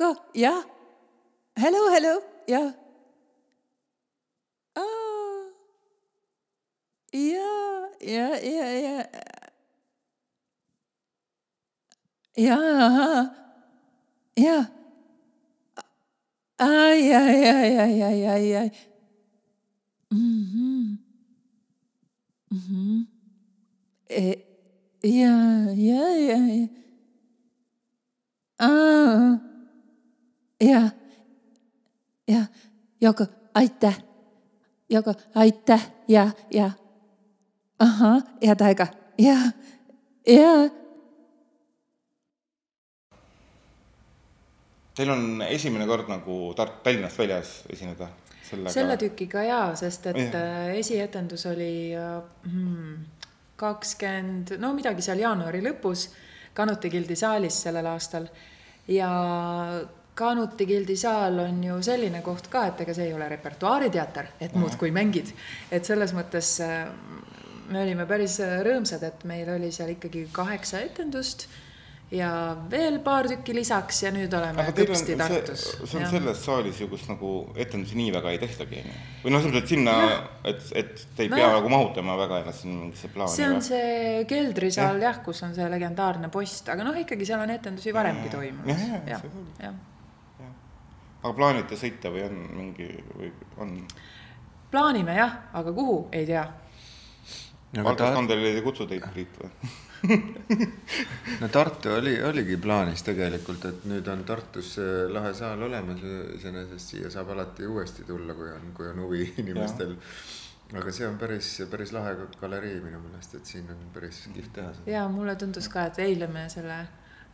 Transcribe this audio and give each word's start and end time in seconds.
Oh, 0.00 0.06
Yoko, 0.06 0.20
ja. 0.34 0.64
Hallo, 1.56 1.78
hallo, 1.92 2.22
ja. 2.46 2.72
Oh. 4.76 5.52
Ja, 7.12 7.88
ja, 8.00 8.36
ja, 8.40 8.66
ja. 8.80 9.04
Ja, 12.36 12.56
aha. 12.86 13.30
Ja. 14.36 14.70
Ah, 16.58 16.92
ja, 16.94 17.20
ja, 17.30 17.64
ja, 17.66 17.86
ja, 17.86 18.10
ja, 18.10 18.36
ja. 18.36 18.70
Mhm. 20.10 20.98
Mhm. 22.50 23.06
Eh, 24.08 24.36
ja, 25.02 25.72
ja, 25.74 26.08
ja, 26.18 26.38
ja. 26.46 26.68
Aa. 28.58 29.49
Ja. 30.60 30.80
Ja. 32.28 32.44
Yoko, 33.02 33.26
aitäh. 33.54 34.02
Yoko, 34.92 35.14
aitäh. 35.34 35.90
Ja, 36.08 36.30
ja. 36.50 36.70
ahah, 37.78 38.22
head 38.42 38.60
aega. 38.60 38.86
ja, 39.18 39.36
ja. 40.26 40.70
Teil 44.94 45.10
on 45.10 45.42
esimene 45.42 45.86
kord 45.86 46.10
nagu 46.10 46.52
Tart-, 46.56 46.82
Tallinnast 46.84 47.18
väljas 47.18 47.52
esineda 47.72 48.10
sellega? 48.42 48.72
selle 48.74 48.96
tükiga 49.00 49.42
jaa, 49.46 49.68
sest 49.78 50.10
et 50.10 50.18
Jah. 50.18 50.34
äh, 50.34 50.74
esietendus 50.82 51.46
oli 51.46 51.94
kakskümmend 53.56 54.56
hmm,, 54.56 54.60
no 54.60 54.74
midagi 54.76 55.04
seal 55.06 55.22
jaanuari 55.22 55.62
lõpus 55.64 56.10
Kanuti 56.54 56.90
gildi 56.90 57.16
saalis 57.16 57.62
sellel 57.62 57.86
aastal. 57.86 58.26
ja 58.88 59.10
Kanuti 60.20 60.66
gildi 60.68 60.96
saal 61.00 61.38
on 61.46 61.62
ju 61.64 61.78
selline 61.82 62.20
koht 62.26 62.50
ka, 62.52 62.66
et 62.70 62.84
ega 62.84 62.94
see 62.96 63.08
ei 63.08 63.16
ole 63.16 63.28
repertuaariteater, 63.32 64.34
et 64.40 64.54
muudkui 64.58 64.92
mängid. 64.92 65.32
et 65.72 65.88
selles 65.88 66.12
mõttes 66.16 66.52
äh, 66.66 66.84
me 67.70 67.82
olime 67.86 68.06
päris 68.10 68.36
äh, 68.44 68.60
rõõmsad, 68.66 69.04
et 69.06 69.24
meil 69.24 69.48
oli 69.56 69.72
seal 69.72 69.94
ikkagi 69.96 70.26
kaheksa 70.34 70.82
etendust 70.84 71.48
ja 72.10 72.30
veel 72.70 72.98
paar 73.06 73.28
tükki 73.30 73.54
lisaks 73.54 74.02
ja 74.02 74.10
nüüd 74.14 74.32
oleme 74.34 74.62
aga 74.64 74.72
teil 74.74 74.90
on 74.90 75.20
Tartus. 75.20 75.62
see 75.78 75.98
on 75.98 76.02
Jah. 76.02 76.10
selles 76.10 76.40
saalis 76.44 76.80
ju, 76.82 76.88
kus 76.90 77.04
nagu 77.08 77.30
etendusi 77.54 77.98
nii 77.98 78.10
väga 78.16 78.32
ei 78.34 78.40
tehtagi, 78.42 78.80
onju. 78.82 78.96
või 79.24 79.34
noh, 79.34 79.44
selles 79.44 79.54
mõttes, 79.54 79.62
et 79.62 79.74
sinna, 79.74 79.94
et, 80.52 80.64
et 80.82 81.04
te 81.16 81.26
ei 81.26 81.30
No 81.30 81.38
pea 81.38 81.44
jah. 81.46 81.54
nagu 81.60 81.70
mahutama 81.70 82.16
väga 82.18 82.40
ennast 82.42 82.66
sinna 82.66 82.80
mingisse 82.80 83.12
plaani. 83.14 83.36
see 83.36 83.46
on 83.46 83.62
see 83.62 84.24
keldrisaal 84.30 84.98
jah, 85.06 85.22
kus 85.24 85.44
on 85.46 85.54
see 85.54 85.70
legendaarne 85.70 86.32
post, 86.34 86.68
aga 86.74 86.88
noh, 86.88 86.98
ikkagi 87.04 87.30
seal 87.30 87.46
on 87.46 87.54
etendusi 87.54 87.94
varemgi 87.94 88.34
toimunud. 88.34 88.74
Jah, 88.74 89.06
jah, 89.14 89.30
jah. 89.62 89.78
Aga 91.22 91.34
plaanite 91.36 91.76
sõita 91.76 92.12
või 92.12 92.24
on 92.26 92.40
mingi, 92.56 92.88
või 93.16 93.30
on? 93.60 93.76
plaanime 94.70 95.14
jah, 95.18 95.36
aga 95.52 95.72
kuhu, 95.74 96.02
ei 96.12 96.26
tea. 96.26 96.46
Valdo 97.76 98.10
Skandelil 98.10 98.56
ei 98.56 98.62
kutsu 98.64 98.86
teid, 98.90 99.04
Priit 99.12 99.36
või? 99.38 99.50
no 101.40 101.48
Tartu 101.52 101.92
oli, 101.92 102.14
oligi 102.24 102.56
plaanis 102.56 103.04
tegelikult, 103.06 103.64
et 103.68 103.84
nüüd 103.90 104.06
on 104.10 104.24
Tartus 104.26 104.72
lahe 105.12 105.32
saal 105.36 105.62
olemas 105.68 106.00
ja 106.02 106.22
iseenesest 106.38 106.94
siia 106.94 107.10
saab 107.12 107.34
alati 107.34 107.68
uuesti 107.68 108.06
tulla, 108.08 108.34
kui 108.34 108.48
on, 108.50 108.70
kui 108.76 108.88
on 108.88 109.02
huvi 109.04 109.26
inimestel. 109.42 109.96
aga 110.70 110.92
see 110.94 111.06
on 111.06 111.18
päris, 111.18 111.50
päris 111.70 111.92
lahe 111.92 112.14
galerii 112.40 112.78
minu 112.80 113.02
meelest, 113.02 113.36
et 113.36 113.52
siin 113.52 113.68
on 113.70 113.84
päris 113.94 114.22
kihvt 114.32 114.52
teha 114.56 114.72
seda. 114.74 114.90
ja 114.90 115.04
mulle 115.08 115.36
tundus 115.36 115.68
ka, 115.68 115.88
et 115.90 115.98
eile 116.06 116.30
me 116.30 116.48
selle 116.48 116.80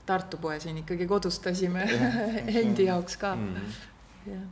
Tartu 0.06 0.39
poe 0.39 0.61
siin 0.61 0.78
ikkagi 0.84 1.06
kodustasime 1.06 1.89
endi 2.62 2.87
jaoks 2.87 3.17
ka 3.21 3.34
mm.. 3.34 3.75
jah 4.27 4.47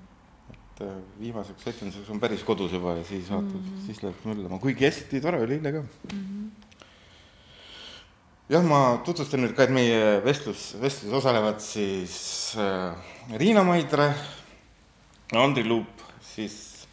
et 0.74 0.82
äh, 0.82 0.94
viimaseks 1.20 1.66
etenduseks 1.70 2.10
on 2.10 2.20
päris 2.20 2.42
kodus 2.42 2.72
juba 2.74 2.96
ja 2.98 3.04
siis 3.06 3.28
vaatad 3.30 3.54
mm, 3.54 3.66
-hmm. 3.66 3.86
siis 3.86 4.02
läheb 4.02 4.24
möllama, 4.24 4.58
kuigi 4.58 4.84
hästi 4.84 5.20
tore 5.20 5.40
oli 5.42 5.54
eile 5.54 5.72
ka 5.72 5.80
mm. 5.80 6.20
-hmm. 6.20 6.50
jah, 8.48 8.64
ma 8.64 9.00
tutvustan 9.04 9.40
nüüd 9.40 9.54
ka, 9.54 9.62
et 9.62 9.70
meie 9.70 10.24
vestlus, 10.24 10.74
vestluses 10.80 11.12
osalevad 11.12 11.60
siis 11.60 12.56
äh, 12.58 12.96
Riina 13.38 13.62
Maidre, 13.62 14.14
Andri 15.32 15.64
Luup, 15.64 16.02
siis, 16.20 16.88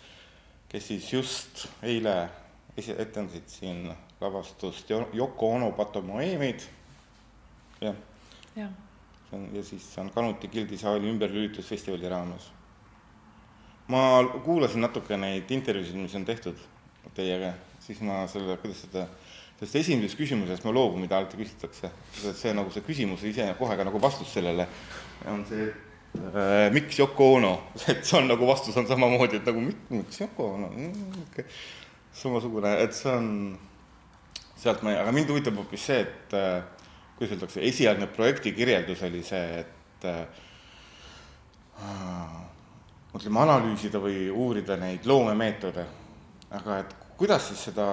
kes 0.70 0.88
siis 0.88 1.14
just 1.14 1.68
eile 1.82 2.30
esi-, 2.78 3.02
etendasid 3.02 3.48
siin 3.48 3.92
lavastust 4.22 4.90
Yoko 5.14 5.56
Ono 5.56 5.72
Patomoeemid, 5.72 6.62
jah, 7.82 7.96
see 8.56 9.38
on 9.38 9.47
ja 9.56 9.63
siis 9.63 9.85
on 9.97 10.09
Kanuti 10.12 10.47
Gildi 10.47 10.78
saali 10.78 11.09
ümberlülitusfestivali 11.09 12.09
raames. 12.09 12.51
Ma 13.88 14.01
kuulasin 14.45 14.81
natuke 14.81 15.17
neid 15.17 15.51
intervjuusid, 15.51 16.00
mis 16.00 16.16
on 16.16 16.25
tehtud 16.25 16.59
teiega, 17.16 17.53
siis 17.79 18.01
ma 18.06 18.22
selle, 18.31 18.57
kuidas 18.62 18.84
seda, 18.85 19.06
sellest 19.59 19.79
esimesest 19.81 20.19
küsimusest 20.19 20.67
ma 20.67 20.73
loobun, 20.75 21.01
mida 21.03 21.17
alati 21.17 21.39
küsitakse. 21.39 21.91
see, 22.17 22.34
see 22.34 22.53
nagu 22.56 22.72
see 22.72 22.84
küsimus 22.88 23.23
ise 23.28 23.47
kohe 23.59 23.78
ka 23.78 23.88
nagu 23.88 24.01
vastus 24.01 24.31
sellele 24.34 24.68
on 25.28 25.44
see 25.50 25.66
äh, 25.68 26.69
miks 26.73 27.00
Yoko 27.00 27.33
Ono, 27.39 27.53
et 27.91 28.06
see 28.06 28.19
on 28.19 28.29
nagu 28.31 28.47
vastus 28.47 28.78
on 28.78 28.88
samamoodi, 28.88 29.41
et 29.41 29.50
nagu 29.50 29.63
miks, 29.63 30.22
Yoko 30.22 30.53
Ono? 30.56 30.72
Mm, 30.75 31.25
okay., 31.25 31.47
samasugune, 32.13 32.75
et 32.83 32.95
see 32.95 33.12
on, 33.12 33.57
sealt 34.59 34.83
ma 34.85 34.95
aga 35.01 35.12
mind 35.16 35.31
huvitab 35.33 35.59
hoopis 35.59 35.89
see, 35.89 36.06
et 36.06 36.38
äh, 36.38 36.81
kuidas 37.22 37.36
öeldakse, 37.38 37.62
esialgne 37.62 38.08
projekti 38.09 38.56
kirjeldus 38.58 39.04
oli 39.06 39.22
see, 39.22 39.59
et 39.62 40.06
äh, 40.09 40.26
mõtleme, 43.12 43.44
analüüsida 43.44 44.02
või 44.02 44.26
uurida 44.34 44.78
neid 44.82 45.06
loomemeetode. 45.06 45.86
aga 46.52 46.80
et 46.81 46.96
kuidas 47.16 47.46
siis 47.48 47.62
seda 47.70 47.86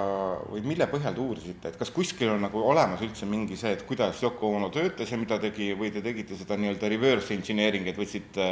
või 0.49 0.63
mille 0.65 0.87
põhjal 0.89 1.13
te 1.13 1.21
uurisite, 1.21 1.69
et 1.69 1.77
kas 1.79 1.93
kuskil 1.95 2.33
on 2.33 2.41
nagu 2.41 2.59
olemas 2.65 2.99
üldse 3.05 3.29
mingi 3.29 3.55
see, 3.55 3.71
et 3.77 3.85
kuidas 3.87 4.23
Yoko 4.23 4.49
Ono 4.57 4.69
töötas 4.73 5.11
ja 5.11 5.17
mida 5.21 5.37
tegi 5.39 5.75
või 5.77 5.93
te 5.93 6.01
tegite 6.01 6.35
seda 6.35 6.57
nii-öelda 6.57 6.89
reverse 6.89 7.33
engineering, 7.37 7.87
et 7.87 7.97
võtsite 8.01 8.47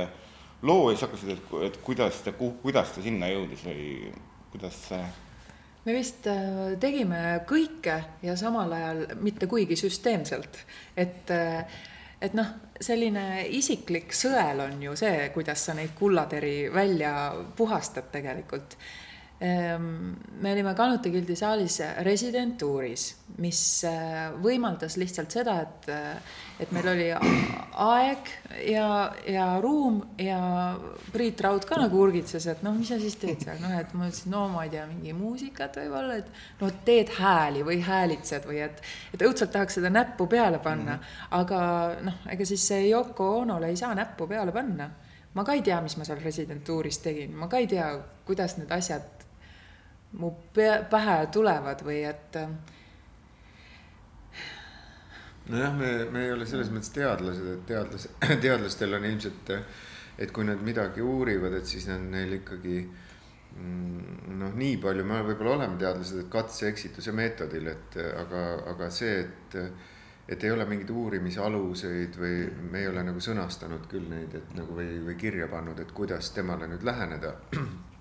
loo 0.61 0.91
ja 0.91 0.95
siis 0.95 1.07
hakkasite, 1.07 1.33
et, 1.33 1.55
et 1.71 1.81
kuidas 1.83 2.21
ta, 2.21 2.31
kuidas 2.37 2.93
ta 2.93 3.01
sinna 3.01 3.27
jõudis 3.33 3.65
või 3.65 4.13
kuidas 4.53 4.77
see 4.85 5.01
me 5.87 5.95
vist 5.95 6.27
äh, 6.27 6.73
tegime 6.81 7.41
kõike 7.47 8.01
ja 8.25 8.35
samal 8.39 8.73
ajal 8.75 9.05
mitte 9.23 9.47
kuigi 9.47 9.77
süsteemselt, 9.79 10.59
et 10.99 11.31
äh, 11.31 11.77
et 12.21 12.33
noh, 12.33 12.47
selline 12.81 13.45
isiklik 13.53 14.13
sõel 14.15 14.63
on 14.63 14.81
ju 14.81 14.95
see, 14.97 15.29
kuidas 15.35 15.67
sa 15.67 15.75
neid 15.77 15.93
kullateri 15.97 16.69
välja 16.73 17.11
puhastad 17.57 18.09
tegelikult. 18.11 18.73
Me 19.39 20.51
olime 20.51 20.73
Kanuti 20.73 21.11
gildi 21.13 21.35
saalis 21.37 21.75
residentuuris, 22.01 23.03
mis 23.37 23.59
äh, 23.85 24.31
võimaldas 24.41 24.95
lihtsalt 24.97 25.33
seda, 25.35 25.59
et, 25.61 25.89
äh, 25.93 26.37
et 26.63 26.71
meil 26.73 26.87
oli 26.89 27.05
aeg 27.13 28.31
ja, 28.65 28.87
ja 29.29 29.45
ruum 29.61 29.99
ja 30.17 30.39
Priit 31.13 31.41
Raud 31.45 31.67
ka 31.69 31.77
nagu 31.77 32.01
urgitses, 32.01 32.47
et 32.49 32.63
noh, 32.65 32.73
mis 32.73 32.89
sa 32.89 32.97
siis 33.01 33.17
teed 33.21 33.45
seal, 33.45 33.59
noh, 33.61 33.75
et 33.77 33.93
ma 33.93 34.07
ütlesin, 34.09 34.31
no 34.33 34.47
ma 34.55 34.63
ei 34.65 34.73
tea, 34.73 34.87
mingi 34.89 35.13
muusikat 35.17 35.77
võib-olla, 35.83 36.17
et 36.17 36.63
no 36.63 36.71
teed 36.87 37.13
hääli 37.19 37.61
või 37.67 37.77
häälitsed 37.85 38.47
või 38.49 38.63
et, 38.65 38.81
et 39.13 39.25
õudselt 39.27 39.53
tahaks 39.53 39.77
seda 39.77 39.91
näppu 39.93 40.25
peale 40.31 40.57
panna 40.63 40.95
mm, 40.95 41.03
-hmm. 41.03 41.35
aga 41.43 41.59
noh, 42.09 42.23
ega 42.33 42.45
siis 42.45 42.65
see 42.71 42.89
Yoko 42.89 43.35
Onole 43.43 43.69
ei 43.69 43.77
saa 43.77 43.93
näppu 43.93 44.25
peale 44.27 44.51
panna. 44.51 44.89
ma 45.33 45.43
ka 45.45 45.53
ei 45.53 45.61
tea, 45.61 45.77
mis 45.81 45.97
ma 45.97 46.05
seal 46.05 46.17
residentuuris 46.23 46.97
tegin, 47.05 47.35
ma 47.37 47.47
ka 47.47 47.61
ei 47.61 47.67
tea, 47.67 47.91
kuidas 48.25 48.57
need 48.57 48.71
asjad 48.73 49.16
mu 50.17 50.31
pähe 50.53 51.17
tulevad 51.33 51.83
või 51.85 52.01
et 52.09 52.37
äh, 52.41 52.49
nojah, 55.49 55.75
me, 55.77 55.91
me 56.11 56.23
ei 56.25 56.31
ole 56.35 56.47
selles 56.49 56.71
mõttes 56.73 56.93
teadlased, 56.95 57.49
et 57.53 57.67
teadlas, 57.69 58.07
teadlastel 58.45 58.97
on 58.97 59.05
ilmselt, 59.09 59.51
et 60.17 60.33
kui 60.33 60.47
nad 60.47 60.63
midagi 60.65 61.03
uurivad, 61.05 61.59
et 61.59 61.69
siis 61.69 61.87
on 61.93 62.09
neil 62.11 62.39
ikkagi 62.39 62.79
mm, 62.83 64.39
noh, 64.41 64.55
nii 64.57 64.79
palju, 64.83 65.05
me 65.07 65.21
võib-olla 65.29 65.59
oleme 65.59 65.79
teadlased, 65.81 66.23
et 66.23 66.31
katse-eksituse 66.33 67.13
meetodil, 67.15 67.69
et 67.73 68.01
aga, 68.15 68.47
aga 68.73 68.89
see, 68.93 69.21
et 69.25 69.61
et 70.27 70.43
ei 70.43 70.51
ole 70.51 70.65
mingeid 70.67 70.89
uurimisaluseid 70.91 72.17
või 72.19 72.39
me 72.71 72.81
ei 72.81 72.89
ole 72.89 72.99
nagu 73.07 73.21
sõnastanud 73.23 73.85
küll 73.87 74.09
neid, 74.11 74.33
et 74.35 74.49
nagu 74.57 74.75
või, 74.75 74.97
või 75.05 75.15
kirja 75.15 75.47
pannud, 75.47 75.79
et 75.79 75.93
kuidas 75.95 76.33
temale 76.35 76.67
nüüd 76.67 76.83
läheneda. 76.83 77.31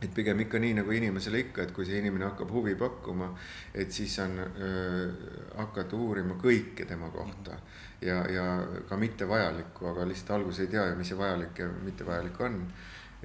et 0.00 0.12
pigem 0.14 0.40
ikka 0.40 0.58
nii 0.62 0.78
nagu 0.78 0.94
inimesele 0.96 1.42
ikka, 1.44 1.62
et 1.62 1.72
kui 1.76 1.84
see 1.84 1.98
inimene 2.00 2.24
hakkab 2.24 2.52
huvi 2.54 2.74
pakkuma, 2.80 3.30
et 3.74 3.92
siis 3.92 4.16
on 4.24 4.38
äh,, 4.40 5.26
hakata 5.58 5.96
uurima 5.96 6.38
kõike 6.40 6.86
tema 6.88 7.10
kohta 7.12 7.58
ja, 8.00 8.22
ja 8.32 8.46
ka 8.88 8.96
mittevajalikku, 8.96 9.90
aga 9.92 10.06
lihtsalt 10.08 10.38
alguses 10.38 10.64
ei 10.64 10.72
tea 10.72 10.86
ju, 10.88 10.96
mis 11.00 11.12
see 11.12 11.20
vajalik 11.20 11.60
ja 11.60 11.68
mittevajalik 11.84 12.40
on. 12.40 12.62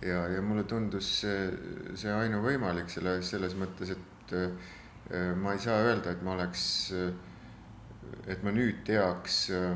ja, 0.03 0.25
ja 0.27 0.41
mulle 0.43 0.65
tundus 0.67 1.13
see, 1.21 1.45
see 1.95 2.11
ainuvõimalik 2.11 2.91
selle, 2.91 3.21
selles 3.23 3.55
mõttes, 3.55 3.95
et 3.95 4.35
äh, 4.35 5.31
ma 5.39 5.55
ei 5.55 5.63
saa 5.63 5.79
öelda, 5.85 6.11
et 6.11 6.23
ma 6.25 6.35
oleks 6.35 6.65
et 8.27 8.43
ma 8.43 8.51
nüüd 8.53 8.81
teaks 8.87 9.49
äh, 9.53 9.75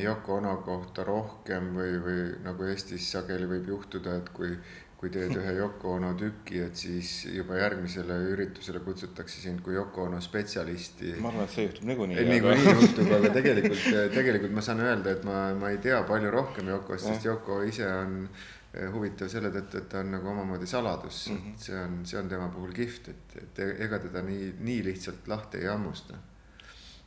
Yoko 0.00 0.38
Ono 0.38 0.54
kohta 0.62 1.04
rohkem 1.04 1.72
või, 1.74 1.96
või 2.02 2.18
nagu 2.44 2.66
Eestis 2.70 3.08
sageli 3.10 3.48
võib 3.50 3.72
juhtuda, 3.72 4.14
et 4.20 4.30
kui, 4.36 4.52
kui 5.04 5.12
teed 5.12 5.36
ühe 5.36 5.52
Yoko 5.58 5.98
Ono 5.98 6.14
tüki, 6.16 6.62
et 6.64 6.80
siis 6.80 7.10
juba 7.28 7.58
järgmisele 7.60 8.16
üritusele 8.32 8.80
kutsutakse 8.86 9.42
sind 9.42 9.60
kui 9.64 9.76
Yoko 9.76 10.06
Ono 10.08 10.20
spetsialisti. 10.24 11.12
ma 11.20 11.28
arvan, 11.28 11.44
et 11.44 11.52
see 11.52 11.66
juhtub 11.66 11.88
niikuinii. 11.90 12.24
niikuinii 12.30 12.64
aga... 12.64 12.74
juhtub, 12.80 13.12
aga 13.18 13.32
tegelikult, 13.36 13.86
tegelikult 14.16 14.56
ma 14.56 14.64
saan 14.64 14.80
öelda, 14.86 15.12
et 15.12 15.26
ma, 15.28 15.38
ma 15.60 15.72
ei 15.74 15.80
tea 15.84 16.00
palju 16.08 16.32
rohkem 16.32 16.72
Yokost, 16.72 17.10
sest 17.10 17.28
Yoko 17.28 17.60
ise 17.68 17.84
on 17.90 18.20
äh, 18.24 18.88
huvitav 18.94 19.28
selle 19.32 19.52
tõttu, 19.52 19.82
et 19.82 19.90
ta 19.92 20.00
on 20.00 20.14
nagu 20.16 20.32
omamoodi 20.32 20.68
saladus 20.70 21.26
mm, 21.28 21.42
-hmm. 21.42 21.64
see 21.66 21.80
on, 21.82 21.98
see 22.08 22.20
on 22.22 22.32
tema 22.32 22.48
puhul 22.54 22.72
kihvt, 22.72 23.12
et, 23.12 23.36
et 23.42 23.64
ega 23.88 24.00
teda 24.06 24.24
nii, 24.24 24.54
nii 24.64 24.84
lihtsalt 24.88 25.28
lahti 25.28 25.60
ei 25.60 25.68
hammusta 25.68 26.16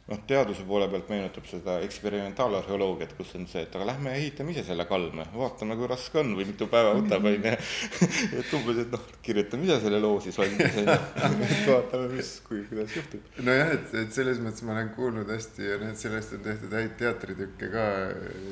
noh, 0.08 0.20
teaduse 0.28 0.64
poole 0.68 0.88
pealt 0.92 1.10
meenutab 1.12 1.48
seda 1.50 1.78
eksperimentaalarheoloogiat, 1.84 3.14
kus 3.18 3.34
on 3.40 3.48
see, 3.52 3.66
et 3.66 3.76
aga 3.76 3.90
lähme 3.90 4.14
ehitame 4.16 4.54
ise 4.54 4.64
selle 4.68 4.86
kalme, 4.88 5.26
vaatame, 5.34 5.76
kui 5.80 5.90
raske 5.92 6.22
on 6.22 6.32
või 6.38 6.48
mitu 6.48 6.70
päeva 6.72 6.94
võtab, 6.96 7.28
on 7.28 7.36
ju. 7.36 7.54
et 8.40 8.56
umbes, 8.56 8.82
et 8.86 8.96
noh, 8.96 9.04
kirjutame 9.26 9.68
ise 9.68 9.80
selle 9.84 10.00
loo 10.04 10.22
siis 10.24 10.40
valmis, 10.40 10.80
on 10.80 10.88
ju. 10.88 10.98
vaatame, 11.74 12.10
mis, 12.16 12.34
kui, 12.48 12.64
kuidas 12.72 12.96
juhtub. 12.96 13.30
nojah, 13.44 13.76
et, 13.76 13.94
et 14.04 14.16
selles 14.16 14.40
mõttes 14.44 14.64
ma 14.68 14.78
olen 14.78 14.94
kuulnud 14.96 15.36
hästi 15.36 15.72
ja 15.74 15.80
need, 15.84 16.00
sellest 16.00 16.38
on 16.40 16.44
tehtud 16.48 16.80
häid 16.80 16.96
teatritükke 17.04 17.72
ka. 17.76 17.88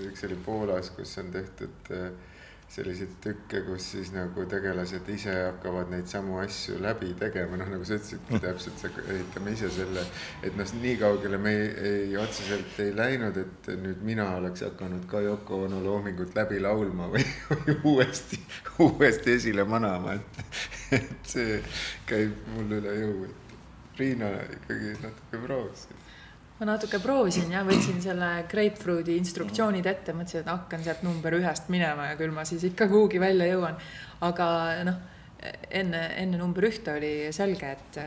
üks 0.10 0.28
oli 0.28 0.40
Poolas, 0.46 0.92
kus 0.98 1.16
on 1.24 1.32
tehtud 1.34 1.94
äh, 1.96 2.10
selliseid 2.72 3.12
tükke, 3.24 3.62
kus 3.68 3.86
siis 3.94 4.10
nagu 4.14 4.46
tegelased 4.50 5.08
ise 5.14 5.34
hakkavad 5.34 5.92
neid 5.94 6.10
samu 6.12 6.40
asju 6.42 6.80
läbi 6.84 7.12
tegema, 7.20 7.60
noh 7.60 7.70
nagu 7.72 7.86
sa 7.88 7.98
ütlesidki 8.00 8.40
täpselt, 8.44 8.86
ehitame 9.06 9.54
ise 9.56 9.70
selle. 9.72 10.04
et 10.44 10.58
noh, 10.58 10.74
nii 10.82 10.96
kaugele 11.00 11.40
me 11.42 11.54
ei, 11.56 11.70
ei 11.92 12.18
otseselt 12.20 12.80
ei 12.84 12.92
läinud, 12.96 13.38
et 13.38 13.70
nüüd 13.82 14.02
mina 14.08 14.28
oleks 14.40 14.66
hakanud 14.66 15.06
ka 15.12 15.22
Yoko 15.24 15.64
Ono 15.66 15.82
loomingut 15.84 16.36
läbi 16.36 16.60
laulma 16.64 17.08
või, 17.14 17.24
või 17.52 17.78
uuesti, 17.94 18.42
uuesti 18.84 19.38
esile 19.38 19.64
manama, 19.70 20.18
et, 20.18 20.44
et 21.00 21.36
see 21.36 21.62
käib 22.10 22.50
mul 22.56 22.80
üle 22.82 22.98
jõu, 23.02 23.30
et 23.30 24.00
Riina 24.00 24.34
ikkagi 24.58 24.98
natuke 25.06 25.46
proovis 25.46 25.88
ma 26.60 26.68
natuke 26.70 27.00
proovisin 27.04 27.52
ja 27.52 27.64
võtsin 27.68 28.00
selle 28.04 28.30
Grapefruiti 28.52 29.18
instruktsioonid 29.20 29.86
ette, 29.92 30.14
mõtlesin, 30.16 30.46
et 30.46 30.52
hakkan 30.52 30.84
sealt 30.86 31.04
number 31.04 31.36
ühest 31.36 31.68
minema 31.74 32.12
ja 32.12 32.20
küll 32.20 32.32
ma 32.36 32.46
siis 32.48 32.64
ikka 32.70 32.88
kuhugi 32.92 33.20
välja 33.20 33.50
jõuan. 33.50 33.76
aga 34.24 34.48
noh, 34.88 35.00
enne, 35.70 36.04
enne 36.16 36.38
number 36.40 36.70
ühte 36.70 36.96
oli 36.96 37.14
selge, 37.36 37.72
et 37.76 38.00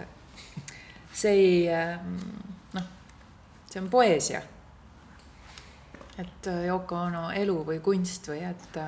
see 1.13 1.35
ei 1.35 1.59
noh, 2.75 2.89
see 3.69 3.83
on 3.83 3.91
poeesia. 3.93 4.43
et 6.19 6.49
Yoko 6.67 6.97
Ono 6.97 7.29
elu 7.31 7.59
või 7.65 7.83
kunst 7.85 8.33
või 8.33 8.41
et 8.49 8.79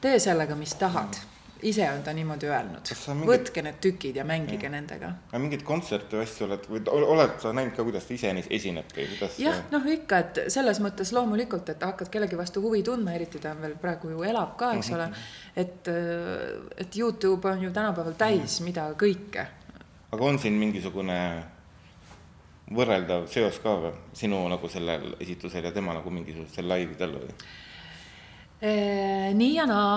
tee 0.00 0.18
sellega, 0.20 0.54
mis 0.54 0.76
tahad 0.78 1.33
ise 1.64 1.86
on 1.90 2.02
ta 2.04 2.12
niimoodi 2.16 2.48
öelnud. 2.48 2.90
Mingid... 3.08 3.28
võtke 3.28 3.62
need 3.64 3.78
tükid 3.82 4.18
ja 4.20 4.24
mängige 4.28 4.68
ja. 4.68 4.72
nendega. 4.72 5.10
aga 5.30 5.40
mingeid 5.42 5.64
kontserte 5.66 6.18
või 6.18 6.26
asju 6.26 6.46
oled 6.48 6.68
või 6.70 6.82
oled 7.14 7.38
sa 7.42 7.52
näinud 7.56 7.74
ka, 7.76 7.86
kuidas 7.86 8.08
ta 8.08 8.14
ise 8.16 8.32
esineb 8.58 8.92
või 8.96 9.08
kuidas? 9.14 9.38
jah, 9.42 9.62
noh 9.72 9.88
ikka, 9.94 10.20
et 10.24 10.42
selles 10.54 10.80
mõttes 10.84 11.14
loomulikult, 11.16 11.72
et 11.72 11.86
hakkad 11.88 12.12
kellegi 12.12 12.38
vastu 12.38 12.62
huvi 12.64 12.82
tundma, 12.86 13.16
eriti 13.16 13.40
ta 13.42 13.54
veel 13.58 13.78
praegu 13.80 14.12
ju 14.12 14.26
elab 14.28 14.56
ka, 14.60 14.74
eks 14.76 14.90
mm 14.90 14.94
-hmm. 14.94 15.00
ole. 15.00 15.08
et, 15.56 15.88
äh, 15.88 16.84
et 16.84 16.96
Youtube 16.96 17.48
on 17.48 17.62
ju 17.62 17.70
tänapäeval 17.70 18.14
täis 18.18 18.60
mm 18.60 18.64
-hmm. 18.64 18.64
mida 18.64 18.90
kõike. 18.92 19.46
aga 20.12 20.24
on 20.24 20.38
siin 20.38 20.54
mingisugune 20.54 21.44
võrreldav 22.72 23.26
seos 23.28 23.58
ka 23.58 23.76
või 23.80 23.92
sinu 24.12 24.48
nagu 24.48 24.68
sellel 24.68 25.16
esitusel 25.20 25.64
ja 25.64 25.72
tema 25.72 25.94
nagu 25.94 26.10
mingisugustel 26.10 26.68
laividel 26.68 27.12
või? 27.18 27.36
Nii 28.64 29.54
ja 29.54 29.66
naa, 29.68 29.96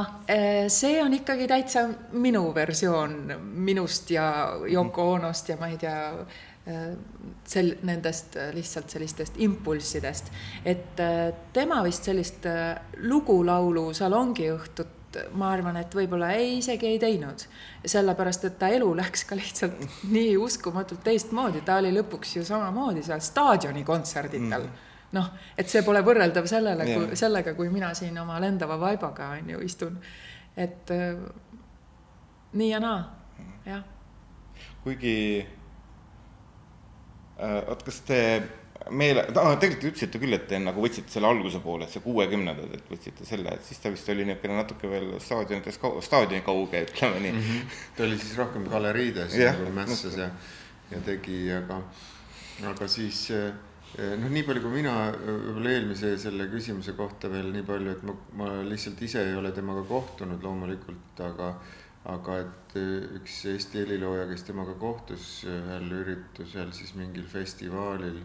see 0.68 0.98
on 1.00 1.14
ikkagi 1.16 1.48
täitsa 1.48 1.86
minu 2.19 2.50
versioon 2.56 3.14
minust 3.64 4.12
ja 4.12 4.28
Yoko 4.68 5.12
Onost 5.14 5.50
ja 5.50 5.56
ma 5.60 5.69
ei 5.72 5.78
tea, 5.80 6.02
sel-, 7.48 7.78
nendest 7.88 8.36
lihtsalt 8.54 8.92
sellistest 8.92 9.40
impulssidest. 9.40 10.31
et 10.66 11.00
tema 11.56 11.80
vist 11.86 12.10
sellist 12.10 12.50
lugulaulu 13.08 13.94
salongiõhtut 13.96 14.98
ma 15.40 15.52
arvan, 15.56 15.78
et 15.80 15.96
võib-olla 15.96 16.34
ei, 16.36 16.58
isegi 16.60 16.90
ei 16.92 17.00
teinud. 17.00 17.46
sellepärast, 17.86 18.46
et 18.50 18.58
ta 18.60 18.69
elu 18.74 18.90
läks 19.00 19.24
ka 19.30 19.38
lihtsalt 19.40 19.80
nii 20.16 20.36
uskumatult 20.38 21.04
teistmoodi, 21.08 21.64
ta 21.66 21.80
oli 21.81 21.94
lõpuks 21.96 22.38
ju 22.38 22.46
samamoodi 22.46 23.06
seal 23.08 23.24
staadionikontserdidel 23.24 24.68
mm 24.68 24.84
noh, 25.15 25.30
et 25.57 25.69
see 25.69 25.83
pole 25.88 26.01
võrreldav 26.06 26.48
sellele, 26.50 26.88
kui 26.88 27.19
sellega, 27.19 27.54
kui 27.56 27.69
mina 27.71 27.94
siin 27.95 28.18
oma 28.19 28.39
lendava 28.44 28.80
vaibaga 28.81 29.30
on 29.38 29.50
ju 29.56 29.62
istun. 29.63 30.00
et 30.57 30.92
äh, 30.92 31.15
nii 32.54 32.71
ja 32.71 32.80
naa, 32.83 33.01
jah. 33.65 33.83
kuigi 34.83 35.18
äh,, 37.39 37.62
oot, 37.68 37.83
kas 37.83 38.01
te 38.07 38.21
meele, 38.92 39.24
no 39.33 39.44
tegelikult 39.59 39.81
te 39.81 39.92
ütlesite 39.92 40.21
küll, 40.21 40.36
et 40.38 40.45
te 40.50 40.59
nagu 40.62 40.81
võtsite 40.83 41.12
selle 41.12 41.30
alguse 41.30 41.59
poole, 41.63 41.88
et 41.88 41.94
see 41.94 42.04
kuuekümnendad, 42.04 42.74
et 42.77 42.92
võtsite 42.92 43.27
selle, 43.27 43.54
et 43.54 43.65
siis 43.68 43.81
ta 43.83 43.92
vist 43.94 44.09
oli 44.13 44.25
niisugune 44.27 44.59
natuke 44.59 44.92
veel 44.92 45.09
staadionites, 45.24 45.80
staadioni 46.07 46.44
kauge, 46.45 46.83
ütleme 46.89 47.21
nii 47.24 47.33
mm. 47.33 47.48
-hmm. 47.48 47.80
ta 47.98 48.06
oli 48.07 48.19
siis 48.21 48.38
rohkem 48.39 48.68
galeriides 48.71 49.38
nagu 49.38 49.71
mässas 49.76 50.18
ja, 50.18 50.30
ja 50.92 51.02
tegi, 51.06 51.40
aga, 51.54 51.81
aga 52.71 52.87
siis 52.92 53.28
äh, 53.35 53.52
noh, 53.97 54.30
nii 54.30 54.45
palju 54.45 54.61
kui 54.61 54.75
mina 54.77 54.94
võib-olla 55.16 55.73
eelmise 55.73 56.13
selle 56.21 56.45
küsimuse 56.51 56.94
kohta 56.97 57.31
veel 57.33 57.49
nii 57.54 57.66
palju, 57.66 57.95
et 57.95 58.04
ma, 58.06 58.13
ma 58.37 58.49
lihtsalt 58.68 59.01
ise 59.01 59.23
ei 59.25 59.35
ole 59.37 59.51
temaga 59.56 59.81
kohtunud 59.89 60.44
loomulikult, 60.45 61.21
aga 61.25 61.54
aga 62.07 62.37
et 62.39 62.75
eh, 62.80 63.07
üks 63.19 63.39
Eesti 63.51 63.81
helilooja, 63.81 64.27
kes 64.30 64.45
temaga 64.47 64.75
kohtus 64.80 65.42
ühel 65.49 65.89
üritusel 66.01 66.71
siis 66.75 66.94
mingil 66.95 67.25
festivalil, 67.27 68.21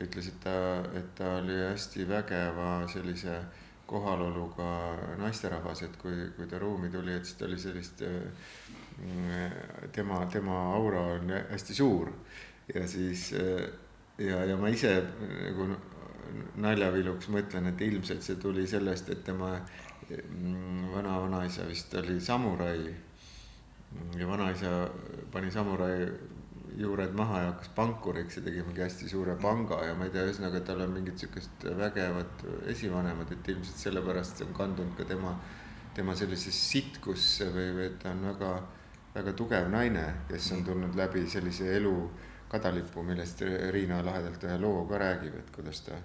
ütles, 0.00 0.30
et 0.30 0.38
ta, 0.44 0.54
et 0.96 1.10
ta 1.18 1.34
oli 1.40 1.58
hästi 1.58 2.06
vägeva 2.08 2.70
sellise 2.88 3.42
kohaloluga 3.90 4.70
naisterahvas, 5.18 5.82
et 5.84 5.98
kui, 6.00 6.30
kui 6.36 6.46
ta 6.48 6.60
ruumi 6.62 6.88
tuli, 6.92 7.12
et 7.18 7.26
siis 7.26 7.36
ta 7.36 7.48
oli 7.48 7.58
sellist, 7.58 8.04
mm, 8.06 9.90
tema, 9.92 10.22
tema 10.32 10.60
aura 10.76 11.02
on 11.16 11.34
hästi 11.50 11.76
suur. 11.76 12.12
Ja 12.70 12.86
siis 12.86 13.32
ja, 14.20 14.44
ja 14.44 14.56
ma 14.60 14.68
ise 14.72 14.92
nagu 15.18 15.68
naljaviluks 16.60 17.30
mõtlen, 17.32 17.70
et 17.70 17.80
ilmselt 17.84 18.24
see 18.24 18.38
tuli 18.40 18.66
sellest, 18.68 19.08
et 19.12 19.22
tema 19.26 19.54
mm, 19.56 20.90
vana-vanaisa 20.94 21.66
vist 21.68 21.94
oli 21.98 22.20
samurai. 22.20 22.94
ja 24.16 24.26
vanaisa 24.26 24.90
pani 25.32 25.50
samurai 25.50 26.06
juured 26.78 27.14
maha 27.18 27.40
ja 27.40 27.46
hakkas 27.50 27.70
pankuriks 27.74 28.36
ja 28.36 28.42
tegi 28.42 28.62
mingi 28.62 28.82
hästi 28.84 29.08
suure 29.08 29.34
panga 29.42 29.80
ja 29.84 29.94
ma 29.98 30.06
ei 30.06 30.12
tea, 30.14 30.22
ühesõnaga 30.28 30.60
tal 30.64 30.84
on 30.84 30.92
mingit 30.94 31.18
sihukest 31.18 31.66
vägevat 31.76 32.44
esivanemad, 32.70 33.32
et 33.32 33.48
ilmselt 33.48 33.82
sellepärast 33.84 34.38
see 34.38 34.46
on 34.46 34.54
kandunud 34.54 34.94
ka 34.98 35.08
tema, 35.08 35.34
tema 35.96 36.14
sellisesse 36.14 36.70
sitkusse 36.70 37.50
või, 37.54 37.72
või 37.74 37.88
ta 37.98 38.14
on 38.14 38.22
väga, 38.30 38.52
väga 39.16 39.34
tugev 39.42 39.70
naine, 39.72 40.06
kes 40.28 40.52
on 40.54 40.64
tulnud 40.68 40.94
läbi 40.98 41.26
sellise 41.30 41.74
elu 41.80 41.96
kadalipu, 42.50 43.02
millest 43.06 43.42
Riina 43.70 44.00
lahedalt 44.04 44.44
ühe 44.44 44.58
loo 44.58 44.82
ka 44.90 44.98
räägib, 44.98 45.36
et 45.38 45.50
kuidas 45.54 45.84
ta, 45.86 45.98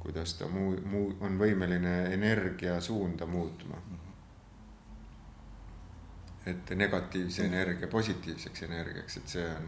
kuidas 0.00 0.34
ta 0.38 0.48
muu, 0.48 0.72
muu, 0.88 1.10
on 1.20 1.36
võimeline 1.40 1.94
energia 2.14 2.80
suunda 2.80 3.26
muutma. 3.26 3.82
et 6.48 6.70
negatiivse 6.80 7.44
energia 7.44 7.88
positiivseks 7.92 8.62
energiaks, 8.62 9.16
et 9.20 9.32
see 9.34 9.42
on, 9.44 9.66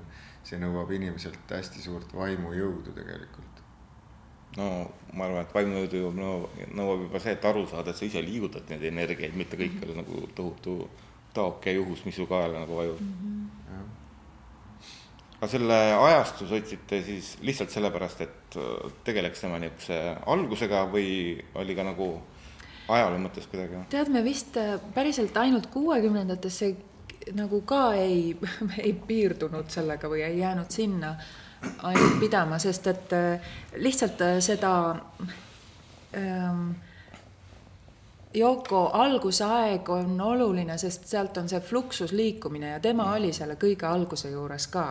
see 0.48 0.56
nõuab 0.62 0.88
inimeselt 0.96 1.50
hästi 1.52 1.82
suurt 1.84 2.14
vaimujõudu 2.16 2.94
tegelikult. 2.96 3.60
no 4.56 4.70
ma 5.12 5.26
arvan, 5.26 5.44
et 5.44 5.54
vaimujõudu 5.54 6.14
nõuab, 6.16 6.56
nõuab 6.80 7.04
juba 7.04 7.20
see, 7.20 7.36
et 7.36 7.44
aru 7.44 7.66
saada, 7.68 7.92
et 7.92 8.00
sa 8.00 8.08
ise 8.08 8.24
liigutad 8.24 8.72
neid 8.72 8.88
energiaid, 8.94 9.36
mitte 9.36 9.60
kõik 9.60 9.76
ei 9.76 9.90
ole 9.90 10.00
nagu 10.00 10.24
tohutu 10.34 10.78
taoke 11.34 11.76
juhus, 11.76 12.06
mis 12.08 12.16
su 12.16 12.24
kaela 12.26 12.64
nagu 12.64 12.80
vajub 12.80 13.04
mm. 13.04 13.12
-hmm 13.20 13.60
aga 15.40 15.48
selle 15.48 15.76
ajastus 15.96 16.52
otsite 16.52 17.00
siis 17.02 17.30
lihtsalt 17.40 17.72
sellepärast, 17.72 18.20
et 18.20 18.56
äh, 18.60 18.92
tegeleks 19.04 19.40
tema 19.40 19.60
niisuguse 19.62 20.00
algusega 20.28 20.84
või 20.92 21.08
oli 21.56 21.76
ka 21.76 21.86
nagu 21.86 22.10
ajaloo 22.90 23.22
mõttes 23.22 23.48
kuidagi? 23.48 23.86
tead, 23.92 24.10
me 24.12 24.20
vist 24.24 24.58
äh, 24.60 24.76
päriselt 24.94 25.36
ainult 25.40 25.70
kuuekümnendatesse 25.72 26.74
nagu 27.38 27.62
ka 27.64 27.94
ei, 27.96 28.34
ei 28.84 28.92
piirdunud 28.92 29.72
sellega 29.72 30.10
või 30.12 30.26
ei 30.26 30.42
jäänud 30.42 30.68
sinna 30.76 31.14
ainult 31.88 32.20
pidama, 32.20 32.58
sest 32.60 32.92
et 32.92 33.16
äh, 33.16 33.50
lihtsalt 33.80 34.20
seda 34.44 34.74
ähm, 36.16 36.70
Yoko 38.36 38.90
algusaeg 38.94 39.88
on 39.90 40.20
oluline, 40.20 40.76
sest 40.78 41.08
sealt 41.08 41.40
on 41.40 41.48
see 41.48 41.58
fluksus 41.64 42.12
liikumine 42.12 42.76
ja 42.76 42.80
tema 42.80 43.08
oli 43.16 43.32
selle 43.34 43.56
kõige 43.58 43.88
alguse 43.88 44.30
juures 44.30 44.68
ka 44.70 44.84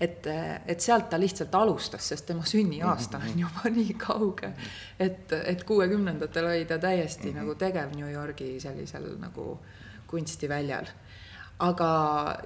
et, 0.00 0.26
et 0.66 0.80
sealt 0.80 1.08
ta 1.10 1.18
lihtsalt 1.20 1.54
alustas, 1.54 2.08
sest 2.08 2.26
tema 2.26 2.44
sünniaasta 2.46 3.18
on 3.18 3.40
juba 3.40 3.72
nii 3.74 3.94
kauge, 3.98 4.52
et, 5.00 5.32
et 5.32 5.64
kuuekümnendatel 5.64 6.46
oli 6.46 6.64
ta 6.64 6.78
täiesti 6.78 7.28
mm 7.28 7.32
-hmm. 7.32 7.40
nagu 7.40 7.54
tegev 7.54 7.96
New 7.96 8.12
Yorgi 8.12 8.60
sellisel 8.60 9.16
nagu 9.18 9.58
kunstiväljal. 10.06 10.86
aga 11.58 12.38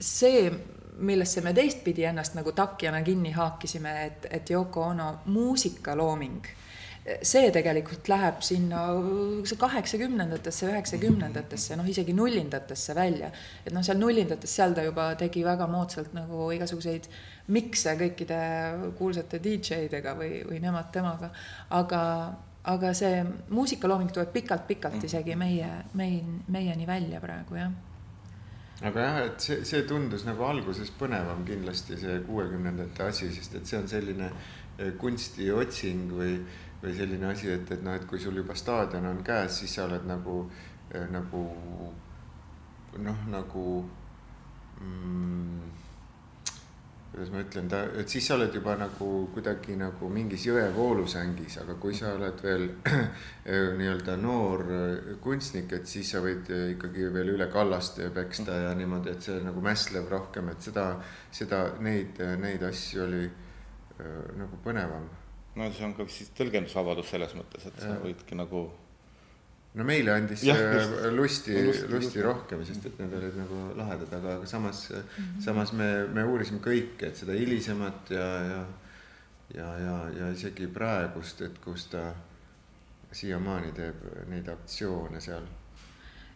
see, 0.00 0.52
millesse 0.98 1.40
me 1.40 1.52
teistpidi 1.54 2.04
ennast 2.04 2.34
nagu 2.34 2.52
takjana 2.52 3.02
kinni 3.02 3.30
haakisime, 3.30 4.06
et, 4.06 4.26
et 4.30 4.50
Yoko 4.50 4.82
Ono 4.82 5.18
muusikalooming 5.24 6.46
see 7.22 7.50
tegelikult 7.54 8.08
läheb 8.10 8.42
sinna 8.44 8.82
kaheksakümnendatesse, 9.60 10.68
üheksakümnendatesse, 10.72 11.76
noh, 11.78 11.88
isegi 11.88 12.14
nullindatesse 12.16 12.94
välja. 12.96 13.30
et 13.64 13.72
noh, 13.72 13.84
seal 13.84 14.00
nullindates, 14.00 14.54
seal 14.54 14.74
ta 14.76 14.84
juba 14.86 15.10
tegi 15.20 15.44
väga 15.46 15.68
moodsalt 15.70 16.14
nagu 16.16 16.50
igasuguseid 16.56 17.08
mikse 17.54 17.96
kõikide 18.00 18.40
kuulsate 18.98 19.40
DJ-dega 19.44 20.14
või, 20.18 20.42
või 20.48 20.60
nemad 20.64 20.92
temaga. 20.92 21.30
aga, 21.70 22.02
aga 22.64 22.94
see 22.94 23.24
muusikalooming 23.50 24.12
tuleb 24.12 24.32
pikalt-pikalt 24.34 25.04
isegi 25.08 25.36
meie, 25.36 25.70
meie, 25.94 26.24
meieni 26.48 26.86
välja 26.86 27.20
praegu, 27.24 27.60
jah 27.60 27.76
aga 28.78 29.00
jah, 29.02 29.16
et 29.26 29.42
see, 29.42 29.64
see 29.66 29.82
tundus 29.90 30.22
nagu 30.26 30.44
alguses 30.46 30.90
põnevam 30.94 31.42
kindlasti 31.46 31.98
see 31.98 32.20
kuuekümnendate 32.28 33.08
asi, 33.08 33.32
sest 33.34 33.56
et 33.58 33.66
see 33.66 33.78
on 33.80 33.88
selline 33.90 34.28
eh, 34.30 34.92
kunstiotsing 35.00 36.12
või 36.14 36.36
või 36.82 36.94
selline 36.94 37.32
asi, 37.32 37.50
et, 37.50 37.70
et 37.74 37.82
noh, 37.82 37.96
et 37.98 38.06
kui 38.06 38.20
sul 38.22 38.38
juba 38.38 38.54
staadion 38.58 39.06
on 39.10 39.22
käes, 39.26 39.62
siis 39.62 39.74
sa 39.78 39.88
oled 39.88 40.06
nagu 40.06 40.42
eh,, 40.92 41.08
nagu 41.10 41.42
noh, 43.02 43.24
nagu 43.32 43.64
mm, 44.80 45.66
kuidas 47.10 47.32
ma 47.34 47.42
ütlen, 47.42 47.66
ta, 47.72 47.82
et 47.98 48.14
siis 48.14 48.30
sa 48.30 48.36
oled 48.36 48.54
juba 48.54 48.76
nagu 48.78 49.10
kuidagi 49.34 49.74
nagu 49.80 50.10
mingis 50.12 50.46
jõe 50.46 50.68
voolusängis, 50.76 51.58
aga 51.64 51.74
kui 51.82 51.98
sa 51.98 52.14
oled 52.14 52.46
veel 52.46 52.68
eh, 52.94 53.74
nii-öelda 53.80 54.14
noor 54.22 54.66
eh, 54.70 55.12
kunstnik, 55.24 55.74
et 55.74 55.90
siis 55.90 56.14
sa 56.14 56.22
võid 56.22 56.46
ikkagi 56.76 57.10
veel 57.10 57.34
üle 57.34 57.50
kallast 57.50 57.98
peksta 58.14 58.62
ja 58.68 58.74
niimoodi, 58.78 59.16
et 59.16 59.30
see 59.30 59.42
nagu 59.42 59.66
mässlev 59.66 60.06
rohkem, 60.14 60.54
et 60.54 60.70
seda, 60.70 60.92
seda, 61.34 61.64
neid, 61.82 62.22
neid 62.38 62.62
asju 62.70 63.06
oli 63.08 63.24
nagu 64.38 64.60
põnevam 64.62 65.08
no 65.58 65.70
see 65.74 65.86
on 65.86 65.94
ka 65.96 66.06
siis 66.12 66.30
tõlgendusvabadus 66.38 67.10
selles 67.14 67.34
mõttes, 67.38 67.66
et 67.68 67.80
sa 67.82 67.96
võidki 68.02 68.38
nagu. 68.38 68.68
no 69.78 69.86
meile 69.86 70.14
andis 70.16 70.42
ja, 70.46 70.56
just, 70.56 70.94
lusti, 71.14 71.56
lusti, 71.66 71.88
lusti 71.92 72.22
rohkem, 72.24 72.64
sest 72.66 72.86
et 72.88 73.00
need 73.02 73.16
olid 73.18 73.36
nagu 73.38 73.60
lahedad, 73.78 74.14
aga, 74.20 74.38
aga 74.38 74.46
samas 74.50 74.86
mm, 74.90 75.02
-hmm. 75.16 75.42
samas 75.44 75.72
me, 75.72 75.90
me 76.14 76.24
uurisime 76.24 76.62
kõike, 76.64 77.10
et 77.10 77.16
seda 77.16 77.36
hilisemat 77.36 78.10
ja, 78.10 78.28
ja, 78.52 78.62
ja, 79.54 79.68
ja, 79.84 79.98
ja 80.20 80.30
isegi 80.32 80.66
praegust, 80.66 81.42
et 81.42 81.58
kus 81.64 81.86
ta 81.92 82.10
siiamaani 83.12 83.72
teeb 83.72 84.02
neid 84.28 84.48
aktsioone 84.48 85.20
seal. 85.20 85.46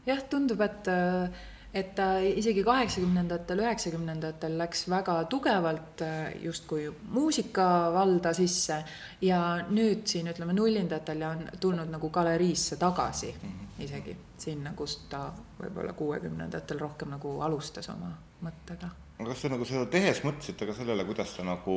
jah, 0.07 0.23
tundub, 0.29 0.61
et 0.61 0.88
äh, 0.88 1.43
et 1.75 1.95
ta 1.97 2.07
isegi 2.21 2.64
kaheksakümnendatel, 2.64 3.62
üheksakümnendatel 3.64 4.59
läks 4.61 4.85
väga 4.93 5.14
tugevalt 5.33 6.02
äh, 6.05 6.35
justkui 6.45 6.85
muusikavalda 7.14 8.35
sisse 8.37 8.83
ja 9.25 9.41
nüüd 9.71 10.05
siin 10.09 10.29
ütleme 10.33 10.52
nullindatel 10.57 11.25
on 11.29 11.47
tulnud 11.61 11.88
nagu 11.95 12.11
galeriisse 12.12 12.76
tagasi 12.81 13.33
mhm. 13.33 13.73
isegi 13.87 14.17
sinna, 14.43 14.75
kust 14.76 15.09
ta 15.11 15.25
võib-olla 15.61 15.97
kuuekümnendatel 15.97 16.81
rohkem 16.83 17.14
nagu 17.14 17.38
alustas 17.41 17.88
oma 17.95 18.12
mõttega. 18.45 18.93
aga 19.19 19.29
kas 19.31 19.45
te 19.45 19.52
nagu 19.52 19.69
seda 19.69 19.87
tehes 19.87 20.25
mõtlesite 20.26 20.69
ka 20.69 20.76
sellele, 20.76 21.07
kuidas 21.09 21.37
ta 21.37 21.47
nagu 21.47 21.76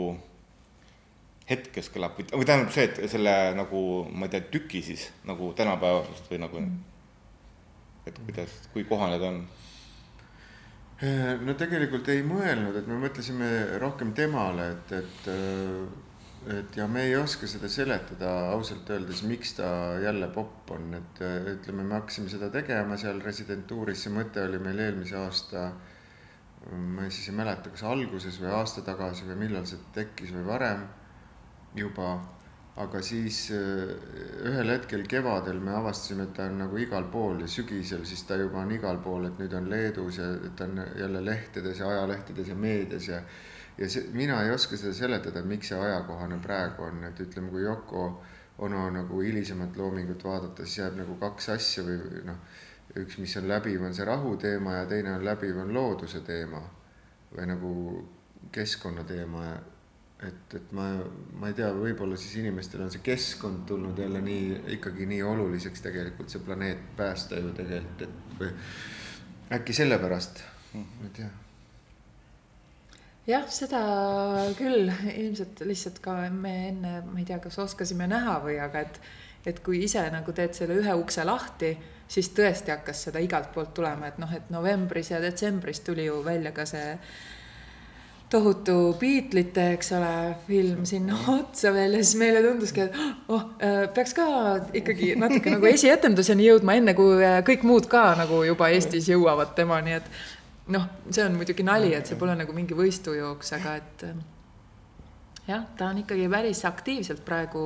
hetkes 1.49 1.91
kõlab 1.93 2.17
või, 2.17 2.27
või 2.33 2.47
tähendab 2.49 2.73
see, 2.73 2.89
et 2.89 3.03
selle 3.11 3.35
nagu 3.55 3.79
ma 4.11 4.27
ei 4.27 4.33
tea, 4.33 4.47
tüki 4.51 4.81
siis 4.83 5.07
nagu 5.29 5.53
tänapäevasest 5.55 6.31
või 6.31 6.41
nagu 6.41 6.61
mm., 6.61 6.79
et 8.09 8.17
kuidas, 8.25 8.57
kui 8.73 8.83
kohane 8.89 9.21
ta 9.21 9.31
on? 9.31 9.45
Äh, 11.03 11.33
no 11.43 11.51
tegelikult 11.59 12.07
ei 12.07 12.21
mõelnud, 12.23 12.77
et 12.79 12.85
me 12.87 12.95
mõtlesime 13.01 13.47
rohkem 13.81 14.13
temale, 14.15 14.69
et, 14.77 14.91
et, 14.95 15.25
äh, 15.27 16.53
et 16.55 16.77
ja 16.79 16.85
me 16.87 17.01
ei 17.09 17.17
oska 17.19 17.49
seda 17.51 17.67
seletada 17.67 18.29
ausalt 18.53 18.87
öeldes, 18.95 19.25
miks 19.27 19.57
ta 19.57 19.67
jälle 19.99 20.29
popp 20.31 20.71
on, 20.71 20.93
et 20.95 21.19
äh, 21.19 21.49
ütleme, 21.57 21.83
me 21.83 21.97
hakkasime 21.97 22.31
seda 22.31 22.47
tegema 22.53 22.95
seal 23.01 23.19
residentuuris, 23.25 24.05
see 24.05 24.15
mõte 24.15 24.45
oli 24.47 24.61
meil 24.63 24.79
eelmise 24.85 25.19
aasta, 25.19 25.65
ma 26.71 27.09
siis 27.09 27.27
ei 27.27 27.35
mäleta, 27.41 27.75
kas 27.75 27.83
alguses 27.83 28.39
või 28.39 28.55
aasta 28.55 28.85
tagasi 28.87 29.27
või 29.27 29.41
millal 29.43 29.67
see 29.67 29.83
tekkis 29.99 30.31
või 30.37 30.47
varem 30.47 30.87
juba 31.75 32.13
aga 32.84 33.00
siis 33.01 33.50
äh, 33.55 33.91
ühel 34.50 34.72
hetkel 34.74 35.05
kevadel 35.08 35.62
me 35.63 35.72
avastasime, 35.77 36.27
et 36.27 36.34
ta 36.36 36.50
on 36.50 36.58
nagu 36.65 36.77
igal 36.77 37.08
pool 37.12 37.46
ja 37.46 37.48
sügisel 37.48 38.03
siis 38.05 38.25
ta 38.27 38.36
juba 38.36 38.60
on 38.65 38.72
igal 38.75 39.00
pool, 39.03 39.29
et 39.29 39.39
nüüd 39.39 39.53
on 39.55 39.70
Leedus 39.72 40.20
ja 40.20 40.32
ta 40.58 40.67
on 40.67 40.82
jälle 41.00 41.24
lehtedes 41.25 41.79
ja 41.79 41.89
ajalehtedes 41.89 42.51
ja 42.51 42.55
meedias 42.55 43.08
ja 43.08 43.22
ja 43.77 43.89
see, 43.89 44.08
mina 44.13 44.41
ei 44.44 44.51
oska 44.51 44.77
seda 44.79 44.94
seletada, 44.96 45.44
miks 45.44 45.72
see 45.72 45.79
ajakohane 45.79 46.39
praegu 46.44 46.84
on, 46.88 47.03
et 47.10 47.20
ütleme, 47.20 47.51
kui 47.51 47.63
Yoko 47.63 48.08
Ono 48.63 48.86
nagu 48.89 49.20
hilisemat 49.20 49.75
loomingut 49.75 50.22
vaadata, 50.24 50.63
siis 50.63 50.77
jääb 50.77 50.94
nagu 50.96 51.17
kaks 51.20 51.50
asja 51.51 51.84
või 51.84 52.22
noh, 52.24 52.38
üks, 53.01 53.17
mis 53.20 53.34
on 53.36 53.50
läbiv, 53.50 53.82
on 53.84 53.94
see 53.94 54.05
rahu 54.08 54.38
teema 54.39 54.77
ja 54.77 54.86
teine 54.88 55.12
on 55.12 55.25
läbiv, 55.27 55.58
on 55.60 55.74
looduse 55.75 56.22
teema 56.24 56.62
või 57.34 57.50
nagu 57.51 57.72
keskkonna 58.55 59.03
teema 59.03 59.44
ja 59.44 59.58
et, 60.27 60.58
et 60.58 60.74
ma, 60.75 60.88
ma 61.39 61.50
ei 61.51 61.55
tea, 61.58 61.70
võib-olla 61.75 62.17
siis 62.20 62.38
inimestel 62.41 62.84
on 62.86 62.91
see 62.94 63.03
keskkond 63.05 63.65
tulnud 63.70 64.00
jälle 64.00 64.22
nii, 64.25 64.60
ikkagi 64.77 65.08
nii 65.10 65.24
oluliseks 65.25 65.84
tegelikult 65.86 66.34
see 66.34 66.44
planeet 66.46 66.84
päästa 66.98 67.39
ju 67.39 67.53
tegelikult, 67.55 68.05
et 68.05 68.39
või 68.39 68.51
äkki 69.55 69.75
sellepärast, 69.77 70.44
ma 70.75 70.86
ei 71.08 71.12
tea. 71.20 71.29
jah, 73.27 73.46
seda 73.50 73.82
küll, 74.58 74.89
ilmselt 75.13 75.62
lihtsalt 75.65 76.01
ka 76.03 76.17
me 76.34 76.55
enne, 76.70 76.98
ma 77.10 77.22
ei 77.22 77.27
tea, 77.27 77.39
kas 77.44 77.60
oskasime 77.63 78.10
näha 78.10 78.39
või, 78.44 78.58
aga 78.62 78.86
et, 78.86 79.00
et 79.46 79.62
kui 79.65 79.84
ise 79.86 80.03
nagu 80.13 80.34
teed 80.34 80.58
selle 80.58 80.77
ühe 80.82 80.98
ukse 80.98 81.25
lahti, 81.25 81.75
siis 82.08 82.29
tõesti 82.38 82.74
hakkas 82.74 83.08
seda 83.08 83.22
igalt 83.24 83.53
poolt 83.53 83.74
tulema, 83.77 84.10
et 84.10 84.20
noh, 84.22 84.34
et 84.34 84.51
novembris 84.53 85.10
ja 85.13 85.22
detsembris 85.22 85.82
tuli 85.86 86.05
ju 86.05 86.20
välja 86.25 86.53
ka 86.53 86.67
see 86.70 86.91
tohutu 88.35 88.75
Beatlesite, 88.99 89.65
eks 89.77 89.91
ole, 89.95 90.11
film 90.47 90.83
sinna 90.89 91.17
otsa 91.31 91.71
veel 91.75 91.97
ja 91.97 92.03
siis 92.03 92.19
meile 92.19 92.41
tunduski, 92.43 92.85
et 92.85 93.31
oh, 93.31 93.47
äh, 93.63 93.81
peaks 93.95 94.15
ka 94.17 94.27
ikkagi 94.75 95.13
natuke 95.19 95.53
nagu 95.55 95.69
esietenduseni 95.75 96.47
jõudma, 96.49 96.75
enne 96.79 96.95
kui 96.97 97.19
äh, 97.23 97.39
kõik 97.47 97.65
muud 97.67 97.89
ka 97.91 98.07
nagu 98.19 98.43
juba 98.47 98.69
Eestis 98.75 99.09
jõuavad 99.11 99.53
temani, 99.57 99.99
et 99.99 100.09
noh, 100.75 100.87
see 101.09 101.23
on 101.25 101.37
muidugi 101.39 101.65
nali, 101.67 101.93
et 101.95 102.09
see 102.09 102.19
pole 102.19 102.35
nagu 102.37 102.55
mingi 102.55 102.77
võistujooks, 102.77 103.53
aga 103.59 103.77
et 103.81 104.07
äh, 104.09 104.17
jah, 105.51 105.69
ta 105.77 105.91
on 105.93 106.03
ikkagi 106.03 106.27
päris 106.31 106.65
aktiivselt 106.67 107.23
praegu 107.27 107.63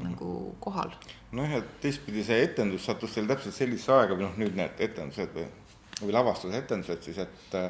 nagu 0.00 0.30
kohal. 0.60 0.94
noh, 1.36 1.52
ja 1.52 1.60
teistpidi 1.82 2.24
see 2.24 2.40
etendus 2.44 2.88
sattus 2.88 3.16
teil 3.16 3.28
täpselt 3.28 3.56
sellisesse 3.56 3.92
aega 3.92 4.16
või 4.16 4.28
noh, 4.28 4.40
nüüd 4.40 4.56
need 4.56 4.80
etendused 4.88 5.36
või, 5.36 5.46
või 6.00 6.16
lavastuse 6.16 6.64
etendused 6.64 7.04
siis, 7.04 7.20
et 7.24 7.60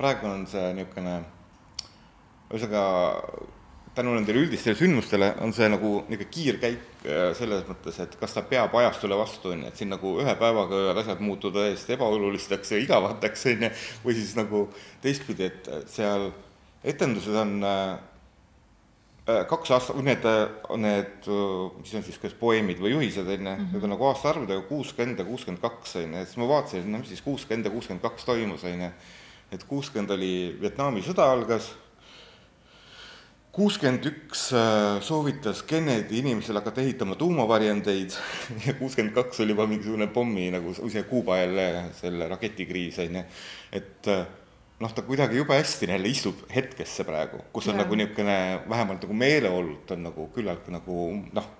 praegu 0.00 0.26
on 0.30 0.46
see 0.48 0.72
niisugune, 0.78 1.18
ühesõnaga 2.50 2.84
tänu 3.94 4.12
nendele 4.14 4.44
üldistele 4.44 4.76
sündmustele 4.78 5.32
on 5.42 5.52
see 5.54 5.66
nagu 5.70 5.90
niisugune 6.06 6.28
kiirkäik 6.30 7.06
äh, 7.06 7.30
selles 7.38 7.64
mõttes, 7.68 7.98
et 8.02 8.12
kas 8.20 8.36
ta 8.36 8.44
peab 8.46 8.74
ajastule 8.78 9.18
vastu, 9.18 9.50
on 9.54 9.64
ju, 9.64 9.70
et 9.70 9.80
siin 9.80 9.90
nagu 9.90 10.14
ühe 10.22 10.34
päevaga 10.38 10.78
võivad 10.78 11.00
asjad 11.02 11.22
muutuda 11.24 11.66
täiesti 11.66 11.96
ebaolulisteks 11.96 12.76
ja 12.76 12.78
igavateks, 12.84 13.48
on 13.50 13.66
ju, 13.66 13.72
või 14.04 14.14
siis 14.18 14.36
nagu 14.38 14.62
teistpidi, 15.02 15.50
et 15.50 15.90
seal 15.90 16.30
etendused 16.86 17.34
on 17.42 17.56
äh, 17.66 17.82
äh 19.34 19.42
kaks 19.50 19.74
aastat, 19.74 19.98
need, 20.06 20.30
need, 20.86 21.30
mis 21.82 21.94
on 21.98 22.06
siis 22.06 22.22
kas 22.22 22.36
poeemid 22.38 22.78
või 22.82 22.94
juhised, 22.94 23.26
on 23.26 23.34
ju, 23.34 23.56
mhm. 23.56 23.72
need 23.74 23.88
on 23.88 23.94
nagu 23.96 24.10
aastaarvudega 24.12 24.68
kuuskümmend 24.70 25.18
ja 25.18 25.26
kuuskümmend 25.26 25.62
kaks, 25.66 25.98
on 25.98 26.14
ju, 26.14 26.22
et 26.22 26.30
siis 26.30 26.42
ma 26.42 26.50
vaatasin, 26.54 26.86
no 26.86 27.02
mis 27.02 27.10
siis 27.10 27.26
kuuskümmend 27.26 27.66
ja 27.66 27.74
kuuskümmend 27.74 28.06
kaks 28.06 28.28
toimus, 28.30 28.66
on 28.70 28.86
ju 28.86 28.94
et 29.50 29.64
kuuskümmend 29.66 30.12
oli 30.14 30.34
Vietnami 30.60 31.02
sõda 31.02 31.26
algas 31.26 31.72
kuuskümmend 33.52 34.06
üks 34.06 34.50
äh, 34.54 35.00
soovitas 35.02 35.62
Kennedy 35.66 36.20
inimesele 36.20 36.60
hakata 36.60 36.82
ehitama 36.84 37.16
tuumavarjendeid 37.18 38.14
ja 38.66 38.74
kuuskümmend 38.78 39.14
kaks 39.16 39.42
oli 39.42 39.56
juba 39.56 39.66
mingisugune 39.70 40.06
pommi 40.14 40.50
nagu 40.54 40.74
ise 40.86 41.02
Kuuba 41.08 41.40
jälle 41.40 41.66
selle 41.98 42.28
raketikriis 42.30 43.00
on 43.02 43.18
ju, 43.20 43.24
et 43.72 44.10
äh, 44.10 44.26
noh, 44.80 44.94
ta 44.94 45.02
kuidagi 45.02 45.40
jube 45.40 45.58
hästi 45.58 45.90
jälle 45.90 46.08
istub 46.08 46.44
hetkesse 46.54 47.04
praegu, 47.04 47.42
kus 47.52 47.68
on 47.68 47.78
ja. 47.78 47.82
nagu 47.82 47.98
niisugune 47.98 48.36
vähemalt 48.70 49.02
nagu 49.06 49.18
meeleolult 49.24 49.90
on 49.96 50.06
nagu 50.08 50.28
küllaltki 50.36 50.76
nagu 50.76 51.08
noh 51.32 51.50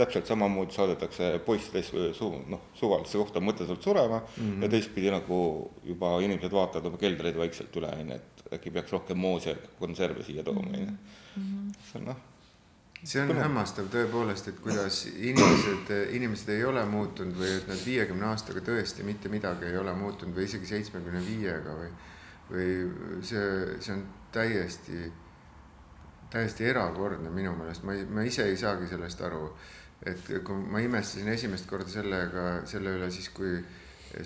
täpselt 0.00 0.28
samamoodi 0.30 0.74
saadetakse 0.74 1.30
poistes 1.44 1.92
su-, 2.16 2.32
noh, 2.48 2.66
suvalisse 2.74 3.18
kohta 3.20 3.42
mõttetult 3.44 3.84
surema 3.84 4.20
mm 4.20 4.42
-hmm. 4.42 4.62
ja 4.64 4.72
teistpidi 4.72 5.12
nagu 5.12 5.38
juba 5.84 6.16
inimesed 6.24 6.52
vaatavad 6.52 6.90
oma 6.90 7.00
keldreid 7.00 7.36
vaikselt 7.36 7.76
üle, 7.76 7.92
on 8.00 8.12
ju, 8.14 8.18
et 8.18 8.56
äkki 8.56 8.70
peaks 8.74 8.92
rohkem 8.92 9.18
moosi 9.18 9.48
ja 9.48 9.56
konserve 9.78 10.24
siia 10.24 10.42
tooma, 10.42 10.66
on 10.66 10.80
ju. 10.80 10.90
Mhm. 11.36 11.70
see 11.92 12.00
on 12.00 12.04
noh. 12.04 12.16
see 13.04 13.22
on 13.22 13.36
hämmastav 13.36 13.88
tõepoolest, 13.92 14.48
et 14.48 14.60
kuidas 14.60 15.06
inimesed, 15.06 15.92
inimesed 16.12 16.48
ei 16.52 16.64
ole 16.64 16.84
muutunud 16.84 17.36
või 17.36 17.54
et 17.56 17.68
nad 17.68 17.80
viiekümne 17.86 18.26
aastaga 18.26 18.60
tõesti 18.60 19.06
mitte 19.06 19.28
midagi 19.28 19.64
ei 19.64 19.76
ole 19.76 19.94
muutunud 19.94 20.36
või 20.36 20.44
isegi 20.44 20.66
seitsmekümne 20.66 21.22
viiega 21.26 21.76
või, 21.78 21.90
või 22.50 22.68
see, 23.22 23.80
see 23.80 23.94
on 23.94 24.04
täiesti, 24.32 25.12
täiesti 26.30 26.64
erakordne 26.64 27.30
minu 27.30 27.54
meelest, 27.56 27.82
ma 27.82 27.94
ei, 27.94 28.04
ma 28.04 28.22
ise 28.22 28.44
ei 28.44 28.56
saagi 28.56 28.86
sellest 28.90 29.20
aru 29.26 29.48
et 30.06 30.32
kui 30.44 30.66
ma 30.72 30.80
imestasin 30.80 31.28
esimest 31.28 31.68
korda 31.68 31.88
sellega, 31.92 32.44
selle 32.68 32.96
üle 32.96 33.10
siis, 33.12 33.28
kui 33.36 33.58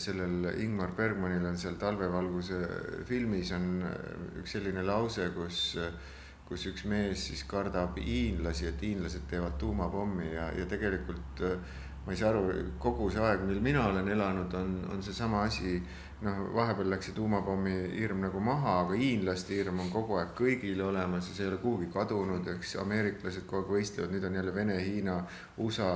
sellel 0.00 0.48
Ingmar 0.62 0.94
Bergmanil 0.96 1.44
on 1.44 1.58
seal 1.60 1.76
Talvevalguse 1.80 2.60
filmis 3.08 3.50
on 3.52 3.82
üks 4.40 4.54
selline 4.56 4.84
lause, 4.86 5.28
kus, 5.34 5.58
kus 6.48 6.68
üks 6.70 6.86
mees 6.88 7.26
siis 7.28 7.44
kardab 7.50 7.98
hiinlasi, 8.00 8.70
et 8.70 8.86
hiinlased 8.86 9.26
teevad 9.30 9.58
tuumapommi 9.60 10.30
ja, 10.32 10.48
ja 10.56 10.68
tegelikult 10.70 11.44
ma 12.04 12.12
ei 12.12 12.20
saa 12.20 12.30
aru, 12.34 12.48
kogu 12.80 13.08
see 13.12 13.22
aeg, 13.24 13.44
mil 13.48 13.60
mina 13.64 13.86
olen 13.88 14.08
elanud, 14.12 14.52
on, 14.60 14.74
on 14.92 15.02
seesama 15.02 15.44
asi 15.48 15.78
noh, 16.24 16.40
vahepeal 16.54 16.90
läks 16.92 17.10
see 17.10 17.16
tuumapommi 17.16 17.74
hirm 17.94 18.22
nagu 18.24 18.40
maha, 18.42 18.78
aga 18.84 18.98
hiinlaste 18.98 19.56
hirm 19.58 19.80
on 19.84 19.90
kogu 19.92 20.18
aeg 20.20 20.34
kõigil 20.38 20.80
olemas 20.86 21.28
ja 21.28 21.36
see 21.36 21.46
ei 21.46 21.50
ole 21.52 21.60
kuhugi 21.62 21.88
kadunud, 21.92 22.48
eks 22.54 22.76
ameeriklased 22.82 23.46
kogu 23.50 23.62
aeg 23.62 23.72
võistlevad, 23.76 24.14
nüüd 24.14 24.28
on 24.28 24.38
jälle 24.38 24.54
Vene, 24.54 24.78
Hiina, 24.82 25.18
USA 25.64 25.90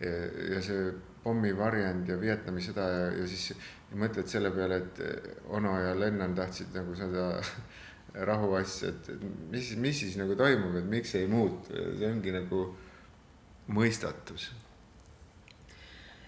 ja, 0.00 0.14
ja 0.54 0.62
see 0.64 0.92
pommivarjend 1.24 2.08
ja 2.12 2.18
Vietnami 2.20 2.64
sõda 2.64 2.88
ja, 2.90 3.04
ja 3.20 3.28
siis 3.28 3.50
ja 3.54 4.00
mõtled 4.00 4.30
selle 4.30 4.52
peale, 4.54 4.80
et 4.82 5.48
Ono 5.56 5.74
ja 5.80 5.94
Lennon 5.98 6.36
tahtsid 6.36 6.74
nagu 6.76 6.96
seda 6.98 7.28
rahuasja, 8.30 8.92
et 8.92 9.12
mis, 9.52 9.74
mis 9.80 10.00
siis 10.04 10.18
nagu 10.20 10.36
toimub, 10.38 10.76
et 10.80 10.88
miks 10.90 11.14
ei 11.18 11.28
muutu, 11.30 11.74
see 11.98 12.10
ongi 12.10 12.34
nagu 12.34 12.66
mõistatus. 13.74 14.50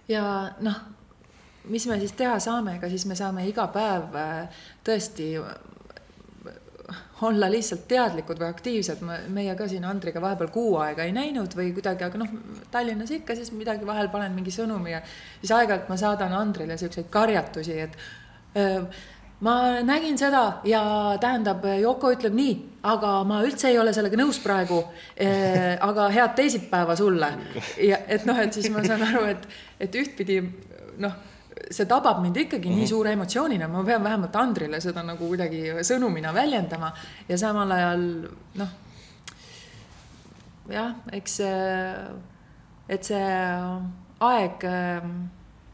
ja 0.08 0.22
noh 0.62 0.96
mis 1.73 1.87
me 1.90 1.99
siis 2.00 2.12
teha 2.18 2.37
saame, 2.42 2.76
ega 2.78 2.90
siis 2.92 3.06
me 3.06 3.16
saame 3.18 3.46
iga 3.49 3.66
päev 3.75 4.14
äh, 4.20 4.61
tõesti 4.87 5.32
olla 7.26 7.49
lihtsalt 7.50 7.87
teadlikud 7.88 8.38
või 8.38 8.49
aktiivsed, 8.52 9.00
meie 9.35 9.54
ka 9.58 9.66
siin 9.70 9.85
Andriga 9.88 10.20
vahepeal 10.23 10.52
kuu 10.54 10.76
aega 10.85 11.06
ei 11.06 11.14
näinud 11.16 11.56
või 11.58 11.73
kuidagi, 11.75 12.04
aga 12.06 12.20
noh, 12.20 12.30
Tallinnas 12.70 13.11
ikka 13.16 13.35
siis 13.35 13.50
midagi 13.56 13.88
vahel 13.88 14.11
panen 14.12 14.37
mingi 14.37 14.54
sõnumi 14.54 14.92
ja 14.92 15.02
siis 15.40 15.54
aeg-ajalt 15.56 15.90
ma 15.90 15.99
saadan 16.00 16.37
Andrile 16.37 16.76
siukseid 16.78 17.08
karjatusi, 17.11 17.78
et 17.87 17.96
öö, 18.56 18.80
äh, 18.82 19.04
ma 19.40 19.82
nägin 19.85 20.18
seda 20.18 20.61
ja 20.64 20.82
tähendab, 21.20 21.64
Yoko 21.80 22.11
ütleb 22.14 22.37
nii, 22.37 22.56
aga 22.88 23.18
ma 23.28 23.42
üldse 23.44 23.68
ei 23.68 23.78
ole 23.78 23.93
sellega 23.93 24.17
nõus 24.17 24.38
praegu. 24.41 24.82
aga 25.80 26.08
head 26.12 26.36
teisipäeva 26.36 26.97
sulle 26.97 27.32
ja 27.91 27.99
et 28.08 28.25
noh, 28.25 28.38
et 28.38 28.52
siis 28.52 28.71
ma 28.73 28.84
saan 28.84 29.02
aru, 29.02 29.25
et, 29.32 29.49
et 29.80 29.95
ühtpidi 29.95 30.41
noh 30.99 31.17
see 31.71 31.86
tabab 31.88 32.21
mind 32.23 32.36
ikkagi 32.36 32.69
mm 32.69 32.73
-hmm. 32.73 32.76
nii 32.76 32.84
mhm. 32.84 32.88
suure 32.88 33.12
emotsioonina, 33.12 33.69
ma 33.69 33.84
pean 33.84 34.04
vähemalt 34.04 34.36
Andrile 34.36 34.80
seda 34.80 35.02
nagu 35.02 35.28
kuidagi 35.28 35.62
sõnumina 35.82 36.34
väljendama 36.34 36.92
ja 37.28 37.38
samal 37.38 37.71
ajal 37.71 38.02
noh, 38.54 38.69
jah, 40.69 40.95
eks 41.12 41.40
et 42.88 43.04
see 43.04 43.30
aeg 44.21 44.64
ähm, 44.64 45.16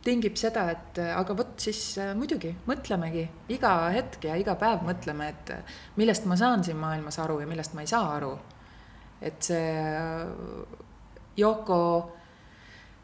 tingib 0.03 0.37
seda, 0.37 0.67
et 0.73 0.99
aga 0.99 1.35
vot 1.39 1.53
siis 1.63 1.99
äh, 2.03 2.15
muidugi 2.19 2.51
mõtlemegi 2.67 3.27
iga 3.55 3.75
hetk 3.95 4.25
ja 4.25 4.37
iga 4.41 4.57
päev 4.59 4.83
mõtleme, 4.87 5.29
et 5.29 5.53
millest 5.97 6.27
ma 6.27 6.37
saan 6.37 6.65
siin 6.65 6.81
maailmas 6.81 7.21
aru 7.23 7.41
ja 7.43 7.47
millest 7.47 7.75
ma 7.75 7.85
ei 7.85 7.87
saa 7.87 8.17
aru. 8.17 8.39
et 9.23 9.43
see 9.43 9.69
äh, 9.79 10.27
Yoko 11.39 12.13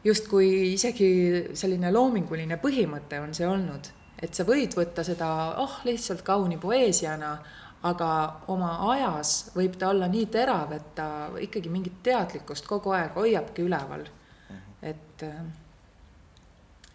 justkui 0.03 0.73
isegi 0.73 1.09
selline 1.57 1.91
loominguline 1.91 2.59
põhimõte 2.61 3.19
on 3.21 3.33
see 3.35 3.47
olnud, 3.47 3.89
et 4.21 4.35
sa 4.35 4.45
võid 4.47 4.75
võtta 4.77 5.03
seda, 5.07 5.29
oh, 5.63 5.79
lihtsalt 5.87 6.23
kauni 6.27 6.59
poeesiana, 6.61 7.33
aga 7.87 8.09
oma 8.51 8.73
ajas 8.93 9.51
võib 9.55 9.77
ta 9.79 9.91
olla 9.93 10.09
nii 10.11 10.25
terav, 10.31 10.73
et 10.75 10.89
ta 10.95 11.07
ikkagi 11.39 11.71
mingit 11.71 12.01
teadlikkust 12.03 12.67
kogu 12.67 12.95
aeg 12.95 13.15
hoiabki 13.15 13.63
üleval. 13.67 14.07
et, 14.81 15.23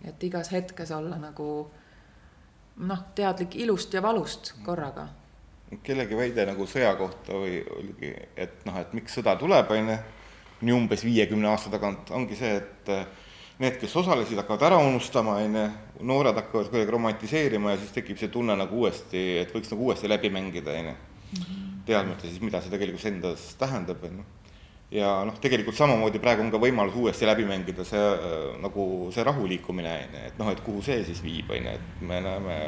et 0.05 0.23
igas 0.25 0.51
hetkes 0.53 0.91
olla 0.91 1.19
nagu 1.21 1.49
noh, 2.77 3.05
teadlik 3.15 3.57
ilust 3.61 3.95
ja 3.95 4.03
valust 4.03 4.55
korraga. 4.65 5.09
kellegi 5.83 6.17
väide 6.17 6.45
nagu 6.47 6.67
sõja 6.67 6.95
kohta 6.97 7.37
või 7.41 7.61
oligi, 7.77 8.13
et 8.37 8.65
noh, 8.65 8.77
et 8.79 8.93
miks 8.95 9.17
sõda 9.17 9.37
tuleb, 9.41 9.71
on 9.71 9.89
ju 9.91 9.97
nii 10.65 10.75
umbes 10.75 11.05
viiekümne 11.05 11.49
aasta 11.51 11.73
tagant, 11.73 12.11
ongi 12.15 12.37
see, 12.39 12.57
et 12.61 12.93
eh, 12.93 13.07
need, 13.63 13.79
kes 13.81 13.97
osalesid, 14.01 14.39
hakkavad 14.41 14.67
ära 14.71 14.79
unustama, 14.83 15.39
on 15.43 15.59
ju, 15.59 15.65
noored 16.09 16.37
hakkavad 16.41 16.71
kuidagi 16.73 16.95
romantiseerima 16.95 17.75
ja 17.75 17.83
siis 17.83 17.93
tekib 17.95 18.19
see 18.21 18.33
tunne 18.35 18.57
nagu 18.59 18.81
uuesti, 18.83 19.25
et 19.45 19.53
võiks 19.55 19.71
nagu 19.73 19.91
uuesti 19.91 20.11
läbi 20.11 20.31
mängida, 20.35 20.75
on 20.81 20.93
ju. 20.93 20.97
Teadmata 21.85 22.25
siis, 22.25 22.41
mida 22.41 22.63
see 22.65 22.73
tegelikult 22.73 23.05
endas 23.11 23.53
tähendab, 23.61 24.03
on 24.09 24.23
ju. 24.23 24.27
ja 24.95 25.09
noh, 25.27 25.37
tegelikult 25.43 25.77
samamoodi 25.77 26.21
praegu 26.23 26.45
on 26.45 26.53
ka 26.53 26.61
võimalus 26.63 26.95
uuesti 26.99 27.27
läbi 27.27 27.47
mängida 27.49 27.87
see 27.89 28.01
äh, 28.01 28.35
nagu 28.63 29.11
see 29.15 29.25
rahuliikumine, 29.27 29.95
on 30.07 30.19
ju, 30.19 30.27
et 30.31 30.39
noh, 30.41 30.51
et 30.53 30.63
kuhu 30.65 30.83
see 30.87 31.01
siis 31.07 31.23
viib, 31.25 31.51
on 31.51 31.71
ju, 31.71 31.79
et 31.79 32.05
me 32.09 32.21
näeme, 32.25 32.59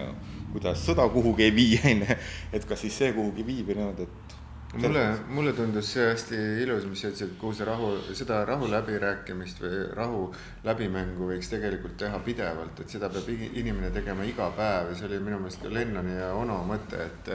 kuidas 0.54 0.82
sõda 0.86 1.06
kuhugi 1.12 1.48
ei 1.48 1.54
vii, 1.54 1.80
on 1.92 2.06
ju, 2.06 2.18
et 2.58 2.68
kas 2.68 2.82
siis 2.86 2.98
see 3.02 3.12
kuhugi 3.16 3.46
viib 3.46 3.70
ja 3.72 3.80
niimoodi, 3.80 4.06
et 4.06 4.25
mulle, 4.74 5.18
mulle 5.28 5.52
tundus 5.52 5.92
see 5.92 6.04
hästi 6.10 6.38
ilus, 6.62 6.84
mis 6.90 7.00
sa 7.00 7.10
ütlesid, 7.10 7.34
kuhu 7.40 7.54
see 7.54 7.66
rahu, 7.68 7.90
seda 8.18 8.40
rahu 8.48 8.68
läbirääkimist 8.70 9.60
või 9.62 9.82
rahu 9.96 10.22
läbimängu 10.66 11.28
võiks 11.30 11.50
tegelikult 11.52 11.96
teha 12.00 12.18
pidevalt, 12.24 12.80
et 12.80 12.96
seda 12.96 13.10
peab 13.12 13.28
inimene 13.30 13.90
tegema 13.94 14.26
iga 14.26 14.48
päev 14.56 14.90
ja 14.90 14.96
see 14.98 15.08
oli 15.08 15.20
minu 15.22 15.38
meelest 15.42 15.62
ka 15.62 15.72
Lennoni 15.72 16.16
ja 16.18 16.32
Ono 16.36 16.58
mõte, 16.68 17.04
et, 17.06 17.30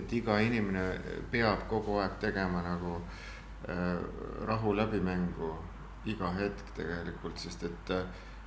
et 0.00 0.14
iga 0.20 0.38
inimene 0.44 0.86
peab 1.32 1.66
kogu 1.70 1.98
aeg 2.02 2.16
tegema 2.22 2.62
nagu 2.64 2.94
äh, 3.68 3.98
rahu 4.48 4.76
läbimängu 4.76 5.52
iga 6.08 6.30
hetk 6.38 6.72
tegelikult, 6.78 7.36
sest 7.42 7.66
et, 7.68 7.92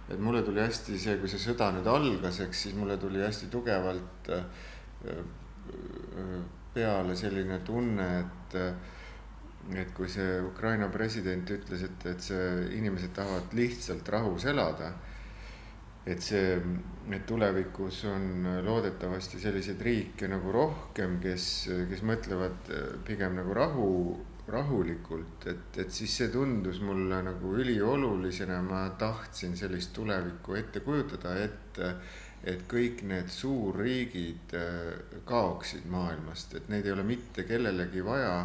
et 0.09 0.19
mulle 0.19 0.41
tuli 0.43 0.63
hästi 0.63 0.97
see, 0.97 1.19
kui 1.19 1.29
see 1.29 1.41
sõda 1.41 1.69
nüüd 1.75 1.87
algas, 1.91 2.39
eks 2.47 2.65
siis 2.65 2.79
mulle 2.79 2.97
tuli 2.97 3.21
hästi 3.21 3.51
tugevalt 3.53 4.33
äh, 4.33 4.49
äh, 5.11 6.41
peale 6.73 7.15
selline 7.19 7.61
tunne, 7.67 8.09
et 8.19 8.59
et 9.77 9.93
kui 9.93 10.09
see 10.09 10.39
Ukraina 10.41 10.87
president 10.89 11.49
ütles, 11.53 11.83
et, 11.85 12.05
et 12.09 12.23
see 12.25 12.45
inimesed 12.79 13.13
tahavad 13.15 13.53
lihtsalt 13.53 14.07
rahus 14.09 14.47
elada, 14.49 14.89
et 16.05 16.23
see, 16.25 16.55
et 17.13 17.27
tulevikus 17.29 18.01
on 18.09 18.47
loodetavasti 18.65 19.39
selliseid 19.39 19.81
riike 19.85 20.29
nagu 20.31 20.51
rohkem, 20.55 21.19
kes, 21.21 21.45
kes 21.91 22.01
mõtlevad 22.09 22.73
pigem 23.05 23.37
nagu 23.37 23.53
rahu, 23.53 23.91
rahulikult, 24.51 25.45
et, 25.47 25.77
et 25.85 25.93
siis 25.93 26.17
see 26.17 26.31
tundus 26.33 26.81
mulle 26.83 27.21
nagu 27.23 27.53
üliolulisena, 27.61 28.57
ma 28.65 28.87
tahtsin 28.99 29.53
sellist 29.55 29.93
tulevikku 29.95 30.57
ette 30.57 30.81
kujutada, 30.83 31.37
et 31.45 31.81
et 32.43 32.63
kõik 32.69 33.03
need 33.05 33.29
suurriigid 33.29 34.55
äh, 34.57 35.19
kaoksid 35.29 35.85
maailmast, 35.91 36.57
et 36.57 36.71
neid 36.73 36.87
ei 36.87 36.95
ole 36.95 37.05
mitte 37.05 37.45
kellelegi 37.45 38.01
vaja. 38.05 38.39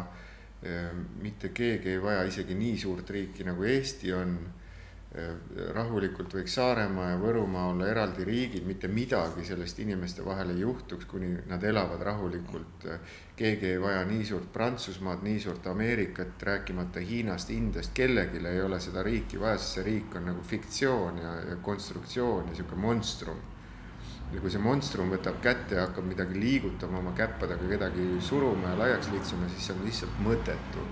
Äh, 0.61 0.91
mitte 1.21 1.49
keegi 1.53 1.95
ei 1.95 2.01
vaja 2.01 2.27
isegi 2.29 2.57
nii 2.57 2.77
suurt 2.77 3.09
riiki 3.09 3.47
nagu 3.47 3.65
Eesti 3.65 4.13
on. 4.13 4.37
Äh, 5.17 5.33
rahulikult 5.73 6.35
võiks 6.35 6.59
Saaremaa 6.59 7.07
ja 7.13 7.17
Võrumaa 7.17 7.71
olla 7.71 7.87
eraldi 7.89 8.25
riigid, 8.27 8.67
mitte 8.69 8.89
midagi 8.91 9.45
sellest 9.47 9.79
inimeste 9.81 10.21
vahel 10.25 10.51
ei 10.53 10.61
juhtuks, 10.61 11.07
kuni 11.09 11.31
nad 11.49 11.63
elavad 11.63 12.03
rahulikult. 12.05 12.85
keegi 13.37 13.71
ei 13.71 13.81
vaja 13.81 14.05
nii 14.05 14.25
suurt 14.25 14.53
Prantsusmaad, 14.53 15.25
nii 15.25 15.39
suurt 15.39 15.67
Ameerikat, 15.73 16.43
rääkimata 16.43 16.99
Hiinast, 16.99 17.49
Indiast, 17.49 17.93
kellelgi 17.97 18.45
ei 18.45 18.61
ole 18.61 18.79
seda 18.79 19.01
riiki 19.03 19.39
vaja, 19.39 19.57
sest 19.57 19.79
see 19.79 19.89
riik 19.89 20.15
on 20.15 20.29
nagu 20.29 20.43
fiktsioon 20.43 21.21
ja, 21.23 21.37
ja 21.49 21.61
konstruktsioon 21.65 22.51
ja 22.51 22.61
sihuke 22.61 22.75
monstrum 22.75 23.45
ja 24.33 24.43
kui 24.43 24.51
see 24.51 24.61
monstrum 24.61 25.11
võtab 25.13 25.39
kätte 25.43 25.77
ja 25.77 25.87
hakkab 25.87 26.07
midagi 26.09 26.39
liigutama 26.39 26.99
oma 26.99 27.13
käppadega, 27.17 27.67
kedagi 27.73 28.07
suruma 28.23 28.73
ja 28.73 28.79
laiaks 28.83 29.11
litsuma, 29.13 29.49
siis 29.51 29.69
see 29.69 29.75
on 29.75 29.85
lihtsalt 29.87 30.23
mõttetu. 30.25 30.87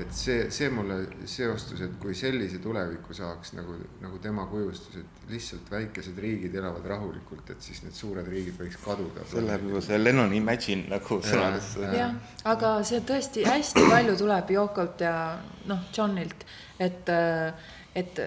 et 0.00 0.12
see, 0.14 0.44
see 0.54 0.68
mulle 0.72 0.94
seostus, 1.28 1.80
et 1.84 1.96
kui 2.00 2.14
sellise 2.16 2.60
tuleviku 2.62 3.12
saaks 3.12 3.50
nagu, 3.58 3.74
nagu 4.00 4.20
tema 4.22 4.46
kujustus, 4.48 5.00
et 5.02 5.32
lihtsalt 5.32 5.66
väikesed 5.70 6.16
riigid 6.24 6.54
elavad 6.56 6.86
rahulikult, 6.92 7.50
et 7.50 7.60
siis 7.60 7.82
need 7.82 7.98
suured 7.98 8.28
riigid 8.30 8.54
võiks 8.56 8.78
kaduda. 8.84 9.26
see 9.28 9.42
läheb 9.44 9.66
juba 9.66 9.82
see 9.84 9.98
Lennon 9.98 10.32
Imagine 10.38 10.86
nagu 10.94 11.18
sõnadesse. 11.26 11.90
jah, 11.98 12.14
aga 12.54 12.72
see 12.86 13.02
tõesti 13.10 13.44
hästi 13.50 13.84
palju 13.90 14.16
tuleb 14.22 14.54
Yokolt 14.56 15.04
ja 15.04 15.16
noh, 15.68 15.84
Johnilt, 15.96 16.46
et 16.78 17.12
et, 17.94 18.20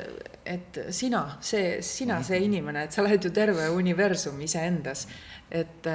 et 0.46 0.80
sina, 0.90 1.38
see, 1.42 1.82
sina, 1.82 2.22
see 2.24 2.40
inimene, 2.46 2.84
et 2.86 2.92
sa 2.92 3.02
oled 3.04 3.24
ju 3.24 3.32
terve 3.32 3.70
universum 3.70 4.42
iseendas. 4.42 5.08
et, 5.52 5.88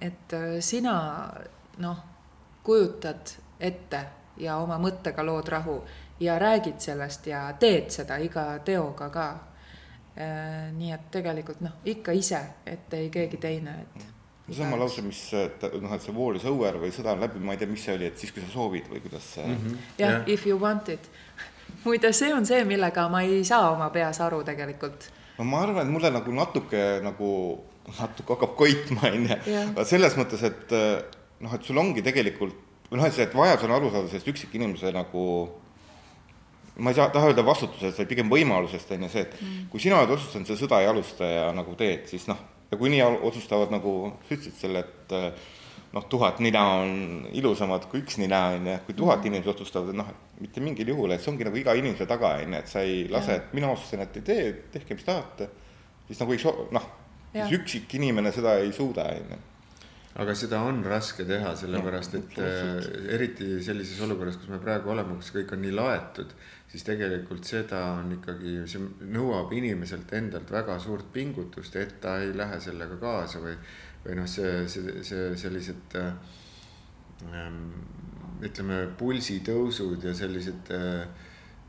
et 0.00 0.34
sina 0.60 0.94
noh, 1.78 2.00
kujutad 2.62 3.32
ette 3.60 4.00
ja 4.36 4.58
oma 4.60 4.76
mõttega 4.78 5.24
lood 5.24 5.48
rahu 5.48 5.80
ja 6.20 6.38
räägid 6.38 6.80
sellest 6.80 7.26
ja 7.26 7.46
teed 7.58 7.90
seda 7.90 8.18
iga 8.20 8.58
teoga 8.64 9.08
ka. 9.10 9.28
nii 10.76 10.90
et 10.92 11.04
tegelikult 11.10 11.60
noh, 11.64 11.78
ikka 11.84 12.12
ise, 12.12 12.40
et 12.66 12.92
ei 12.94 13.08
keegi 13.10 13.38
teine, 13.40 13.76
et 13.80 14.08
seesama 14.50 14.76
lause, 14.80 15.02
mis 15.06 15.20
noh, 15.32 15.94
et 15.94 16.04
see 16.04 16.14
war 16.16 16.36
is 16.36 16.44
over 16.48 16.78
või 16.82 16.90
sõda 16.94 17.14
on 17.14 17.22
läbi, 17.24 17.42
ma 17.44 17.54
ei 17.54 17.60
tea, 17.60 17.70
mis 17.70 17.84
see 17.86 17.94
oli, 17.96 18.08
et 18.10 18.18
siis, 18.18 18.32
kui 18.34 18.42
sa 18.42 18.50
soovid 18.52 18.90
või 18.90 19.02
kuidas 19.04 19.28
see 19.36 19.46
mm. 19.46 19.60
-hmm. 19.62 19.84
jah 20.00 20.16
yeah,, 20.16 20.28
if 20.28 20.46
you 20.46 20.58
want 20.58 20.88
it. 20.88 21.10
Muide, 21.84 22.12
see 22.16 22.32
on 22.34 22.46
see, 22.48 22.62
millega 22.68 23.06
ma 23.12 23.22
ei 23.26 23.42
saa 23.46 23.70
oma 23.72 23.90
peas 23.94 24.20
aru 24.24 24.42
tegelikult. 24.46 25.08
no 25.38 25.48
ma 25.48 25.64
arvan, 25.64 25.86
et 25.86 25.92
mulle 25.92 26.12
nagu 26.14 26.34
natuke 26.36 26.84
nagu, 27.04 27.30
natuke 27.98 28.34
hakkab 28.34 28.56
koitma, 28.58 29.12
onju. 29.14 29.84
selles 29.88 30.16
mõttes, 30.20 30.44
et 30.46 30.74
noh, 31.40 31.54
et 31.56 31.64
sul 31.64 31.80
ongi 31.80 32.04
tegelikult 32.04 32.68
või 32.90 32.98
noh, 32.98 33.06
et 33.06 33.14
see, 33.14 33.26
et 33.28 33.34
vajadus 33.36 33.68
on 33.68 33.74
aru 33.76 33.90
saada 33.92 34.10
sellest 34.10 34.30
üksikinimese 34.32 34.90
nagu 34.94 35.24
ma 36.80 36.90
ei 36.90 36.96
saa, 36.96 37.10
taha 37.12 37.30
öelda 37.30 37.44
vastutusest, 37.46 37.98
vaid 38.00 38.10
pigem 38.10 38.30
võimalusest 38.32 38.94
on 38.96 39.04
ju 39.04 39.12
see, 39.12 39.24
et 39.26 39.36
mm. 39.36 39.68
kui 39.72 39.82
sina 39.82 40.00
oled 40.00 40.14
otsustanud 40.16 40.48
seda 40.48 40.60
sõda 40.62 40.80
ei 40.82 40.88
alusta 40.90 41.28
ja 41.28 41.48
nagu 41.54 41.74
teed, 41.78 42.06
siis 42.10 42.26
noh, 42.30 42.40
ja 42.70 42.78
kui 42.80 42.92
nii 42.92 43.02
otsustavad 43.28 43.72
nagu 43.74 43.94
sa 44.26 44.36
ütlesid 44.36 44.56
selle, 44.58 44.84
et 44.86 45.14
noh, 45.92 46.06
tuhat 46.10 46.38
nina 46.44 46.62
on 46.80 47.26
ilusamad 47.36 47.88
kui 47.90 48.04
üks 48.04 48.20
nina 48.22 48.44
on 48.54 48.68
ju, 48.70 48.76
kui 48.86 48.96
tuhat 48.98 49.20
mm. 49.20 49.30
inimest 49.30 49.52
otsustavad, 49.54 49.90
et 49.90 49.98
noh, 49.98 50.10
et 50.12 50.44
mitte 50.44 50.62
mingil 50.64 50.92
juhul, 50.92 51.14
et 51.14 51.22
see 51.22 51.32
ongi 51.32 51.46
nagu 51.46 51.58
iga 51.58 51.74
inimese 51.78 52.06
taga 52.10 52.36
on 52.38 52.54
ju, 52.54 52.62
et 52.62 52.70
sa 52.70 52.84
ei 52.86 53.04
lase, 53.10 53.40
et 53.40 53.54
mina 53.56 53.72
otsustan, 53.74 54.04
et 54.06 54.20
ei 54.20 54.26
tee, 54.26 54.48
tehke, 54.76 54.96
mis 54.98 55.06
tahate, 55.06 55.50
siis 56.08 56.22
nagu 56.22 56.34
võiks 56.34 56.74
noh, 56.76 56.90
siis 57.34 57.56
üksik 57.58 57.96
inimene 57.98 58.32
seda 58.34 58.58
ei 58.62 58.74
suuda 58.76 59.08
on 59.14 59.32
ju. 59.34 59.40
Aga 60.20 60.34
seda 60.34 60.58
on 60.66 60.80
raske 60.82 61.22
teha, 61.24 61.52
sellepärast 61.56 62.16
et 62.18 62.38
äh, 62.42 62.80
eriti 63.14 63.60
sellises 63.62 64.00
olukorras, 64.02 64.40
kus 64.40 64.50
me 64.50 64.58
praegu 64.62 64.90
oleme, 64.90 65.14
kus 65.20 65.30
kõik 65.36 65.54
on 65.54 65.62
nii 65.62 65.74
laetud, 65.76 66.32
siis 66.70 66.82
tegelikult 66.86 67.46
seda 67.46 67.84
on 67.94 68.16
ikkagi, 68.16 68.56
see 68.68 68.82
nõuab 69.14 69.54
inimeselt 69.54 70.10
endalt 70.18 70.50
väga 70.50 70.80
suurt 70.82 71.12
pingutust, 71.14 71.78
et 71.78 71.94
ta 72.02 72.18
ei 72.24 72.34
lähe 72.36 72.58
sellega 72.62 72.98
kaasa 73.00 73.42
või, 73.42 73.54
või 74.04 74.16
noh, 74.16 74.28
see, 74.28 74.68
see, 74.72 75.02
see 75.04 75.24
sellised 75.40 75.96
ähm, 76.00 77.62
ütleme, 78.44 78.82
pulsitõusud 78.98 80.04
ja 80.08 80.14
sellised 80.16 80.72
äh, 80.76 81.02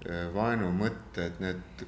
äh 0.08 0.28
vaenumõtted, 0.34 1.42
need 1.44 1.88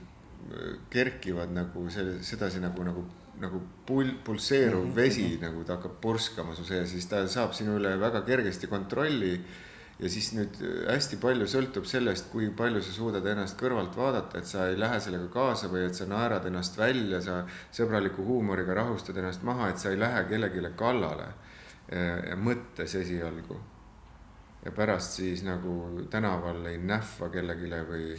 kerkivad 0.91 1.53
nagu 1.55 1.85
selle, 1.89 2.17
sedasi 2.25 2.59
nagu, 2.59 2.83
nagu 2.83 3.05
nagu 3.41 3.61
pul-, 3.87 4.17
pulseeruv 4.23 4.83
mm 4.85 4.89
-hmm. 4.91 4.95
vesi 4.95 5.37
nagu 5.41 5.63
ta 5.63 5.77
hakkab 5.77 6.01
purskama 6.01 6.55
su 6.55 6.65
sees, 6.65 6.91
siis 6.91 7.05
ta 7.05 7.27
saab 7.27 7.53
sinu 7.53 7.77
üle 7.79 7.99
väga 7.99 8.21
kergesti 8.21 8.67
kontrolli. 8.67 9.41
Ja 10.03 10.09
siis 10.11 10.33
nüüd 10.35 10.57
hästi 10.89 11.17
palju 11.21 11.45
sõltub 11.47 11.85
sellest, 11.87 12.27
kui 12.33 12.49
palju 12.57 12.81
sa 12.83 12.91
suudad 12.91 13.27
ennast 13.31 13.55
kõrvalt 13.59 13.95
vaadata, 13.95 14.41
et 14.41 14.49
sa 14.49 14.67
ei 14.67 14.75
lähe 14.79 14.99
sellega 15.03 15.29
kaasa 15.31 15.69
või 15.71 15.85
et 15.87 15.95
sa 15.95 16.07
naerad 16.09 16.47
ennast 16.49 16.77
välja, 16.77 17.21
sa 17.23 17.37
sõbraliku 17.71 18.25
huumoriga 18.27 18.75
rahustad 18.81 19.17
ennast 19.21 19.45
maha, 19.47 19.71
et 19.71 19.79
sa 19.79 19.93
ei 19.93 19.99
lähe 20.01 20.25
kellelegi 20.27 20.73
kallale 20.79 21.31
mõttes 22.39 22.95
esialgu. 22.95 23.59
ja 24.65 24.71
pärast 24.71 25.17
siis 25.19 25.43
nagu 25.43 26.05
tänaval 26.09 26.65
ei 26.65 26.77
nähva 26.77 27.29
kellelegi 27.29 27.69
või 27.89 28.13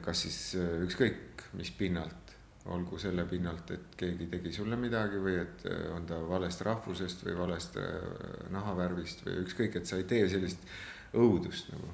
kas 0.00 0.22
siis 0.22 0.38
ükskõik 0.56 1.50
mis 1.52 1.70
pinnalt 1.70 2.25
olgu 2.74 2.98
selle 2.98 3.24
pinnalt, 3.30 3.70
et 3.74 3.94
keegi 3.98 4.26
tegi 4.30 4.52
sulle 4.54 4.78
midagi 4.80 5.20
või 5.22 5.36
et 5.42 5.66
äh, 5.70 5.84
on 5.94 6.06
ta 6.08 6.18
valest 6.28 6.64
rahvusest 6.66 7.24
või 7.28 7.36
valest 7.38 7.78
äh, 7.80 7.92
nahavärvist 8.54 9.22
või 9.26 9.38
ükskõik, 9.44 9.78
et 9.78 9.86
sa 9.88 10.00
ei 10.00 10.06
tee 10.10 10.26
sellist 10.30 10.66
õudust 11.16 11.70
nagu. 11.74 11.92